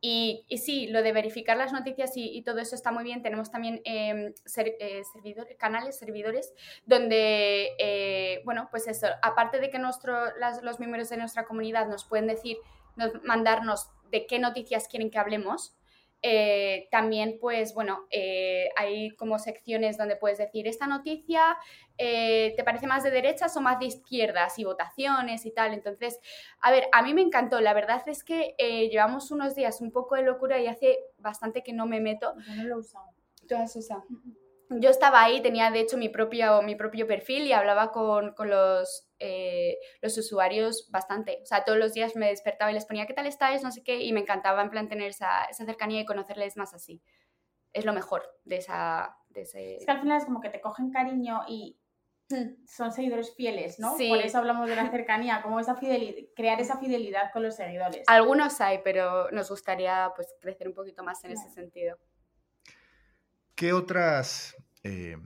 Y, 0.04 0.44
sí, 0.58 0.88
lo 0.88 1.00
de 1.00 1.12
verificar 1.12 1.56
las 1.56 1.72
noticias 1.72 2.10
y, 2.16 2.42
todo 2.42 2.58
eso 2.58 2.74
está 2.74 2.90
muy 2.90 3.04
bien. 3.04 3.22
Tenemos 3.22 3.52
también 3.52 3.80
em, 3.84 4.34
eh, 4.56 5.02
canales, 5.56 5.96
servidores, 5.96 6.52
donde, 6.84 7.70
eh, 7.78 8.42
bueno, 8.44 8.66
pues 8.72 8.88
eso, 8.88 9.06
aparte 9.22 9.60
de 9.60 9.70
que 9.70 9.78
nuestro, 9.78 10.12
los 10.62 10.80
miembros 10.80 11.08
de 11.08 11.18
nuestra 11.18 11.44
comunidad 11.44 11.86
nos 11.86 12.04
pueden 12.04 12.26
decir, 12.26 12.56
nos, 12.96 13.22
mandarnos 13.22 13.90
de 14.10 14.26
qué 14.26 14.40
noticias 14.40 14.88
quieren 14.88 15.08
que 15.08 15.20
hablemos, 15.20 15.76
eh, 16.22 16.88
también, 16.90 17.38
pues 17.40 17.74
bueno, 17.74 18.06
eh, 18.10 18.68
hay 18.76 19.10
como 19.16 19.38
secciones 19.38 19.98
donde 19.98 20.16
puedes 20.16 20.38
decir, 20.38 20.68
esta 20.68 20.86
noticia 20.86 21.56
eh, 21.98 22.54
te 22.56 22.62
parece 22.62 22.86
más 22.86 23.02
de 23.02 23.10
derechas 23.10 23.56
o 23.56 23.60
más 23.60 23.80
de 23.80 23.86
izquierdas 23.86 24.58
y 24.58 24.64
votaciones 24.64 25.44
y 25.46 25.50
tal. 25.50 25.74
Entonces, 25.74 26.20
a 26.60 26.70
ver, 26.70 26.84
a 26.92 27.02
mí 27.02 27.12
me 27.12 27.22
encantó. 27.22 27.60
La 27.60 27.74
verdad 27.74 28.02
es 28.06 28.22
que 28.22 28.54
llevamos 28.90 29.30
unos 29.30 29.54
días 29.54 29.80
un 29.80 29.90
poco 29.90 30.14
de 30.14 30.22
locura 30.22 30.60
y 30.60 30.68
hace 30.68 31.00
bastante 31.18 31.62
que 31.62 31.72
no 31.72 31.86
me 31.86 32.00
meto. 32.00 32.34
Yo 32.46 32.54
no 32.54 32.64
lo 32.64 32.76
he 32.76 32.78
usado. 32.78 33.06
¿Tú 33.48 33.56
has 33.56 33.74
usado? 33.74 34.04
Yo 34.80 34.90
estaba 34.90 35.22
ahí, 35.22 35.42
tenía 35.42 35.70
de 35.70 35.80
hecho 35.80 35.96
mi 35.96 36.08
propio, 36.08 36.62
mi 36.62 36.74
propio 36.74 37.06
perfil 37.06 37.46
y 37.46 37.52
hablaba 37.52 37.90
con, 37.92 38.34
los, 38.38 39.08
eh, 39.18 39.78
los 40.00 40.16
usuarios 40.18 40.88
bastante. 40.90 41.40
O 41.42 41.46
sea, 41.46 41.64
todos 41.64 41.78
los 41.78 41.92
días 41.92 42.16
me 42.16 42.28
despertaba 42.28 42.70
y 42.70 42.74
les 42.74 42.86
ponía 42.86 43.06
qué 43.06 43.14
tal 43.14 43.26
estáis, 43.26 43.62
no 43.62 43.72
sé 43.72 43.82
qué, 43.82 44.02
y 44.02 44.12
me 44.12 44.20
encantaba 44.20 44.62
en 44.62 44.70
plan 44.70 44.88
tener 44.88 45.10
esa, 45.10 45.46
cercanía 45.52 46.00
y 46.00 46.06
conocerles 46.06 46.56
más 46.56 46.74
así. 46.74 47.02
Es 47.72 47.84
lo 47.84 47.92
mejor 47.92 48.22
de 48.44 48.56
esa... 48.56 49.16
De 49.30 49.42
ese... 49.42 49.76
Es 49.76 49.86
que 49.86 49.92
al 49.92 50.00
final 50.00 50.18
es 50.18 50.24
como 50.24 50.40
que 50.40 50.50
te 50.50 50.60
cogen 50.60 50.90
cariño 50.90 51.42
y 51.48 51.78
hmm. 52.28 52.66
son 52.66 52.92
seguidores 52.92 53.34
fieles, 53.34 53.78
¿no? 53.78 53.94
Por 53.96 54.18
eso 54.18 54.38
hablamos 54.38 54.68
de 54.68 54.76
la 54.76 54.90
cercanía, 54.90 55.42
como 55.42 55.58
esa 55.58 55.74
fidelidad, 55.76 56.28
crear 56.36 56.60
esa 56.60 56.78
fidelidad 56.78 57.32
con 57.32 57.42
los 57.42 57.56
seguidores. 57.56 58.04
Algunos 58.08 58.60
hay, 58.60 58.80
pero 58.84 59.30
nos 59.30 59.48
gustaría 59.48 60.12
pues 60.14 60.34
crecer 60.40 60.68
un 60.68 60.74
poquito 60.74 61.02
más 61.02 61.24
en 61.24 61.32
ese 61.32 61.48
sentido. 61.50 61.98
¿Qué 63.54 63.72
otras, 63.72 64.56
eh, 64.84 65.16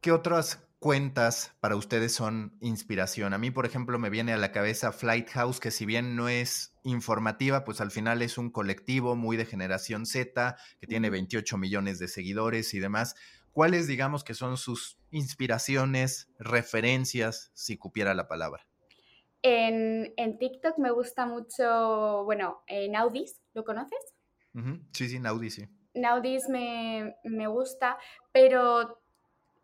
¿Qué 0.00 0.12
otras 0.12 0.62
cuentas 0.78 1.56
para 1.60 1.76
ustedes 1.76 2.12
son 2.12 2.56
inspiración? 2.60 3.34
A 3.34 3.38
mí, 3.38 3.50
por 3.50 3.66
ejemplo, 3.66 3.98
me 3.98 4.10
viene 4.10 4.32
a 4.32 4.36
la 4.36 4.52
cabeza 4.52 4.92
Flight 4.92 5.30
House, 5.30 5.58
que 5.58 5.70
si 5.70 5.84
bien 5.84 6.14
no 6.14 6.28
es 6.28 6.74
informativa, 6.84 7.64
pues 7.64 7.80
al 7.80 7.90
final 7.90 8.22
es 8.22 8.38
un 8.38 8.50
colectivo 8.50 9.16
muy 9.16 9.36
de 9.36 9.46
generación 9.46 10.06
Z, 10.06 10.56
que 10.80 10.86
tiene 10.86 11.10
28 11.10 11.58
millones 11.58 11.98
de 11.98 12.08
seguidores 12.08 12.72
y 12.74 12.78
demás. 12.78 13.16
¿Cuáles, 13.52 13.86
digamos, 13.86 14.22
que 14.22 14.34
son 14.34 14.58
sus 14.58 14.98
inspiraciones, 15.10 16.30
referencias, 16.38 17.50
si 17.54 17.78
cupiera 17.78 18.14
la 18.14 18.28
palabra? 18.28 18.66
En, 19.42 20.38
TikTok 20.38 20.78
me 20.78 20.90
gusta 20.90 21.26
mucho, 21.26 22.24
bueno, 22.24 22.62
en 22.66 22.96
Audis, 22.96 23.40
¿lo 23.54 23.64
conoces? 23.64 23.98
Sí, 24.92 25.08
sí, 25.08 25.18
Naudis, 25.18 25.54
sí. 25.54 25.68
Naudis 25.96 26.48
me, 26.48 27.16
me 27.24 27.46
gusta, 27.46 27.98
pero 28.32 29.00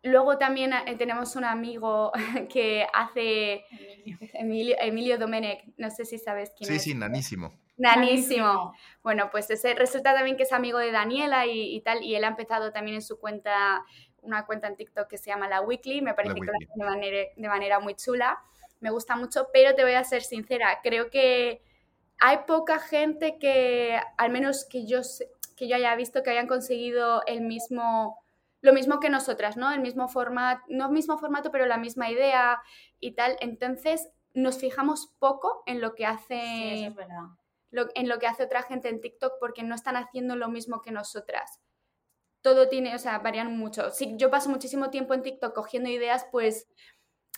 luego 0.03 0.37
también 0.37 0.73
eh, 0.73 0.95
tenemos 0.97 1.35
un 1.35 1.45
amigo 1.45 2.11
que 2.51 2.85
hace 2.93 3.65
Emilio, 4.33 4.75
Emilio 4.79 5.17
Domenech, 5.17 5.63
no 5.77 5.89
sé 5.89 6.05
si 6.05 6.17
sabes 6.17 6.51
quién 6.57 6.71
es. 6.71 6.83
Sí, 6.83 6.91
sí, 6.91 6.97
nanísimo. 6.97 7.53
Nanísimo. 7.77 8.75
Bueno, 9.01 9.29
pues 9.31 9.49
ese 9.49 9.73
resulta 9.73 10.13
también 10.13 10.37
que 10.37 10.43
es 10.43 10.53
amigo 10.53 10.77
de 10.77 10.91
Daniela 10.91 11.47
y, 11.47 11.81
tal, 11.81 12.03
y 12.03 12.15
él 12.15 12.23
ha 12.23 12.27
empezado 12.27 12.71
también 12.71 12.95
en 12.95 13.01
su 13.01 13.19
cuenta, 13.19 13.83
una 14.21 14.45
cuenta 14.45 14.67
en 14.67 14.75
TikTok 14.75 15.07
que 15.07 15.17
se 15.17 15.31
llama 15.31 15.47
La 15.47 15.61
Weekly, 15.61 16.01
me 16.01 16.13
parece 16.13 16.35
que 16.35 16.45
lo 16.45 16.51
hace 16.53 16.67
de 16.75 16.85
manera, 16.85 17.17
de 17.35 17.47
manera 17.47 17.79
muy 17.79 17.95
chula, 17.95 18.39
me 18.79 18.91
gusta 18.91 19.15
mucho, 19.15 19.47
pero 19.51 19.73
te 19.73 19.83
voy 19.83 19.93
a 19.93 20.03
ser 20.03 20.21
sincera, 20.21 20.81
creo 20.83 21.09
que 21.09 21.63
hay 22.19 22.39
poca 22.45 22.79
gente 22.79 23.37
que, 23.39 23.99
al 24.17 24.31
menos 24.31 24.65
que 24.65 24.85
yo, 24.85 25.01
que 25.55 25.67
yo 25.67 25.75
haya 25.75 25.95
visto 25.95 26.23
que 26.23 26.31
hayan 26.31 26.47
conseguido 26.47 27.23
el 27.25 27.41
mismo, 27.41 28.19
lo 28.61 28.73
mismo 28.73 28.99
que 28.99 29.09
nosotras, 29.09 29.57
¿no? 29.57 29.71
El 29.71 29.81
mismo 29.81 30.07
formato, 30.07 30.63
no 30.69 30.85
el 30.85 30.91
mismo 30.91 31.17
formato, 31.17 31.51
pero 31.51 31.65
la 31.65 31.77
misma 31.77 32.09
idea 32.09 32.61
y 32.99 33.13
tal. 33.13 33.37
Entonces, 33.39 34.09
nos 34.33 34.57
fijamos 34.57 35.13
poco 35.19 35.63
en 35.65 35.81
lo 35.81 35.95
que 35.95 36.05
hace. 36.05 36.93
en 37.95 38.09
lo 38.09 38.19
que 38.19 38.27
hace 38.27 38.43
otra 38.43 38.63
gente 38.63 38.89
en 38.89 39.01
TikTok 39.01 39.33
porque 39.39 39.63
no 39.63 39.75
están 39.75 39.95
haciendo 39.95 40.35
lo 40.35 40.49
mismo 40.49 40.81
que 40.81 40.91
nosotras. 40.91 41.59
Todo 42.41 42.67
tiene, 42.67 42.93
o 42.95 42.99
sea, 42.99 43.19
varían 43.19 43.57
mucho. 43.57 43.89
Sí, 43.89 44.15
yo 44.17 44.29
paso 44.29 44.49
muchísimo 44.49 44.89
tiempo 44.89 45.13
en 45.13 45.21
TikTok 45.21 45.53
cogiendo 45.53 45.89
ideas, 45.89 46.25
pues, 46.31 46.67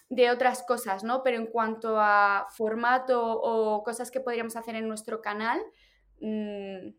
de 0.10 0.32
otras 0.32 0.64
cosas, 0.64 1.04
¿no? 1.04 1.24
Pero 1.24 1.38
en 1.38 1.48
cuanto 1.48 2.00
a 2.00 2.48
formato 2.52 3.22
o 3.24 3.84
cosas 3.84 4.12
que 4.12 4.20
podríamos 4.20 4.56
hacer 4.56 4.76
en 4.76 4.88
nuestro 4.88 5.22
canal, 5.22 5.62
mmm, 6.20 6.90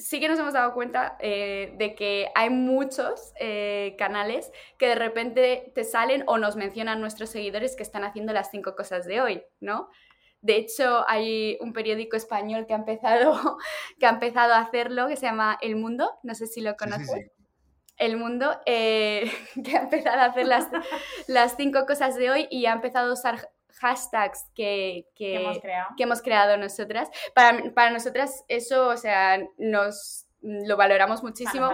sí 0.00 0.18
que 0.18 0.28
nos 0.28 0.38
hemos 0.38 0.54
dado 0.54 0.72
cuenta 0.72 1.16
eh, 1.20 1.74
de 1.76 1.94
que 1.94 2.30
hay 2.34 2.50
muchos 2.50 3.32
eh, 3.38 3.94
canales 3.98 4.50
que 4.78 4.88
de 4.88 4.94
repente 4.94 5.72
te 5.74 5.84
salen 5.84 6.24
o 6.26 6.38
nos 6.38 6.56
mencionan 6.56 7.00
nuestros 7.00 7.30
seguidores 7.30 7.76
que 7.76 7.82
están 7.82 8.04
haciendo 8.04 8.32
las 8.32 8.50
cinco 8.50 8.74
cosas 8.74 9.04
de 9.04 9.20
hoy, 9.20 9.42
¿no? 9.60 9.90
De 10.40 10.56
hecho, 10.56 11.04
hay 11.06 11.58
un 11.60 11.74
periódico 11.74 12.16
español 12.16 12.66
que 12.66 12.72
ha 12.72 12.78
empezado, 12.78 13.58
que 14.00 14.06
ha 14.06 14.10
empezado 14.10 14.54
a 14.54 14.60
hacerlo, 14.60 15.06
que 15.06 15.16
se 15.16 15.26
llama 15.26 15.58
El 15.60 15.76
Mundo, 15.76 16.18
no 16.22 16.34
sé 16.34 16.46
si 16.46 16.62
lo 16.62 16.76
conoces. 16.76 17.30
El 17.98 18.16
Mundo, 18.16 18.58
eh, 18.64 19.30
que 19.64 19.76
ha 19.76 19.82
empezado 19.82 20.20
a 20.20 20.24
hacer 20.24 20.46
las, 20.46 20.68
las 21.28 21.56
cinco 21.56 21.84
cosas 21.84 22.16
de 22.16 22.30
hoy 22.30 22.48
y 22.50 22.64
ha 22.64 22.72
empezado 22.72 23.10
a 23.10 23.12
usar 23.12 23.50
hashtags 23.78 24.46
que, 24.54 25.06
hemos, 25.18 26.22
creado. 26.22 26.56
nosotras. 26.56 27.10
Para, 27.34 27.90
nosotras 27.90 28.44
eso, 28.48 28.88
o 28.88 28.96
sea, 28.96 29.38
nos 29.58 30.26
lo 30.42 30.76
valoramos 30.76 31.22
muchísimo. 31.22 31.70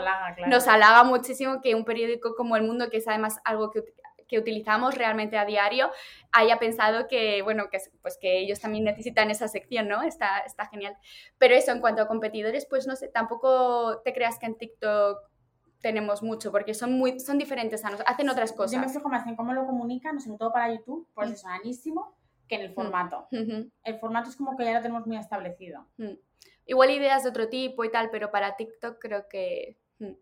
Nos 0.47 0.69
halaga, 0.69 1.05
muchísimo 1.05 1.61
que 1.61 1.75
un 1.75 1.85
periódico 1.85 2.35
como 2.35 2.57
El 2.57 2.65
Mundo, 2.65 2.91
que 2.91 2.99
es 2.99 3.09
además 3.09 3.39
algo 3.45 3.71
que, 3.71 3.83
utilizamos 4.39 4.97
realmente 4.97 5.39
a 5.39 5.45
diario, 5.45 5.91
haya 6.33 6.59
pensado 6.59 7.07
que, 7.07 7.43
bueno, 7.43 7.69
que, 7.71 7.79
pues 8.03 8.19
que 8.19 8.39
ellos 8.39 8.61
también 8.61 8.85
necesitan 8.85 9.31
esa 9.31 9.47
sección, 9.47 9.89
¿no? 9.89 10.03
Está, 10.03 10.41
está 10.41 10.67
genial. 10.67 10.97
Pero 11.39 11.55
eso, 11.55 11.71
en 11.71 11.81
cuanto 11.81 12.03
a 12.03 12.09
competidores, 12.09 12.67
pues 12.67 12.87
no 12.87 12.97
sé, 12.97 13.09
tampoco 13.09 14.03
te 14.05 14.13
creas 14.13 14.39
que 14.39 14.47
en 14.47 14.59
TikTok 14.59 15.19
tenemos 15.81 16.23
mucho, 16.23 16.51
porque 16.51 16.75
son 16.75 16.99
muy 16.99 17.21
son 17.21 17.39
diferentes 17.39 17.85
a 17.85 17.91
nosotros, 17.91 18.13
hacen 18.13 18.29
otras 18.29 18.53
cosas. 18.53 18.73
Yo 18.73 18.81
me 18.81 18.89
fijo 18.89 19.09
más 19.09 19.27
en 19.27 19.37
cómo 19.37 19.53
lo 19.53 19.67
comunican, 19.67 20.21
sobre 20.21 20.39
todo 20.39 20.53
para 20.53 20.73
YouTube, 20.75 21.09
pues 21.15 21.31
es 21.31 21.41
sanísimo, 21.43 22.17
que 22.49 22.57
en 22.57 22.63
el 22.63 22.71
mm. 22.71 22.75
formato. 22.75 23.29
El 23.31 23.99
formato 23.99 24.31
es 24.31 24.37
como 24.37 24.57
que 24.57 24.65
ya 24.65 24.75
lo 24.75 24.83
tenemos 24.83 25.07
muy 25.07 25.17
establecido. 25.17 25.87
Mm. 25.99 26.15
Igual 26.67 26.91
ideas 26.91 27.23
de 27.23 27.31
otro 27.31 27.49
tipo 27.49 27.85
y 27.85 27.91
tal, 27.91 28.11
pero 28.11 28.31
para 28.31 28.57
TikTok 28.57 28.99
creo 29.01 29.29
que 29.29 29.79
mm, 29.99 30.13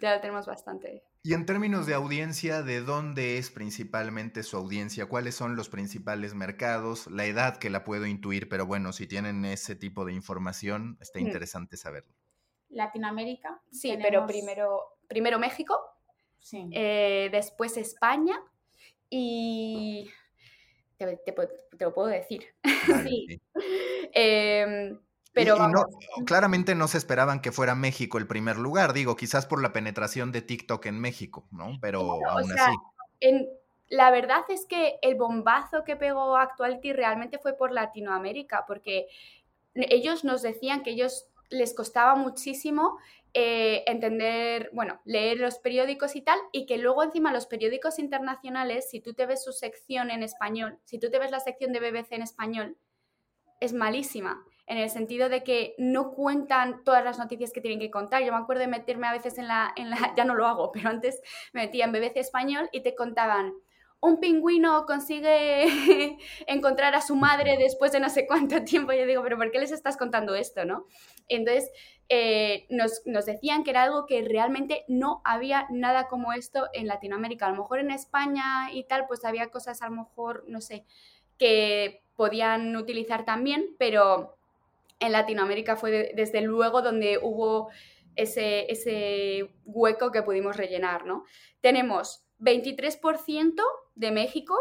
ya 0.00 0.14
lo 0.14 0.20
tenemos 0.20 0.46
bastante. 0.46 1.04
Y 1.22 1.32
en 1.32 1.46
términos 1.46 1.86
de 1.86 1.94
audiencia, 1.94 2.62
¿de 2.62 2.82
dónde 2.82 3.38
es 3.38 3.50
principalmente 3.50 4.42
su 4.42 4.58
audiencia? 4.58 5.06
¿Cuáles 5.06 5.34
son 5.34 5.56
los 5.56 5.70
principales 5.70 6.34
mercados? 6.34 7.06
La 7.06 7.24
edad 7.24 7.56
que 7.56 7.70
la 7.70 7.84
puedo 7.84 8.04
intuir, 8.04 8.48
pero 8.50 8.66
bueno, 8.66 8.92
si 8.92 9.06
tienen 9.06 9.44
ese 9.46 9.74
tipo 9.74 10.04
de 10.04 10.12
información, 10.12 10.98
está 11.00 11.20
interesante 11.20 11.78
saberlo. 11.78 12.12
Latinoamérica. 12.68 13.62
Sí, 13.70 13.96
pero 14.02 14.26
primero, 14.26 14.93
primero 15.08 15.38
México, 15.38 15.78
eh, 16.52 17.28
después 17.32 17.76
España 17.76 18.40
y 19.08 20.10
te, 20.96 21.18
lo 21.78 21.94
puedo 21.94 22.08
decir. 22.08 22.44
sí. 23.08 23.40
Em, 24.12 24.98
pero 25.32 25.56
claramente 26.26 26.74
no 26.74 26.86
se 26.86 26.98
esperaban 26.98 27.40
que 27.40 27.50
fuera 27.50 27.74
México 27.74 28.18
el 28.18 28.26
primer 28.26 28.56
lugar, 28.56 28.92
digo, 28.92 29.16
quizás 29.16 29.46
por 29.46 29.60
la 29.60 29.72
penetración 29.72 30.30
de 30.30 30.42
TikTok 30.42 30.86
en 30.86 31.00
México, 31.00 31.48
¿no? 31.50 31.72
Pero 31.80 32.20
aún 32.28 32.52
así. 32.52 32.76
la 33.88 34.12
verdad 34.12 34.44
es 34.48 34.64
que 34.66 34.98
el 35.02 35.16
bombazo 35.16 35.82
que 35.82 35.96
pegó 35.96 36.36
Actuality 36.36 36.92
realmente 36.92 37.38
fue 37.38 37.56
por 37.56 37.72
Latinoamérica, 37.72 38.64
porque 38.66 39.08
ellos 39.74 40.22
nos 40.24 40.42
decían 40.42 40.84
que 40.84 40.90
ellos 40.90 41.26
les 41.50 41.74
costaba 41.74 42.14
muchísimo 42.14 42.98
eh, 43.36 43.82
entender, 43.86 44.70
bueno, 44.72 45.00
leer 45.04 45.40
los 45.40 45.58
periódicos 45.58 46.14
y 46.14 46.22
tal, 46.22 46.38
y 46.52 46.66
que 46.66 46.78
luego 46.78 47.02
encima 47.02 47.32
los 47.32 47.46
periódicos 47.46 47.98
internacionales, 47.98 48.88
si 48.88 49.00
tú 49.00 49.12
te 49.12 49.26
ves 49.26 49.42
su 49.42 49.52
sección 49.52 50.10
en 50.10 50.22
español, 50.22 50.78
si 50.84 50.98
tú 50.98 51.10
te 51.10 51.18
ves 51.18 51.32
la 51.32 51.40
sección 51.40 51.72
de 51.72 51.80
BBC 51.80 52.12
en 52.12 52.22
español, 52.22 52.76
es 53.60 53.72
malísima, 53.72 54.44
en 54.66 54.78
el 54.78 54.88
sentido 54.88 55.28
de 55.28 55.42
que 55.42 55.74
no 55.78 56.12
cuentan 56.12 56.84
todas 56.84 57.04
las 57.04 57.18
noticias 57.18 57.52
que 57.52 57.60
tienen 57.60 57.80
que 57.80 57.90
contar. 57.90 58.22
Yo 58.22 58.32
me 58.32 58.38
acuerdo 58.38 58.60
de 58.60 58.68
meterme 58.68 59.08
a 59.08 59.12
veces 59.12 59.36
en 59.38 59.48
la, 59.48 59.72
en 59.76 59.90
la 59.90 59.96
ya 60.16 60.24
no 60.24 60.34
lo 60.34 60.46
hago, 60.46 60.70
pero 60.70 60.88
antes 60.88 61.20
me 61.52 61.62
metía 61.62 61.84
en 61.86 61.92
BBC 61.92 62.18
español 62.18 62.68
y 62.72 62.82
te 62.82 62.94
contaban 62.94 63.54
un 64.04 64.20
pingüino 64.20 64.84
consigue 64.84 66.18
encontrar 66.46 66.94
a 66.94 67.00
su 67.00 67.16
madre 67.16 67.56
después 67.56 67.90
de 67.90 68.00
no 68.00 68.10
sé 68.10 68.26
cuánto 68.26 68.62
tiempo. 68.62 68.92
Yo 68.92 69.06
digo, 69.06 69.22
pero 69.22 69.38
¿por 69.38 69.50
qué 69.50 69.58
les 69.58 69.72
estás 69.72 69.96
contando 69.96 70.34
esto, 70.34 70.64
no? 70.64 70.86
Entonces, 71.28 71.70
eh, 72.08 72.66
nos, 72.68 73.02
decían 73.04 73.64
que 73.64 73.70
era 73.70 73.84
algo 73.84 74.06
que 74.06 74.22
realmente 74.22 74.84
no 74.88 75.22
había 75.24 75.66
nada 75.70 76.06
como 76.08 76.32
esto 76.32 76.68
en 76.72 76.86
Latinoamérica. 76.86 77.46
A 77.46 77.50
lo 77.50 77.62
mejor 77.62 77.78
en 77.78 77.90
España 77.90 78.70
y 78.72 78.84
tal, 78.84 79.06
pues 79.06 79.24
había 79.24 79.50
cosas 79.50 79.80
a 79.82 79.88
lo 79.88 79.96
mejor, 79.96 80.44
no 80.46 80.60
sé, 80.60 80.84
que 81.38 82.02
podían 82.16 82.76
utilizar 82.76 83.24
también, 83.24 83.74
pero 83.78 84.36
en 85.00 85.12
Latinoamérica 85.12 85.76
fue 85.76 86.12
desde 86.14 86.40
luego 86.42 86.82
donde 86.82 87.18
hubo 87.20 87.70
ese, 88.16 88.70
ese 88.70 89.50
hueco 89.64 90.12
que 90.12 90.22
pudimos 90.22 90.56
rellenar, 90.56 91.06
¿no? 91.06 91.24
Tenemos 91.60 92.24
23% 92.38 93.62
de 93.94 94.10
México, 94.10 94.56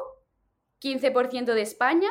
15% 0.81 1.53
de 1.53 1.61
España, 1.61 2.09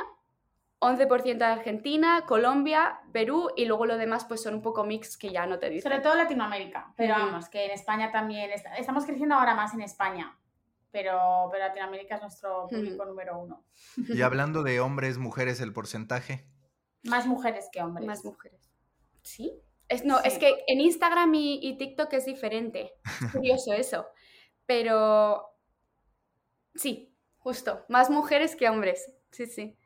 11% 0.83 1.39
de 1.39 1.45
Argentina, 1.45 2.25
Colombia, 2.27 3.01
Perú 3.13 3.51
y 3.57 3.67
luego 3.67 3.87
lo 3.87 3.97
demás 3.97 4.25
pues 4.25 4.43
son 4.43 4.55
un 4.55 4.63
poco 4.63 4.83
mix 4.83 5.17
que 5.17 5.31
ya 5.31 5.47
no 5.47 5.61
te 5.61 5.71
dicen. 5.71 5.91
Sobre 5.91 6.03
todo 6.03 6.17
Latinoamérica, 6.17 6.93
pero 6.97 7.15
vamos, 7.15 7.49
que 7.49 7.67
en 7.67 7.71
España 7.71 8.11
también, 8.11 8.51
estamos 8.51 9.05
creciendo 9.07 9.37
ahora 9.37 9.55
más 9.55 9.73
en 9.75 9.83
España, 9.83 10.37
pero, 10.91 11.49
pero 11.53 11.69
Latinoamérica 11.69 12.17
es 12.17 12.23
nuestro 12.23 12.67
público 12.67 13.05
número 13.05 13.39
uno. 13.39 13.65
Y 13.97 14.23
hablando 14.23 14.65
de 14.65 14.81
hombres, 14.81 15.19
mujeres, 15.19 15.61
el 15.61 15.73
porcentaje. 15.73 16.49
Más 17.05 17.27
mujeres 17.27 17.69
que 17.73 17.81
hombres. 17.81 18.07
Más 18.07 18.25
mujeres. 18.25 18.73
¿Sí? 19.23 19.53
Es, 19.89 20.05
no, 20.05 20.19
es 20.21 20.39
que 20.39 20.65
en 20.67 20.81
Instagram 20.81 21.33
y, 21.35 21.61
y 21.63 21.79
TikTok 21.79 22.13
es 22.15 22.25
diferente. 22.25 22.93
Es 23.21 23.33
curioso 23.33 23.73
eso. 23.77 24.07
Pero 24.67 25.57
sí, 26.75 27.15
justo. 27.39 27.85
Más 27.89 28.11
mujeres 28.11 28.57
que 28.57 28.69
hombres. 28.69 29.13
Sí, 29.31 29.47
sí. 29.47 29.77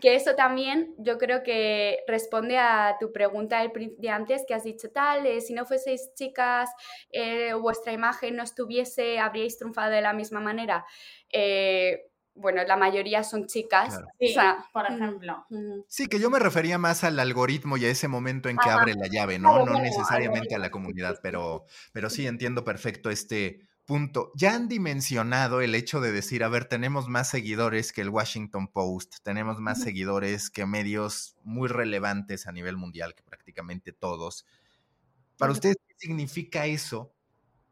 Que 0.00 0.14
eso 0.14 0.34
también 0.34 0.94
yo 0.98 1.18
creo 1.18 1.42
que 1.42 2.00
responde 2.06 2.58
a 2.58 2.96
tu 2.98 3.12
pregunta 3.12 3.62
de 3.98 4.10
antes 4.10 4.44
que 4.46 4.54
has 4.54 4.64
dicho 4.64 4.90
tal, 4.90 5.26
eh, 5.26 5.40
si 5.40 5.52
no 5.52 5.66
fueseis 5.66 6.12
chicas, 6.14 6.70
eh, 7.10 7.54
vuestra 7.54 7.92
imagen 7.92 8.36
no 8.36 8.42
estuviese, 8.42 9.18
habríais 9.18 9.58
triunfado 9.58 9.90
de 9.90 10.00
la 10.00 10.12
misma 10.12 10.40
manera. 10.40 10.84
Eh, 11.32 12.06
bueno, 12.34 12.62
la 12.64 12.76
mayoría 12.76 13.22
son 13.22 13.46
chicas. 13.46 14.00
Sí, 14.18 14.34
por 14.72 14.86
ejemplo. 14.86 15.46
Sí, 15.88 16.06
que 16.06 16.18
yo 16.18 16.30
me 16.30 16.38
refería 16.38 16.78
más 16.78 17.04
al 17.04 17.18
algoritmo 17.18 17.76
y 17.76 17.84
a 17.84 17.90
ese 17.90 18.08
momento 18.08 18.48
en 18.48 18.56
que 18.56 18.70
abre 18.70 18.94
la 18.94 19.08
llave, 19.08 19.38
¿no? 19.38 19.64
no 19.64 19.78
necesariamente 19.80 20.54
a 20.54 20.58
la 20.58 20.70
comunidad, 20.70 21.18
pero, 21.22 21.66
pero 21.92 22.08
sí 22.08 22.26
entiendo 22.26 22.64
perfecto 22.64 23.10
este, 23.10 23.68
punto. 23.90 24.30
Ya 24.36 24.54
han 24.54 24.68
dimensionado 24.68 25.60
el 25.60 25.74
hecho 25.74 26.00
de 26.00 26.12
decir, 26.12 26.44
a 26.44 26.48
ver, 26.48 26.66
tenemos 26.66 27.08
más 27.08 27.28
seguidores 27.28 27.92
que 27.92 28.02
el 28.02 28.08
Washington 28.08 28.68
Post, 28.68 29.16
tenemos 29.24 29.58
más 29.58 29.82
seguidores 29.82 30.48
que 30.48 30.64
medios 30.64 31.36
muy 31.42 31.66
relevantes 31.66 32.46
a 32.46 32.52
nivel 32.52 32.76
mundial, 32.76 33.16
que 33.16 33.24
prácticamente 33.24 33.92
todos. 33.92 34.46
Para 35.38 35.50
ustedes, 35.50 35.76
¿qué 35.88 35.94
significa 35.98 36.66
eso? 36.66 37.12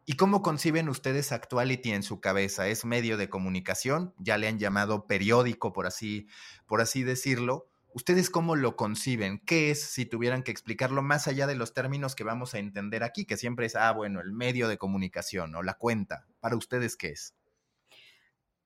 ¿Y 0.07 0.15
cómo 0.15 0.43
conciben 0.43 0.89
ustedes 0.89 1.31
Actuality 1.31 1.93
en 1.93 2.03
su 2.03 2.21
cabeza? 2.21 2.67
¿Es 2.67 2.85
medio 2.85 3.17
de 3.17 3.29
comunicación? 3.29 4.13
Ya 4.19 4.39
le 4.39 4.49
han 4.49 4.59
llamado 4.59 5.07
periódico, 5.07 5.73
por 5.73 5.87
así, 5.87 6.27
por 6.67 6.81
así 6.81 7.05
decirlo. 7.05 7.68
¿Ustedes 7.95 8.31
cómo 8.31 8.55
lo 8.55 8.77
conciben? 8.77 9.41
¿Qué 9.47 9.71
es, 9.71 9.83
si 9.83 10.05
tuvieran 10.05 10.43
que 10.43 10.51
explicarlo 10.51 11.03
más 11.03 11.27
allá 11.27 11.47
de 11.47 11.55
los 11.57 11.73
términos 11.73 12.15
que 12.15 12.25
vamos 12.25 12.55
a 12.55 12.59
entender 12.59 13.03
aquí, 13.03 13.25
que 13.25 13.37
siempre 13.37 13.67
es, 13.67 13.77
ah, 13.77 13.93
bueno, 13.93 14.21
el 14.21 14.33
medio 14.33 14.69
de 14.69 14.79
comunicación 14.79 15.55
o 15.55 15.63
la 15.63 15.75
cuenta? 15.75 16.27
¿Para 16.41 16.57
ustedes 16.57 16.97
qué 16.97 17.09
es? 17.09 17.35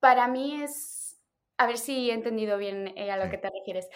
Para 0.00 0.26
mí 0.26 0.60
es, 0.60 1.20
a 1.56 1.66
ver 1.66 1.78
si 1.78 2.10
he 2.10 2.14
entendido 2.14 2.58
bien 2.58 2.92
eh, 2.96 3.12
a 3.12 3.24
lo 3.24 3.30
que 3.30 3.38
te 3.38 3.50
refieres. 3.50 3.88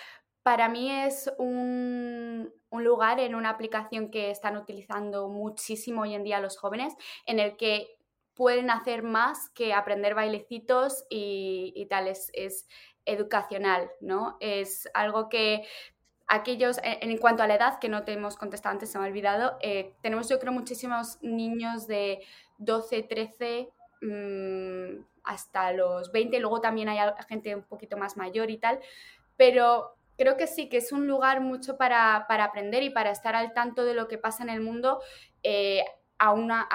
Para 0.44 0.68
mí 0.68 0.92
es 0.92 1.28
un, 1.38 2.52
un, 2.70 2.84
lugar 2.84 3.18
en 3.18 3.34
una 3.34 3.50
aplicación 3.50 4.12
que 4.12 4.30
están 4.30 4.56
utilizando 4.56 5.28
muchísimo 5.28 6.02
hoy 6.02 6.14
en 6.14 6.22
día 6.22 6.38
los 6.38 6.56
jóvenes, 6.56 6.94
en 7.26 7.40
el 7.40 7.56
que 7.56 7.96
pueden 8.34 8.70
hacer 8.70 9.02
más 9.02 9.48
que 9.50 9.74
aprender 9.74 10.14
bailecitos 10.14 11.04
y, 11.10 11.72
y 11.74 11.86
tal. 11.86 12.06
Es, 12.06 12.30
es, 12.34 12.68
educacional, 13.06 13.90
¿no? 14.00 14.36
Es 14.40 14.88
algo 14.92 15.28
que 15.28 15.66
aquellos, 16.26 16.78
en, 16.82 17.16
cuanto 17.18 17.42
a 17.42 17.46
la 17.46 17.54
edad, 17.54 17.78
que 17.78 17.88
no 17.88 18.04
te 18.04 18.12
hemos 18.12 18.36
contestado 18.36 18.72
antes, 18.72 18.90
se 18.90 18.98
me 18.98 19.04
ha 19.04 19.08
olvidado, 19.08 19.56
eh, 19.60 19.94
tenemos 20.02 20.28
yo 20.28 20.38
creo 20.38 20.52
muchísimos 20.52 21.18
niños 21.22 21.86
de 21.86 22.20
12, 22.58 23.04
13 23.04 23.68
mm, 24.02 25.04
hasta 25.24 25.72
los 25.72 26.12
20, 26.12 26.38
luego 26.40 26.60
también 26.60 26.88
hay 26.88 26.98
gente 27.28 27.54
un 27.54 27.62
poquito 27.62 27.96
más 27.96 28.16
mayor 28.16 28.50
y 28.50 28.58
tal, 28.58 28.80
pero 29.36 29.96
creo 30.18 30.36
que 30.36 30.46
sí, 30.46 30.68
que 30.68 30.78
es 30.78 30.92
un 30.92 31.06
lugar 31.06 31.40
mucho 31.40 31.76
para, 31.76 32.16
aprender 32.16 32.82
y 32.82 32.90
para 32.90 33.10
estar 33.10 33.36
al 33.36 33.52
tanto 33.52 33.84
de 33.84 33.94
lo 33.94 34.08
que 34.08 34.18
pasa 34.18 34.42
en 34.42 34.50
el 34.50 34.60
mundo 34.60 35.00
eh, 35.42 35.84
a 36.18 36.32
una, 36.32 36.68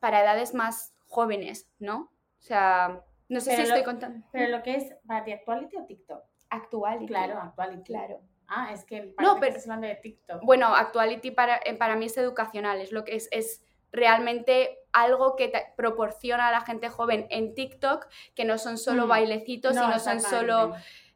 para 0.00 0.22
edades 0.22 0.54
más 0.54 0.94
jóvenes, 1.06 1.68
¿no? 1.78 2.10
O 2.38 2.42
sea, 2.42 3.04
no 3.28 3.40
sé 3.40 3.56
si 3.56 3.62
estoy 3.62 3.82
contando. 3.82 4.26
Pero 4.32 4.56
lo 4.56 4.62
que 4.62 4.76
es 4.76 4.94
para 5.06 5.24
ti, 5.24 5.32
¿Actuality 5.32 5.76
o 5.76 5.84
TikTok? 5.84 6.24
Actuality. 6.50 7.06
Claro, 7.06 7.40
Actuality. 7.40 7.92
Claro. 7.92 8.20
Ah, 8.48 8.70
es 8.72 8.84
que 8.84 9.14
no, 9.20 9.40
pero, 9.40 9.48
estás 9.48 9.64
hablando 9.64 9.88
de 9.88 9.96
TikTok. 9.96 10.42
Bueno, 10.44 10.74
Actuality 10.74 11.32
para, 11.32 11.60
eh, 11.64 11.74
para 11.74 11.96
mí 11.96 12.06
es 12.06 12.16
educacional, 12.16 12.80
es 12.80 12.92
lo 12.92 13.04
que 13.04 13.16
es, 13.16 13.28
es 13.32 13.64
realmente 13.90 14.78
algo 14.92 15.36
que 15.36 15.48
te 15.48 15.72
proporciona 15.76 16.48
a 16.48 16.52
la 16.52 16.60
gente 16.60 16.88
joven 16.88 17.26
en 17.30 17.54
TikTok, 17.54 18.06
que 18.34 18.44
no 18.44 18.58
son 18.58 18.78
solo 18.78 19.06
mm. 19.06 19.08
bailecitos, 19.08 19.74
no, 19.74 19.82
sino 19.82 19.98
son 19.98 20.20
solo 20.20 20.74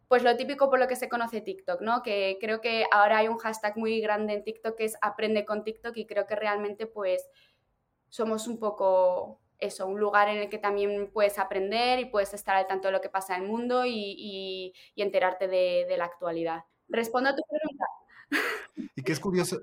pues 0.09 0.25
lo 0.25 0.37
típico 0.37 0.69
por 0.69 0.81
lo 0.81 0.89
que 0.89 0.97
se 0.97 1.09
conoce 1.09 1.41
TikTok, 1.41 1.83
¿no? 1.83 2.03
Que 2.03 2.37
creo 2.41 2.61
que 2.61 2.85
ahora 2.91 3.19
hay 3.19 3.29
un 3.29 3.39
hashtag 3.39 3.77
muy 3.79 4.01
grande 4.01 4.35
en 4.35 4.43
TikTok 4.43 4.77
que 4.77 4.85
es 4.85 4.97
aprende 5.03 5.45
con 5.45 5.63
TikTok 5.63 5.97
y 5.97 6.05
creo 6.05 6.27
que 6.27 6.35
realmente 6.35 6.89
pues 6.89 7.31
somos 8.09 8.49
un 8.49 8.59
poco 8.59 9.41
eso, 9.61 9.87
un 9.87 10.01
lugar 10.01 10.29
en 10.29 10.39
el 10.39 10.49
que 10.49 10.59
también 10.59 11.11
puedes 11.13 11.39
aprender 11.39 11.99
y 11.99 12.07
puedes 12.07 12.35
estar 12.35 12.57
al 12.57 12.67
tanto 12.67 12.89
de 12.89 12.93
lo 12.93 13.01
que 13.01 13.09
pasa 13.09 13.37
en 13.37 13.43
el 13.43 13.49
mundo 13.49 13.85
y, 13.87 14.73
enterarte 14.97 15.49
de, 15.49 15.95
la 15.97 16.05
actualidad. 16.05 16.65
Respondo 16.89 17.31
a 17.31 17.37
tu 17.37 17.43
pregunta. 17.49 17.85
Y 18.97 19.03
que 19.03 19.13
es 19.13 19.21
curioso. 19.21 19.61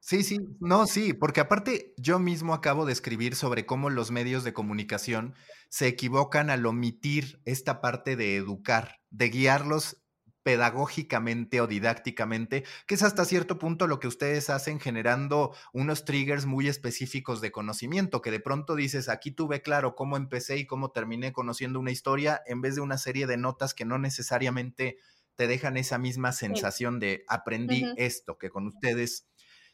Sí, 0.00 0.22
sí, 0.22 0.38
no, 0.60 0.86
sí, 0.86 1.14
porque 1.14 1.40
aparte 1.40 1.94
yo 1.96 2.18
mismo 2.18 2.52
acabo 2.52 2.84
de 2.84 2.92
escribir 2.92 3.36
sobre 3.36 3.64
cómo 3.64 3.88
los 3.88 4.10
medios 4.10 4.44
de 4.44 4.52
comunicación 4.52 5.34
se 5.70 5.86
equivocan 5.86 6.50
al 6.50 6.66
omitir 6.66 7.40
esta 7.46 7.80
parte 7.80 8.14
de 8.14 8.36
educar, 8.36 9.00
de 9.10 9.30
guiarlos 9.30 10.03
pedagógicamente 10.44 11.60
o 11.60 11.66
didácticamente, 11.66 12.64
que 12.86 12.94
es 12.94 13.02
hasta 13.02 13.24
cierto 13.24 13.58
punto 13.58 13.88
lo 13.88 13.98
que 13.98 14.06
ustedes 14.06 14.50
hacen 14.50 14.78
generando 14.78 15.52
unos 15.72 16.04
triggers 16.04 16.46
muy 16.46 16.68
específicos 16.68 17.40
de 17.40 17.50
conocimiento, 17.50 18.22
que 18.22 18.30
de 18.30 18.40
pronto 18.40 18.76
dices, 18.76 19.08
aquí 19.08 19.32
tuve 19.32 19.62
claro 19.62 19.96
cómo 19.96 20.16
empecé 20.16 20.58
y 20.58 20.66
cómo 20.66 20.92
terminé 20.92 21.32
conociendo 21.32 21.80
una 21.80 21.90
historia, 21.90 22.42
en 22.46 22.60
vez 22.60 22.76
de 22.76 22.82
una 22.82 22.98
serie 22.98 23.26
de 23.26 23.38
notas 23.38 23.74
que 23.74 23.86
no 23.86 23.98
necesariamente 23.98 24.98
te 25.34 25.48
dejan 25.48 25.76
esa 25.76 25.98
misma 25.98 26.30
sensación 26.32 27.00
de 27.00 27.24
aprendí 27.26 27.84
esto, 27.96 28.38
que 28.38 28.50
con 28.50 28.66
ustedes 28.68 29.26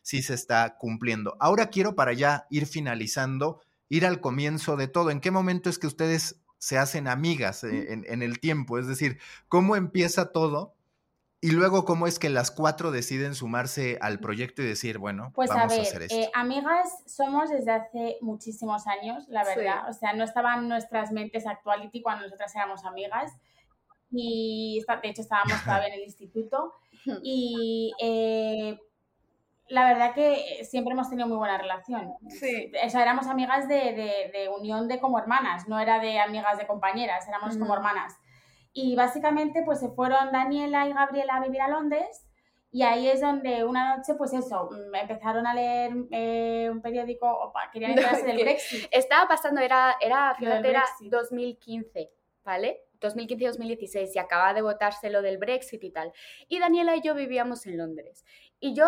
sí 0.02 0.22
se 0.22 0.34
está 0.34 0.76
cumpliendo. 0.78 1.36
Ahora 1.40 1.66
quiero 1.66 1.94
para 1.94 2.12
ya 2.12 2.46
ir 2.48 2.66
finalizando, 2.66 3.60
ir 3.88 4.06
al 4.06 4.20
comienzo 4.20 4.76
de 4.76 4.88
todo. 4.88 5.10
¿En 5.10 5.20
qué 5.20 5.30
momento 5.30 5.68
es 5.68 5.78
que 5.78 5.88
ustedes 5.88 6.39
se 6.60 6.76
hacen 6.76 7.08
amigas 7.08 7.64
eh, 7.64 7.90
en, 7.90 8.22
el 8.22 8.38
tiempo, 8.38 8.78
es 8.78 8.86
decir, 8.86 9.18
cómo 9.48 9.76
empieza 9.76 10.30
todo 10.30 10.74
y 11.40 11.52
luego 11.52 11.86
cómo 11.86 12.06
es 12.06 12.18
que 12.18 12.28
las 12.28 12.50
cuatro 12.50 12.90
deciden 12.90 13.34
sumarse 13.34 13.96
al 14.02 14.20
proyecto 14.20 14.60
y 14.60 14.66
decir, 14.66 14.98
bueno, 14.98 15.32
pues 15.34 15.48
vamos 15.48 15.72
a, 15.72 15.80
hacer 15.80 16.02
esto. 16.02 16.14
Eh, 16.14 16.30
amigas 16.34 17.02
somos 17.06 17.48
desde 17.48 17.72
hace 17.72 18.18
muchísimos 18.20 18.86
años, 18.86 19.26
la 19.28 19.42
verdad, 19.42 19.88
o 19.88 19.94
sea, 19.94 20.12
no 20.12 20.22
estaban 20.22 20.68
nuestras 20.68 21.12
mentes 21.12 21.46
actuality 21.46 22.02
cuando 22.02 22.24
nosotras 22.24 22.54
éramos 22.54 22.84
amigas 22.84 23.32
y 24.10 24.84
de 25.02 25.08
hecho 25.08 25.22
estábamos 25.22 25.54
todavía 25.64 25.88
en 25.88 25.94
el 25.94 26.04
instituto 26.04 26.74
y 27.22 27.94
eh, 28.02 28.78
la 29.70 29.86
verdad 29.86 30.14
que 30.14 30.64
siempre 30.64 30.92
hemos 30.92 31.08
tenido 31.08 31.28
muy 31.28 31.38
buena 31.38 31.56
relación. 31.56 32.12
Sí. 32.28 32.70
O 32.84 32.90
sea, 32.90 33.02
éramos 33.02 33.26
amigas 33.26 33.68
de, 33.68 34.50
unión 34.58 34.88
de 34.88 35.00
como 35.00 35.18
hermanas, 35.18 35.68
no 35.68 35.78
era 35.78 36.00
de 36.00 36.18
amigas 36.18 36.58
de 36.58 36.66
compañeras, 36.66 37.26
éramos 37.28 37.56
como 37.56 37.74
hermanas. 37.74 38.18
Y 38.72 38.94
básicamente 38.96 39.62
pues 39.64 39.80
se 39.80 39.88
fueron 39.90 40.32
Daniela 40.32 40.86
y 40.88 40.92
Gabriela 40.92 41.36
a 41.36 41.40
vivir 41.40 41.60
a 41.60 41.68
Londres 41.68 42.26
y 42.72 42.82
ahí 42.82 43.08
es 43.08 43.20
donde 43.20 43.64
una 43.64 43.96
noche, 43.96 44.14
pues 44.14 44.32
eso, 44.32 44.70
mm, 44.70 44.94
empezaron 44.94 45.46
a 45.46 45.54
leer 45.54 45.92
eh, 46.12 46.68
un 46.70 46.80
periódico, 46.80 47.26
o 47.26 47.52
querían 47.72 47.92
enterarse 48.22 48.26
del 48.26 48.38
Brexit. 48.38 48.86
Estaba 48.90 49.26
pasando, 49.26 49.60
era, 49.60 49.96
era, 50.00 50.34
fíjate, 50.38 50.68
era 50.68 50.84
2015, 51.00 52.10
¿vale? 52.44 52.84
2015-2016 53.00 54.10
y 54.14 54.18
acaba 54.18 54.54
de 54.54 54.62
votarse 54.62 55.10
lo 55.10 55.22
del 55.22 55.38
Brexit 55.38 55.82
y 55.82 55.90
tal. 55.90 56.12
Y 56.48 56.60
Daniela 56.60 56.94
y 56.96 57.00
yo 57.00 57.14
vivíamos 57.14 57.66
en 57.66 57.78
Londres. 57.78 58.24
Y 58.60 58.74
yo 58.74 58.86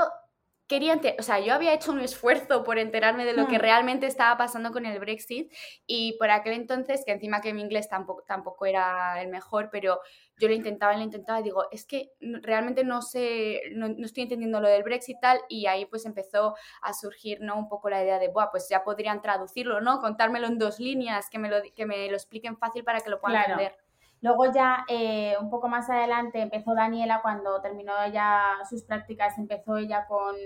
quería, 0.73 0.99
o 1.19 1.23
sea, 1.23 1.39
yo 1.39 1.53
había 1.53 1.75
hecho 1.75 1.93
un 1.93 2.01
esfuerzo 2.01 2.65
por 2.65 2.79
enterarme 2.79 3.27
de 3.27 3.35
lo 3.35 3.47
que 3.47 3.59
hmm. 3.59 3.61
realmente 3.61 4.07
estaba 4.07 4.39
pasando 4.39 4.73
con 4.73 4.87
el 4.87 4.99
Brexit 4.99 5.53
y 5.87 6.17
por 6.19 6.31
aquel 6.31 6.55
entonces, 6.55 7.03
que 7.05 7.13
encima 7.13 7.43
que 7.43 7.53
mi 7.53 7.61
inglés 7.61 7.91
tampoco, 7.91 8.23
tampoco 8.23 8.65
era 8.65 9.21
el 9.21 9.29
mejor, 9.29 9.69
pero 9.71 10.01
yo 10.39 10.49
lo 10.49 10.55
intentaba 10.55 10.95
y 10.95 10.97
lo 10.97 11.03
intentaba 11.03 11.41
y 11.41 11.43
digo, 11.43 11.67
es 11.71 11.85
que 11.85 12.13
realmente 12.21 12.85
no 12.85 13.03
sé, 13.03 13.61
no, 13.73 13.87
estoy 14.03 14.23
entendiendo 14.23 14.63
lo 14.63 14.69
del 14.69 14.83
Brexit 14.83 15.19
tal 15.21 15.43
y 15.47 15.67
ahí 15.67 15.85
pues 15.85 16.07
empezó 16.07 16.55
a 16.81 16.95
surgir, 16.95 17.43
¿no? 17.43 17.59
Un 17.59 17.69
poco 17.69 17.91
la 17.91 18.03
idea 18.03 18.19
de, 18.19 18.29
Buah, 18.29 18.51
pues 18.51 18.67
ya 18.71 18.83
podrían 18.83 19.21
traducirlo, 19.21 19.83
¿no? 19.83 20.01
Contármelo 20.01 20.47
en 20.47 20.59
dos 20.59 20.81
líneas, 20.81 21.29
que 21.29 21.39
me 21.39 21.51
lo, 21.51 21.57
que 21.77 21.85
me 21.85 22.09
lo 22.09 22.15
expliquen 22.15 22.57
fácil 22.57 22.83
para 22.83 23.03
que 23.03 23.11
lo 23.11 23.21
puedan 23.21 23.43
entender. 23.43 23.77
Luego 24.23 24.53
ya 24.53 24.85
eh, 24.89 25.35
un 25.41 25.51
poco 25.51 25.69
más 25.69 25.91
adelante 25.91 26.41
empezó 26.41 26.75
Daniela 26.75 27.21
cuando 27.23 27.61
terminó 27.61 27.93
ya 28.13 28.41
sus 28.71 28.85
prácticas, 28.85 29.37
empezó 29.37 29.77
ella 29.77 30.07
con, 30.07 30.37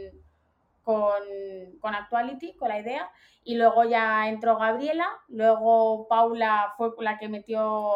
con, 0.83 1.95
Actuality, 1.95 2.57
con 2.57 2.69
la 2.69 2.81
idea, 2.81 3.11
y 3.45 3.55
luego 3.57 3.85
ya 3.85 4.29
entró 4.29 4.57
Gabriela, 4.57 5.07
luego 5.29 6.09
Paula 6.09 6.73
fue 6.79 6.91
la 7.01 7.19
que 7.19 7.29
metió 7.29 7.93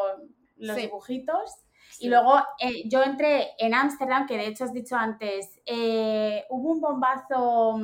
los 0.56 0.76
dibujitos 0.76 1.56
Y 1.98 2.08
luego 2.08 2.38
eh, 2.58 2.86
yo 2.86 3.02
entré 3.02 3.52
en 3.58 3.74
Ámsterdam, 3.74 4.26
que 4.26 4.36
de 4.36 4.48
hecho 4.48 4.64
has 4.64 4.74
dicho 4.74 4.96
antes, 4.96 5.60
eh, 5.64 6.44
hubo 6.50 6.72
un 6.72 6.80
bombazo... 6.80 7.80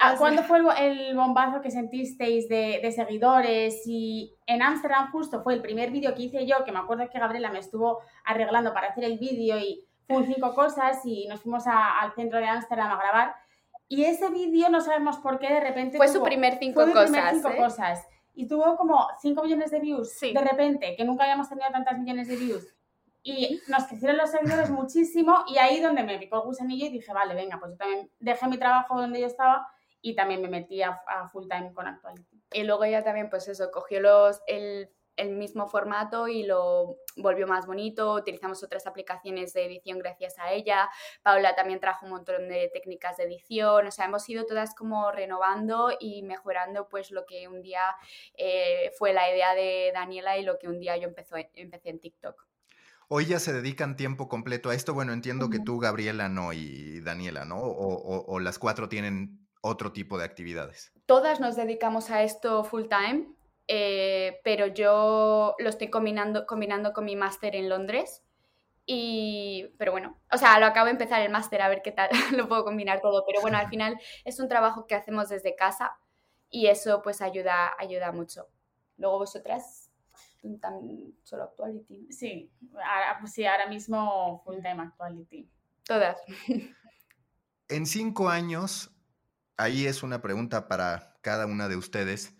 Ah, 0.00 0.16
¿Cuándo 0.18 0.42
fue 0.42 0.60
el, 0.78 1.14
bombazo 1.14 1.60
que 1.60 1.70
sentisteis 1.70 2.48
de, 2.48 2.80
de 2.82 2.92
seguidores? 2.92 3.82
Y 3.86 4.34
en 4.46 4.62
Ámsterdam 4.62 5.10
justo 5.10 5.42
fue 5.42 5.54
el 5.54 5.62
primer 5.62 5.90
vídeo 5.90 6.14
que 6.14 6.22
hice 6.22 6.46
yo, 6.46 6.64
que 6.64 6.72
me 6.72 6.78
acuerdo 6.78 7.08
que 7.10 7.18
Gabriela 7.18 7.50
me 7.50 7.58
estuvo 7.58 8.00
arreglando 8.24 8.72
para 8.72 8.88
hacer 8.88 9.04
el 9.04 9.18
vídeo 9.18 9.58
y 9.58 9.86
fue 10.06 10.24
cinco 10.24 10.54
cosas 10.54 11.00
y 11.04 11.26
nos 11.28 11.40
fuimos 11.42 11.64
al 11.66 12.12
centro 12.14 12.38
de 12.38 12.46
Ámsterdam 12.46 12.90
a 12.90 12.96
grabar. 12.96 13.34
Y 13.88 14.04
ese 14.04 14.30
vídeo 14.30 14.68
no 14.68 14.80
sabemos 14.80 15.18
por 15.18 15.38
qué 15.38 15.48
de 15.48 15.60
repente... 15.60 15.96
Fue 15.96 16.08
su 16.08 16.22
primer 16.22 16.58
cinco 16.58 16.82
fue 16.82 16.92
cosas. 16.92 17.10
Primer 17.10 17.34
cinco 17.34 17.50
¿eh? 17.50 17.56
cosas. 17.56 18.06
Y 18.34 18.46
tuvo 18.46 18.76
como 18.76 19.04
5 19.20 19.42
millones 19.42 19.72
de 19.72 19.80
views 19.80 20.20
de 20.20 20.40
repente, 20.40 20.94
que 20.96 21.04
nunca 21.04 21.24
habíamos 21.24 21.48
tenido 21.48 21.68
tantas 21.72 21.98
millones 21.98 22.28
de 22.28 22.36
views. 22.36 22.64
Y 23.30 23.60
nos 23.68 23.84
crecieron 23.84 24.16
los 24.16 24.30
seguidores 24.30 24.70
muchísimo 24.70 25.44
y 25.48 25.58
ahí 25.58 25.80
donde 25.80 26.02
me 26.02 26.18
picó 26.18 26.36
el 26.36 26.42
gusanillo 26.42 26.86
y 26.86 26.90
dije, 26.90 27.12
vale, 27.12 27.34
venga, 27.34 27.58
pues 27.58 27.72
yo 27.72 27.76
también 27.76 28.10
dejé 28.18 28.48
mi 28.48 28.56
trabajo 28.58 28.98
donde 28.98 29.20
yo 29.20 29.26
estaba 29.26 29.68
y 30.00 30.14
también 30.14 30.40
me 30.40 30.48
metí 30.48 30.82
a, 30.82 30.98
full 31.30 31.46
time 31.48 31.72
con 31.74 31.86
Actuality. 31.86 32.42
Y 32.52 32.62
luego 32.64 32.86
ya 32.86 33.02
también, 33.04 33.28
pues 33.28 33.46
eso, 33.48 33.70
cogió 33.70 34.00
los, 34.00 34.40
el 34.46 34.90
el 35.18 35.34
mismo 35.34 35.66
formato 35.66 36.28
y 36.28 36.44
lo 36.44 36.96
volvió 37.16 37.46
más 37.46 37.66
bonito. 37.66 38.14
Utilizamos 38.14 38.62
otras 38.62 38.86
aplicaciones 38.86 39.52
de 39.52 39.66
edición 39.66 39.98
gracias 39.98 40.38
a 40.38 40.52
ella. 40.52 40.88
Paula 41.22 41.54
también 41.54 41.80
trajo 41.80 42.06
un 42.06 42.12
montón 42.12 42.48
de 42.48 42.70
técnicas 42.72 43.16
de 43.16 43.24
edición. 43.24 43.86
O 43.86 43.90
sea, 43.90 44.06
hemos 44.06 44.26
ido 44.28 44.46
todas 44.46 44.74
como 44.74 45.10
renovando 45.10 45.90
y 45.98 46.22
mejorando 46.22 46.88
pues 46.88 47.10
lo 47.10 47.26
que 47.26 47.48
un 47.48 47.60
día 47.60 47.96
eh, 48.34 48.92
fue 48.96 49.12
la 49.12 49.30
idea 49.30 49.54
de 49.54 49.90
Daniela 49.92 50.38
y 50.38 50.44
lo 50.44 50.58
que 50.58 50.68
un 50.68 50.78
día 50.78 50.96
yo 50.96 51.08
empecé, 51.08 51.50
empecé 51.54 51.90
en 51.90 52.00
TikTok. 52.00 52.47
Hoy 53.08 53.26
ya 53.26 53.40
se 53.40 53.52
dedican 53.52 53.96
tiempo 53.96 54.28
completo 54.28 54.70
a 54.70 54.74
esto. 54.74 54.94
Bueno, 54.94 55.12
entiendo 55.12 55.50
que 55.50 55.58
tú, 55.58 55.78
Gabriela, 55.78 56.28
no, 56.28 56.52
y 56.52 57.00
Daniela, 57.00 57.44
¿no? 57.44 57.58
o 57.60 58.38
las 58.40 58.58
cuatro 58.58 58.88
tienen 58.88 59.48
otro 59.60 59.92
tipo 59.92 60.18
de 60.18 60.24
actividades. 60.24 60.92
Todas 61.06 61.40
nos 61.40 61.56
dedicamos 61.56 62.10
a 62.10 62.22
esto 62.22 62.64
full 62.64 62.84
time 62.84 63.38
eh, 63.68 64.40
pero 64.42 64.66
yo 64.66 65.54
lo 65.58 65.68
estoy 65.68 65.90
combinando, 65.90 66.46
combinando 66.46 66.94
con 66.94 67.04
mi 67.04 67.14
máster 67.16 67.54
en 67.54 67.68
Londres. 67.68 68.24
Y, 68.86 69.74
pero 69.78 69.92
bueno, 69.92 70.18
o 70.32 70.38
sea, 70.38 70.58
lo 70.58 70.64
acabo 70.64 70.86
de 70.86 70.92
empezar 70.92 71.20
el 71.20 71.30
máster 71.30 71.60
a 71.60 71.68
ver 71.68 71.82
qué 71.82 71.92
tal 71.92 72.08
lo 72.34 72.48
puedo 72.48 72.64
combinar 72.64 73.02
todo. 73.02 73.24
Pero 73.26 73.42
bueno, 73.42 73.58
al 73.58 73.68
final 73.70 74.00
es 74.24 74.40
un 74.40 74.48
trabajo 74.48 74.86
que 74.86 74.94
hacemos 74.94 75.28
desde 75.28 75.54
casa 75.54 75.98
y 76.50 76.68
eso 76.68 77.02
pues 77.02 77.20
ayuda, 77.20 77.74
ayuda 77.78 78.10
mucho. 78.10 78.48
Luego 78.96 79.18
vosotras, 79.18 79.87
también 80.60 81.14
solo 81.22 81.44
actuality. 81.44 82.06
Sí, 82.10 82.50
ahora, 82.74 83.18
pues 83.20 83.32
sí, 83.32 83.44
ahora 83.44 83.68
mismo 83.68 84.42
full 84.44 84.56
time 84.56 84.82
actuality. 84.82 85.48
Todas. 85.84 86.18
En 87.68 87.84
cinco 87.84 88.30
años, 88.30 88.90
ahí 89.58 89.86
es 89.86 90.02
una 90.02 90.22
pregunta 90.22 90.68
para 90.68 91.18
cada 91.20 91.44
una 91.44 91.68
de 91.68 91.76
ustedes. 91.76 92.34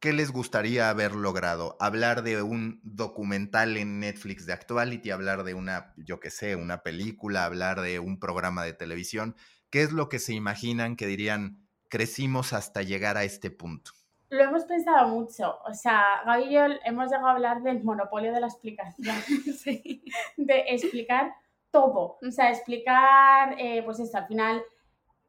¿Qué 0.00 0.12
les 0.12 0.32
gustaría 0.32 0.90
haber 0.90 1.14
logrado? 1.14 1.76
Hablar 1.78 2.24
de 2.24 2.42
un 2.42 2.80
documental 2.82 3.76
en 3.76 4.00
Netflix 4.00 4.46
de 4.46 4.52
Actuality, 4.52 5.12
hablar 5.12 5.44
de 5.44 5.54
una, 5.54 5.94
yo 5.96 6.18
qué 6.18 6.30
sé, 6.30 6.56
una 6.56 6.82
película, 6.82 7.44
hablar 7.44 7.80
de 7.80 8.00
un 8.00 8.18
programa 8.18 8.64
de 8.64 8.72
televisión. 8.72 9.36
¿Qué 9.70 9.82
es 9.82 9.92
lo 9.92 10.08
que 10.08 10.18
se 10.18 10.34
imaginan 10.34 10.96
que 10.96 11.06
dirían, 11.06 11.64
crecimos 11.88 12.52
hasta 12.52 12.82
llegar 12.82 13.16
a 13.16 13.22
este 13.22 13.52
punto? 13.52 13.92
Lo 14.32 14.42
hemos 14.42 14.64
pensado 14.64 15.08
mucho. 15.08 15.58
O 15.64 15.74
sea, 15.74 16.22
Gaby 16.24 16.44
y 16.44 16.52
yo 16.52 16.64
hemos 16.84 17.10
llegado 17.10 17.28
a 17.28 17.32
hablar 17.32 17.62
del 17.62 17.84
monopolio 17.84 18.32
de 18.32 18.40
la 18.40 18.46
explicación. 18.46 19.16
De 20.36 20.64
explicar 20.68 21.34
todo. 21.70 22.18
O 22.20 22.30
sea, 22.30 22.50
explicar, 22.50 23.54
eh, 23.58 23.82
pues 23.84 24.00
esto, 24.00 24.18
al 24.18 24.26
final 24.26 24.62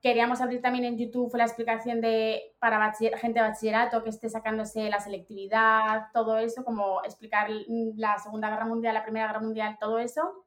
Queríamos 0.04 0.42
abrir 0.42 0.62
también 0.62 0.84
en 0.84 0.98
YouTube 0.98 1.34
la 1.38 1.46
explicación 1.46 2.02
de 2.02 2.58
para 2.60 2.94
gente 2.94 3.40
de 3.40 3.48
bachillerato 3.48 4.04
que 4.04 4.10
esté 4.10 4.28
sacándose 4.28 4.90
la 4.90 5.00
selectividad, 5.00 6.08
todo 6.14 6.38
eso, 6.40 6.66
como 6.66 7.02
explicar 7.06 7.50
la 7.96 8.20
Segunda 8.20 8.50
Guerra 8.50 8.66
Mundial, 8.66 8.96
la 8.96 9.04
Primera 9.04 9.28
Guerra 9.28 9.40
Mundial, 9.40 9.78
todo 9.80 10.00
eso. 10.00 10.44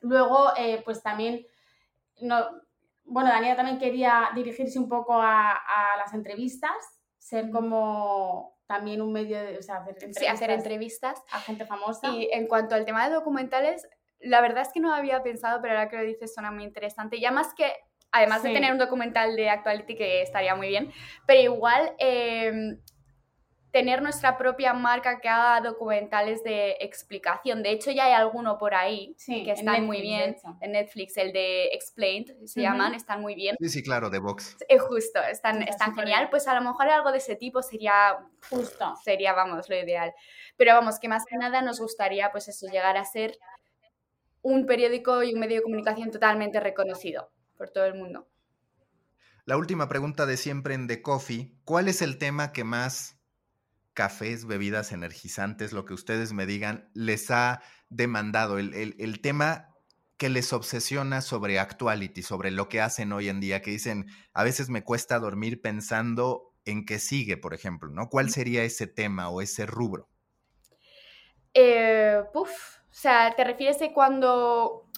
Luego, 0.00 0.52
eh, 0.56 0.80
pues 0.84 1.02
también, 1.02 1.44
no, 2.20 2.46
bueno, 3.04 3.30
Daniela 3.30 3.56
también 3.56 3.78
quería 3.78 4.28
dirigirse 4.32 4.78
un 4.78 4.88
poco 4.88 5.14
a, 5.14 5.58
las 5.98 6.14
entrevistas, 6.14 6.70
ser 7.24 7.48
como 7.48 8.54
también 8.66 9.00
un 9.00 9.10
medio 9.10 9.42
de, 9.42 9.56
o 9.56 9.62
sea, 9.62 9.76
hacer 9.76 9.94
entrevistas, 9.94 10.22
sí, 10.22 10.26
hacer 10.26 10.50
entrevistas 10.50 11.22
a 11.32 11.40
gente 11.40 11.64
famosa. 11.64 12.08
Y 12.10 12.28
en 12.30 12.46
cuanto 12.46 12.74
al 12.74 12.84
tema 12.84 13.08
de 13.08 13.14
documentales, 13.14 13.88
la 14.20 14.42
verdad 14.42 14.62
es 14.62 14.72
que 14.74 14.80
no 14.80 14.94
había 14.94 15.22
pensado, 15.22 15.62
pero 15.62 15.74
ahora 15.74 15.88
que 15.88 15.96
lo 15.96 16.02
dices 16.02 16.34
suena 16.34 16.50
muy 16.50 16.64
interesante. 16.64 17.20
Ya 17.20 17.30
más 17.30 17.54
que 17.54 17.72
además 18.12 18.42
de 18.42 18.52
tener 18.52 18.72
un 18.72 18.78
documental 18.78 19.36
de 19.36 19.48
Actuality 19.48 19.96
que 19.96 20.22
estaría 20.22 20.54
muy 20.54 20.68
bien, 20.68 20.92
pero 21.26 21.40
igual 21.40 21.94
em, 21.98 22.78
tener 23.74 24.02
nuestra 24.02 24.38
propia 24.38 24.72
marca 24.72 25.18
que 25.18 25.28
haga 25.28 25.60
documentales 25.60 26.44
de 26.44 26.76
explicación. 26.78 27.60
De 27.60 27.72
hecho, 27.72 27.90
ya 27.90 28.04
hay 28.04 28.12
alguno 28.12 28.56
por 28.56 28.72
ahí 28.72 29.16
que 29.26 29.50
están 29.50 29.84
muy 29.84 30.00
bien. 30.00 30.36
En 30.60 30.70
Netflix, 30.70 31.16
el 31.16 31.32
de 31.32 31.64
Explained, 31.72 32.46
se 32.46 32.60
llaman, 32.60 32.94
están 32.94 33.20
muy 33.20 33.34
bien. 33.34 33.56
Sí, 33.58 33.68
sí, 33.68 33.82
claro, 33.82 34.10
de 34.10 34.20
Vox. 34.20 34.56
Es 34.68 34.80
justo, 34.80 35.18
están, 35.28 35.64
están 35.64 35.92
genial. 35.92 36.28
Pues 36.30 36.46
a 36.46 36.54
lo 36.54 36.60
mejor 36.60 36.88
algo 36.88 37.10
de 37.10 37.18
ese 37.18 37.34
tipo 37.34 37.62
sería 37.62 38.16
justo. 38.48 38.94
Sería, 39.02 39.32
vamos, 39.32 39.68
lo 39.68 39.76
ideal. 39.76 40.14
Pero 40.56 40.74
vamos, 40.74 41.00
que 41.00 41.08
más 41.08 41.24
que 41.26 41.36
nada 41.36 41.60
nos 41.60 41.80
gustaría, 41.80 42.30
pues 42.30 42.46
eso, 42.46 42.68
llegar 42.68 42.96
a 42.96 43.04
ser 43.04 43.36
un 44.40 44.66
periódico 44.66 45.24
y 45.24 45.34
un 45.34 45.40
medio 45.40 45.56
de 45.56 45.62
comunicación 45.62 46.12
totalmente 46.12 46.60
reconocido 46.60 47.32
por 47.58 47.70
todo 47.70 47.86
el 47.86 47.94
mundo. 47.94 48.28
La 49.46 49.56
última 49.56 49.88
pregunta 49.88 50.26
de 50.26 50.36
siempre 50.36 50.74
en 50.74 50.86
The 50.86 51.02
Coffee, 51.02 51.56
¿cuál 51.64 51.88
es 51.88 52.02
el 52.02 52.18
tema 52.18 52.52
que 52.52 52.62
más 52.62 53.13
cafés, 53.94 54.44
bebidas 54.44 54.92
energizantes, 54.92 55.72
lo 55.72 55.84
que 55.84 55.94
ustedes 55.94 56.32
me 56.32 56.46
digan, 56.46 56.90
les 56.92 57.30
ha 57.30 57.62
demandado? 57.88 58.58
El, 58.58 59.20
tema 59.22 59.70
que 60.18 60.28
les 60.28 60.52
obsesiona 60.52 61.20
sobre 61.22 61.58
actuality, 61.58 62.22
sobre 62.22 62.50
lo 62.50 62.68
que 62.68 62.80
hacen 62.80 63.12
hoy 63.12 63.28
en 63.28 63.40
día, 63.40 63.62
que 63.62 63.70
dicen, 63.70 64.06
a 64.32 64.44
veces 64.44 64.68
me 64.68 64.84
cuesta 64.84 65.18
dormir 65.18 65.62
pensando 65.62 66.52
en 66.64 66.84
qué 66.84 66.98
sigue, 66.98 67.36
por 67.36 67.54
ejemplo, 67.54 67.88
¿no? 67.90 68.08
¿Cuál 68.08 68.30
sería 68.30 68.64
ese 68.64 68.86
tema 68.86 69.28
o 69.28 69.40
ese 69.40 69.66
rubro? 69.66 70.08
Eh, 71.52 72.20
o 72.34 72.46
sea, 72.90 73.34
¿te 73.36 73.44
refieres 73.44 73.80
a 73.80 73.92
cuando 73.92 74.88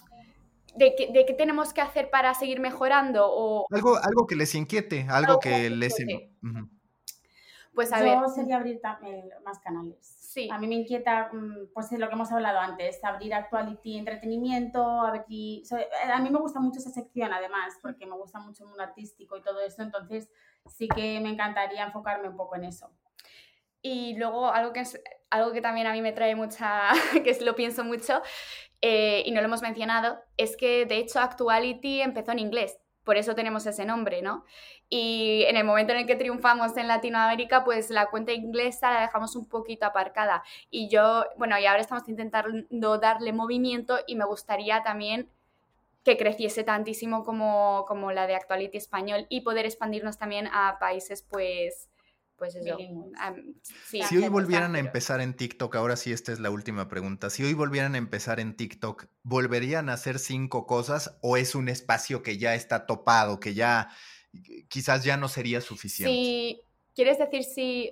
de, 0.75 0.95
qué, 0.95 1.33
tenemos 1.33 1.73
que 1.73 1.81
hacer 1.81 2.09
para 2.09 2.33
seguir 2.33 2.59
mejorando 2.59 3.25
o... 3.27 3.65
Algo, 3.71 3.97
algo 3.97 4.27
que 4.27 4.35
les 4.35 4.53
inquiete, 4.55 5.05
algo, 5.09 5.39
que 5.39 5.69
les... 5.69 5.95
Pues 7.77 7.93
a 7.93 8.03
Yo 8.03 8.27
sería 8.27 8.55
abrir 8.55 8.81
más 9.45 9.59
canales. 9.59 9.99
Sí. 10.01 10.49
A 10.51 10.57
mí 10.57 10.65
me 10.65 10.73
inquieta, 10.73 11.29
mm, 11.31 11.73
pues 11.75 11.91
lo 11.91 12.07
que 12.07 12.15
hemos 12.15 12.31
hablado 12.31 12.57
antes, 12.57 13.03
abrir 13.03 13.35
actuality, 13.35 13.99
entretenimiento, 13.99 14.81
a 14.83 15.11
ver 15.11 15.25
si... 15.27 15.61
A 16.11 16.19
mí 16.19 16.31
me 16.31 16.39
gusta 16.39 16.59
mucho 16.59 16.79
esa 16.79 16.89
sección 16.89 17.31
además, 17.31 17.77
porque 17.79 18.07
me 18.07 18.17
gusta 18.17 18.39
mucho 18.39 18.63
el 18.63 18.69
mundo 18.69 18.81
artístico 18.81 19.37
y 19.37 19.43
todo 19.43 19.61
eso, 19.61 19.83
entonces 19.83 20.27
sí 20.65 20.87
que 20.87 21.19
me 21.19 21.29
encantaría 21.29 21.85
enfocarme 21.85 22.29
un 22.29 22.35
poco 22.35 22.55
en 22.55 22.63
eso. 22.63 22.89
Y 23.83 24.17
luego 24.17 24.47
algo 24.47 24.73
que 24.73 24.79
es 24.79 24.99
algo 25.29 25.51
que 25.51 25.61
también 25.61 25.85
a 25.85 25.93
mí 25.93 26.01
me 26.01 26.13
trae 26.13 26.33
mucha, 26.33 26.89
que 27.23 27.37
lo 27.45 27.53
pienso 27.53 27.83
mucho, 27.83 28.23
eh, 28.81 29.21
y 29.23 29.29
no 29.29 29.41
lo 29.41 29.45
hemos 29.45 29.61
mencionado, 29.61 30.17
es 30.35 30.57
que 30.57 30.87
de 30.87 30.97
hecho 30.97 31.19
Actuality 31.19 32.01
empezó 32.01 32.31
en 32.31 32.39
inglés, 32.39 32.79
por 33.07 33.15
eso 33.15 33.35
tenemos 33.35 33.65
ese 33.65 33.85
nombre, 33.85 34.21
¿no? 34.21 34.43
Y 34.89 35.43
en 35.47 35.55
el 35.55 35.63
momento 35.63 35.93
en 35.93 35.99
el 35.99 36.05
que 36.05 36.17
triunfamos 36.17 36.75
en 36.75 36.89
Latinoamérica, 36.89 37.63
pues 37.63 37.89
la 37.89 38.07
cuenta 38.07 38.33
inglesa 38.33 38.91
la 38.91 38.99
dejamos 38.99 39.37
un 39.37 39.47
poquito 39.47 39.85
aparcada. 39.85 40.43
Y 40.69 40.89
yo, 40.89 41.23
bueno, 41.37 41.57
y 41.57 41.65
ahora 41.65 41.79
estamos 41.79 42.09
intentando 42.09 42.97
darle 42.97 43.31
movimiento 43.31 43.97
y 44.07 44.17
me 44.17 44.25
gustaría 44.25 44.83
también 44.83 45.29
que 46.03 46.17
creciese 46.17 46.65
tantísimo 46.65 47.23
como, 47.23 47.85
como 47.87 48.11
la 48.11 48.27
de 48.27 48.35
Actuality 48.35 48.77
Español 48.77 49.25
y 49.29 49.39
poder 49.39 49.65
expandirnos 49.65 50.17
también 50.17 50.47
a 50.51 50.75
países, 50.77 51.21
pues, 51.21 51.87
pues 52.37 52.55
eso. 52.55 52.77
si 53.83 54.17
hoy 54.17 54.27
volvieran 54.29 54.75
a 54.75 54.79
empezar 54.79 55.21
en 55.21 55.33
TikTok, 55.33 55.75
ahora 55.75 55.95
sí 55.95 56.11
esta 56.11 56.31
es 56.31 56.39
la 56.39 56.51
última 56.51 56.87
pregunta, 56.87 57.29
si 57.29 57.43
hoy 57.43 57.53
volvieran 57.53 57.95
a 57.95 57.97
empezar 57.97 58.39
en 58.39 58.55
TikTok, 58.55 59.07
¿volverían 59.23 59.89
a 59.89 59.93
hacer 59.93 60.19
cinco 60.19 60.67
cosas 60.67 61.17
o 61.21 61.35
es 61.37 61.55
un 61.55 61.67
espacio 61.67 62.21
que 62.21 62.37
ya 62.37 62.53
está 62.53 62.85
topado, 62.85 63.39
que 63.39 63.53
ya 63.53 63.89
quizás 64.69 65.03
ya 65.03 65.17
no 65.17 65.27
sería 65.27 65.61
suficiente? 65.61 66.13
Sí, 66.13 66.61
quieres 66.95 67.17
decir 67.17 67.43
si, 67.43 67.91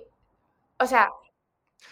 o 0.78 0.86
sea... 0.86 1.08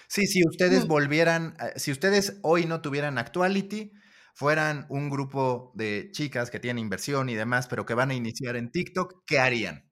Sí, 0.07 0.27
si 0.27 0.47
ustedes 0.47 0.87
volvieran, 0.87 1.57
si 1.77 1.91
ustedes 1.91 2.39
hoy 2.43 2.67
no 2.67 2.81
tuvieran 2.81 3.19
Actuality, 3.19 3.93
fueran 4.35 4.87
un 4.89 5.11
grupo 5.11 5.73
de 5.75 6.11
chicas 6.13 6.51
que 6.51 6.61
tienen 6.61 6.83
inversión 6.83 7.29
y 7.29 7.35
demás, 7.35 7.67
pero 7.67 7.85
que 7.85 7.95
van 7.95 8.11
a 8.11 8.15
iniciar 8.15 8.57
en 8.57 8.71
TikTok, 8.71 9.25
¿qué 9.27 9.39
harían? 9.39 9.91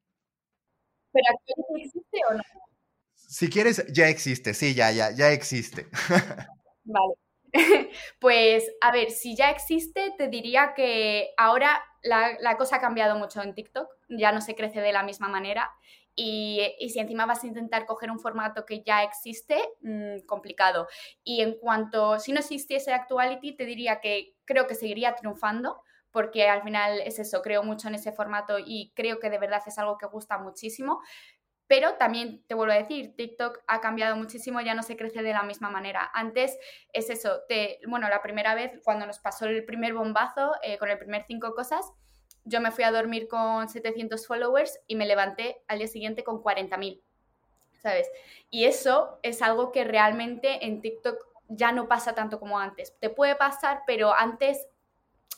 ¿Pero 1.12 1.24
Actuality 1.30 1.86
existe 1.86 2.18
o 2.30 2.34
no? 2.34 2.42
Si 3.14 3.48
quieres, 3.48 3.86
ya 3.92 4.08
existe, 4.08 4.52
sí, 4.54 4.74
ya, 4.74 4.90
ya, 4.90 5.10
ya 5.10 5.32
existe. 5.32 5.86
Vale. 6.84 7.14
pues, 8.20 8.70
a 8.80 8.92
ver, 8.92 9.10
si 9.10 9.36
ya 9.36 9.50
existe, 9.50 10.14
te 10.16 10.28
diría 10.28 10.72
que 10.74 11.30
ahora 11.36 11.82
la, 12.02 12.56
cosa 12.56 12.76
ha 12.76 12.80
cambiado 12.80 13.18
mucho 13.18 13.42
en 13.42 13.54
TikTok, 13.54 13.88
ya 14.08 14.32
no 14.32 14.40
se 14.40 14.54
crece 14.54 14.80
de 14.80 14.92
la 14.92 15.02
misma 15.02 15.28
manera. 15.28 15.70
Y, 16.14 16.60
si 16.92 16.98
encima 16.98 17.24
vas 17.24 17.42
a 17.42 17.46
intentar 17.46 17.86
coger 17.86 18.10
un 18.10 18.20
formato 18.20 18.66
que 18.66 18.82
ya 18.82 19.02
existe, 19.02 19.56
mm, 19.80 20.26
complicado. 20.26 20.88
Y 21.24 21.40
en 21.40 21.58
cuanto, 21.58 22.18
si 22.18 22.32
no 22.32 22.40
existiese 22.40 22.92
Actuality, 22.92 23.56
te 23.56 23.64
diría 23.64 24.00
que 24.00 24.34
creo 24.44 24.66
que 24.66 24.74
seguiría 24.74 25.14
triunfando, 25.14 25.82
porque 26.12 26.48
al 26.48 26.62
final 26.62 27.00
es 27.00 27.18
eso, 27.18 27.42
creo 27.42 27.62
mucho 27.62 27.88
en 27.88 27.94
ese 27.94 28.12
formato 28.12 28.58
y 28.58 28.92
creo 28.94 29.18
que 29.18 29.30
de 29.30 29.38
verdad 29.38 29.62
es 29.66 29.78
algo 29.78 29.98
que 29.98 30.06
gusta 30.06 30.38
muchísimo. 30.38 31.00
Pero 31.66 31.94
también 31.94 32.44
te 32.46 32.54
vuelvo 32.54 32.74
a 32.74 32.76
decir, 32.76 33.16
TikTok 33.16 33.60
ha 33.66 33.80
cambiado 33.80 34.14
muchísimo, 34.14 34.60
ya 34.60 34.74
no 34.74 34.82
se 34.82 34.96
crece 34.96 35.22
de 35.22 35.32
la 35.32 35.42
misma 35.42 35.70
manera. 35.70 36.10
Antes 36.12 36.58
es 36.92 37.08
eso, 37.08 37.40
te, 37.48 37.80
bueno, 37.88 38.08
la 38.10 38.20
primera 38.20 38.54
vez 38.54 38.78
cuando 38.84 39.06
nos 39.06 39.18
pasó 39.20 39.46
el 39.46 39.64
primer 39.64 39.94
bombazo 39.94 40.52
eh, 40.62 40.76
con 40.76 40.90
el 40.90 40.98
primer 40.98 41.24
cinco 41.26 41.54
cosas, 41.54 41.90
yo 42.44 42.60
me 42.60 42.72
fui 42.72 42.84
a 42.84 42.90
dormir 42.90 43.28
con 43.28 43.68
700 43.68 44.26
followers 44.26 44.80
y 44.86 44.96
me 44.96 45.06
levanté 45.06 45.62
al 45.68 45.78
día 45.78 45.88
siguiente 45.88 46.24
con 46.24 46.42
40.000, 46.42 47.00
¿sabes? 47.78 48.10
Y 48.50 48.64
eso 48.64 49.18
es 49.22 49.40
algo 49.40 49.72
que 49.72 49.84
realmente 49.84 50.66
en 50.66 50.82
TikTok 50.82 51.24
ya 51.48 51.72
no 51.72 51.88
pasa 51.88 52.14
tanto 52.14 52.40
como 52.40 52.58
antes. 52.58 52.98
Te 52.98 53.10
puede 53.10 53.36
pasar, 53.36 53.82
pero 53.86 54.12
antes 54.14 54.66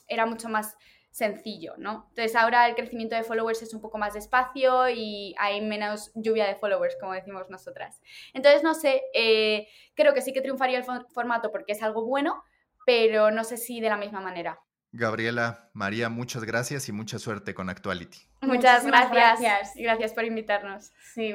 era 0.08 0.26
mucho 0.26 0.48
más 0.48 0.76
sencillo, 1.14 1.74
¿no? 1.78 2.06
Entonces 2.08 2.34
ahora 2.34 2.66
el 2.68 2.74
crecimiento 2.74 3.14
de 3.14 3.22
followers 3.22 3.62
es 3.62 3.72
un 3.72 3.80
poco 3.80 3.98
más 3.98 4.14
despacio 4.14 4.88
y 4.88 5.34
hay 5.38 5.60
menos 5.60 6.10
lluvia 6.16 6.44
de 6.46 6.56
followers, 6.56 6.96
como 7.00 7.12
decimos 7.12 7.48
nosotras. 7.50 8.02
Entonces, 8.32 8.64
no 8.64 8.74
sé, 8.74 9.00
eh, 9.14 9.68
creo 9.94 10.12
que 10.12 10.22
sí 10.22 10.32
que 10.32 10.40
triunfaría 10.40 10.78
el 10.78 10.84
formato 10.84 11.52
porque 11.52 11.72
es 11.72 11.82
algo 11.84 12.04
bueno, 12.04 12.42
pero 12.84 13.30
no 13.30 13.44
sé 13.44 13.58
si 13.58 13.80
de 13.80 13.90
la 13.90 13.96
misma 13.96 14.20
manera. 14.20 14.58
Gabriela, 14.90 15.70
María, 15.72 16.08
muchas 16.08 16.42
gracias 16.42 16.88
y 16.88 16.92
mucha 16.92 17.20
suerte 17.20 17.54
con 17.54 17.68
Actuality. 17.68 18.18
Muchas 18.42 18.84
gracias. 18.84 19.40
gracias. 19.40 19.72
Gracias 19.76 20.12
por 20.14 20.24
invitarnos. 20.24 20.92
Sí. 21.14 21.34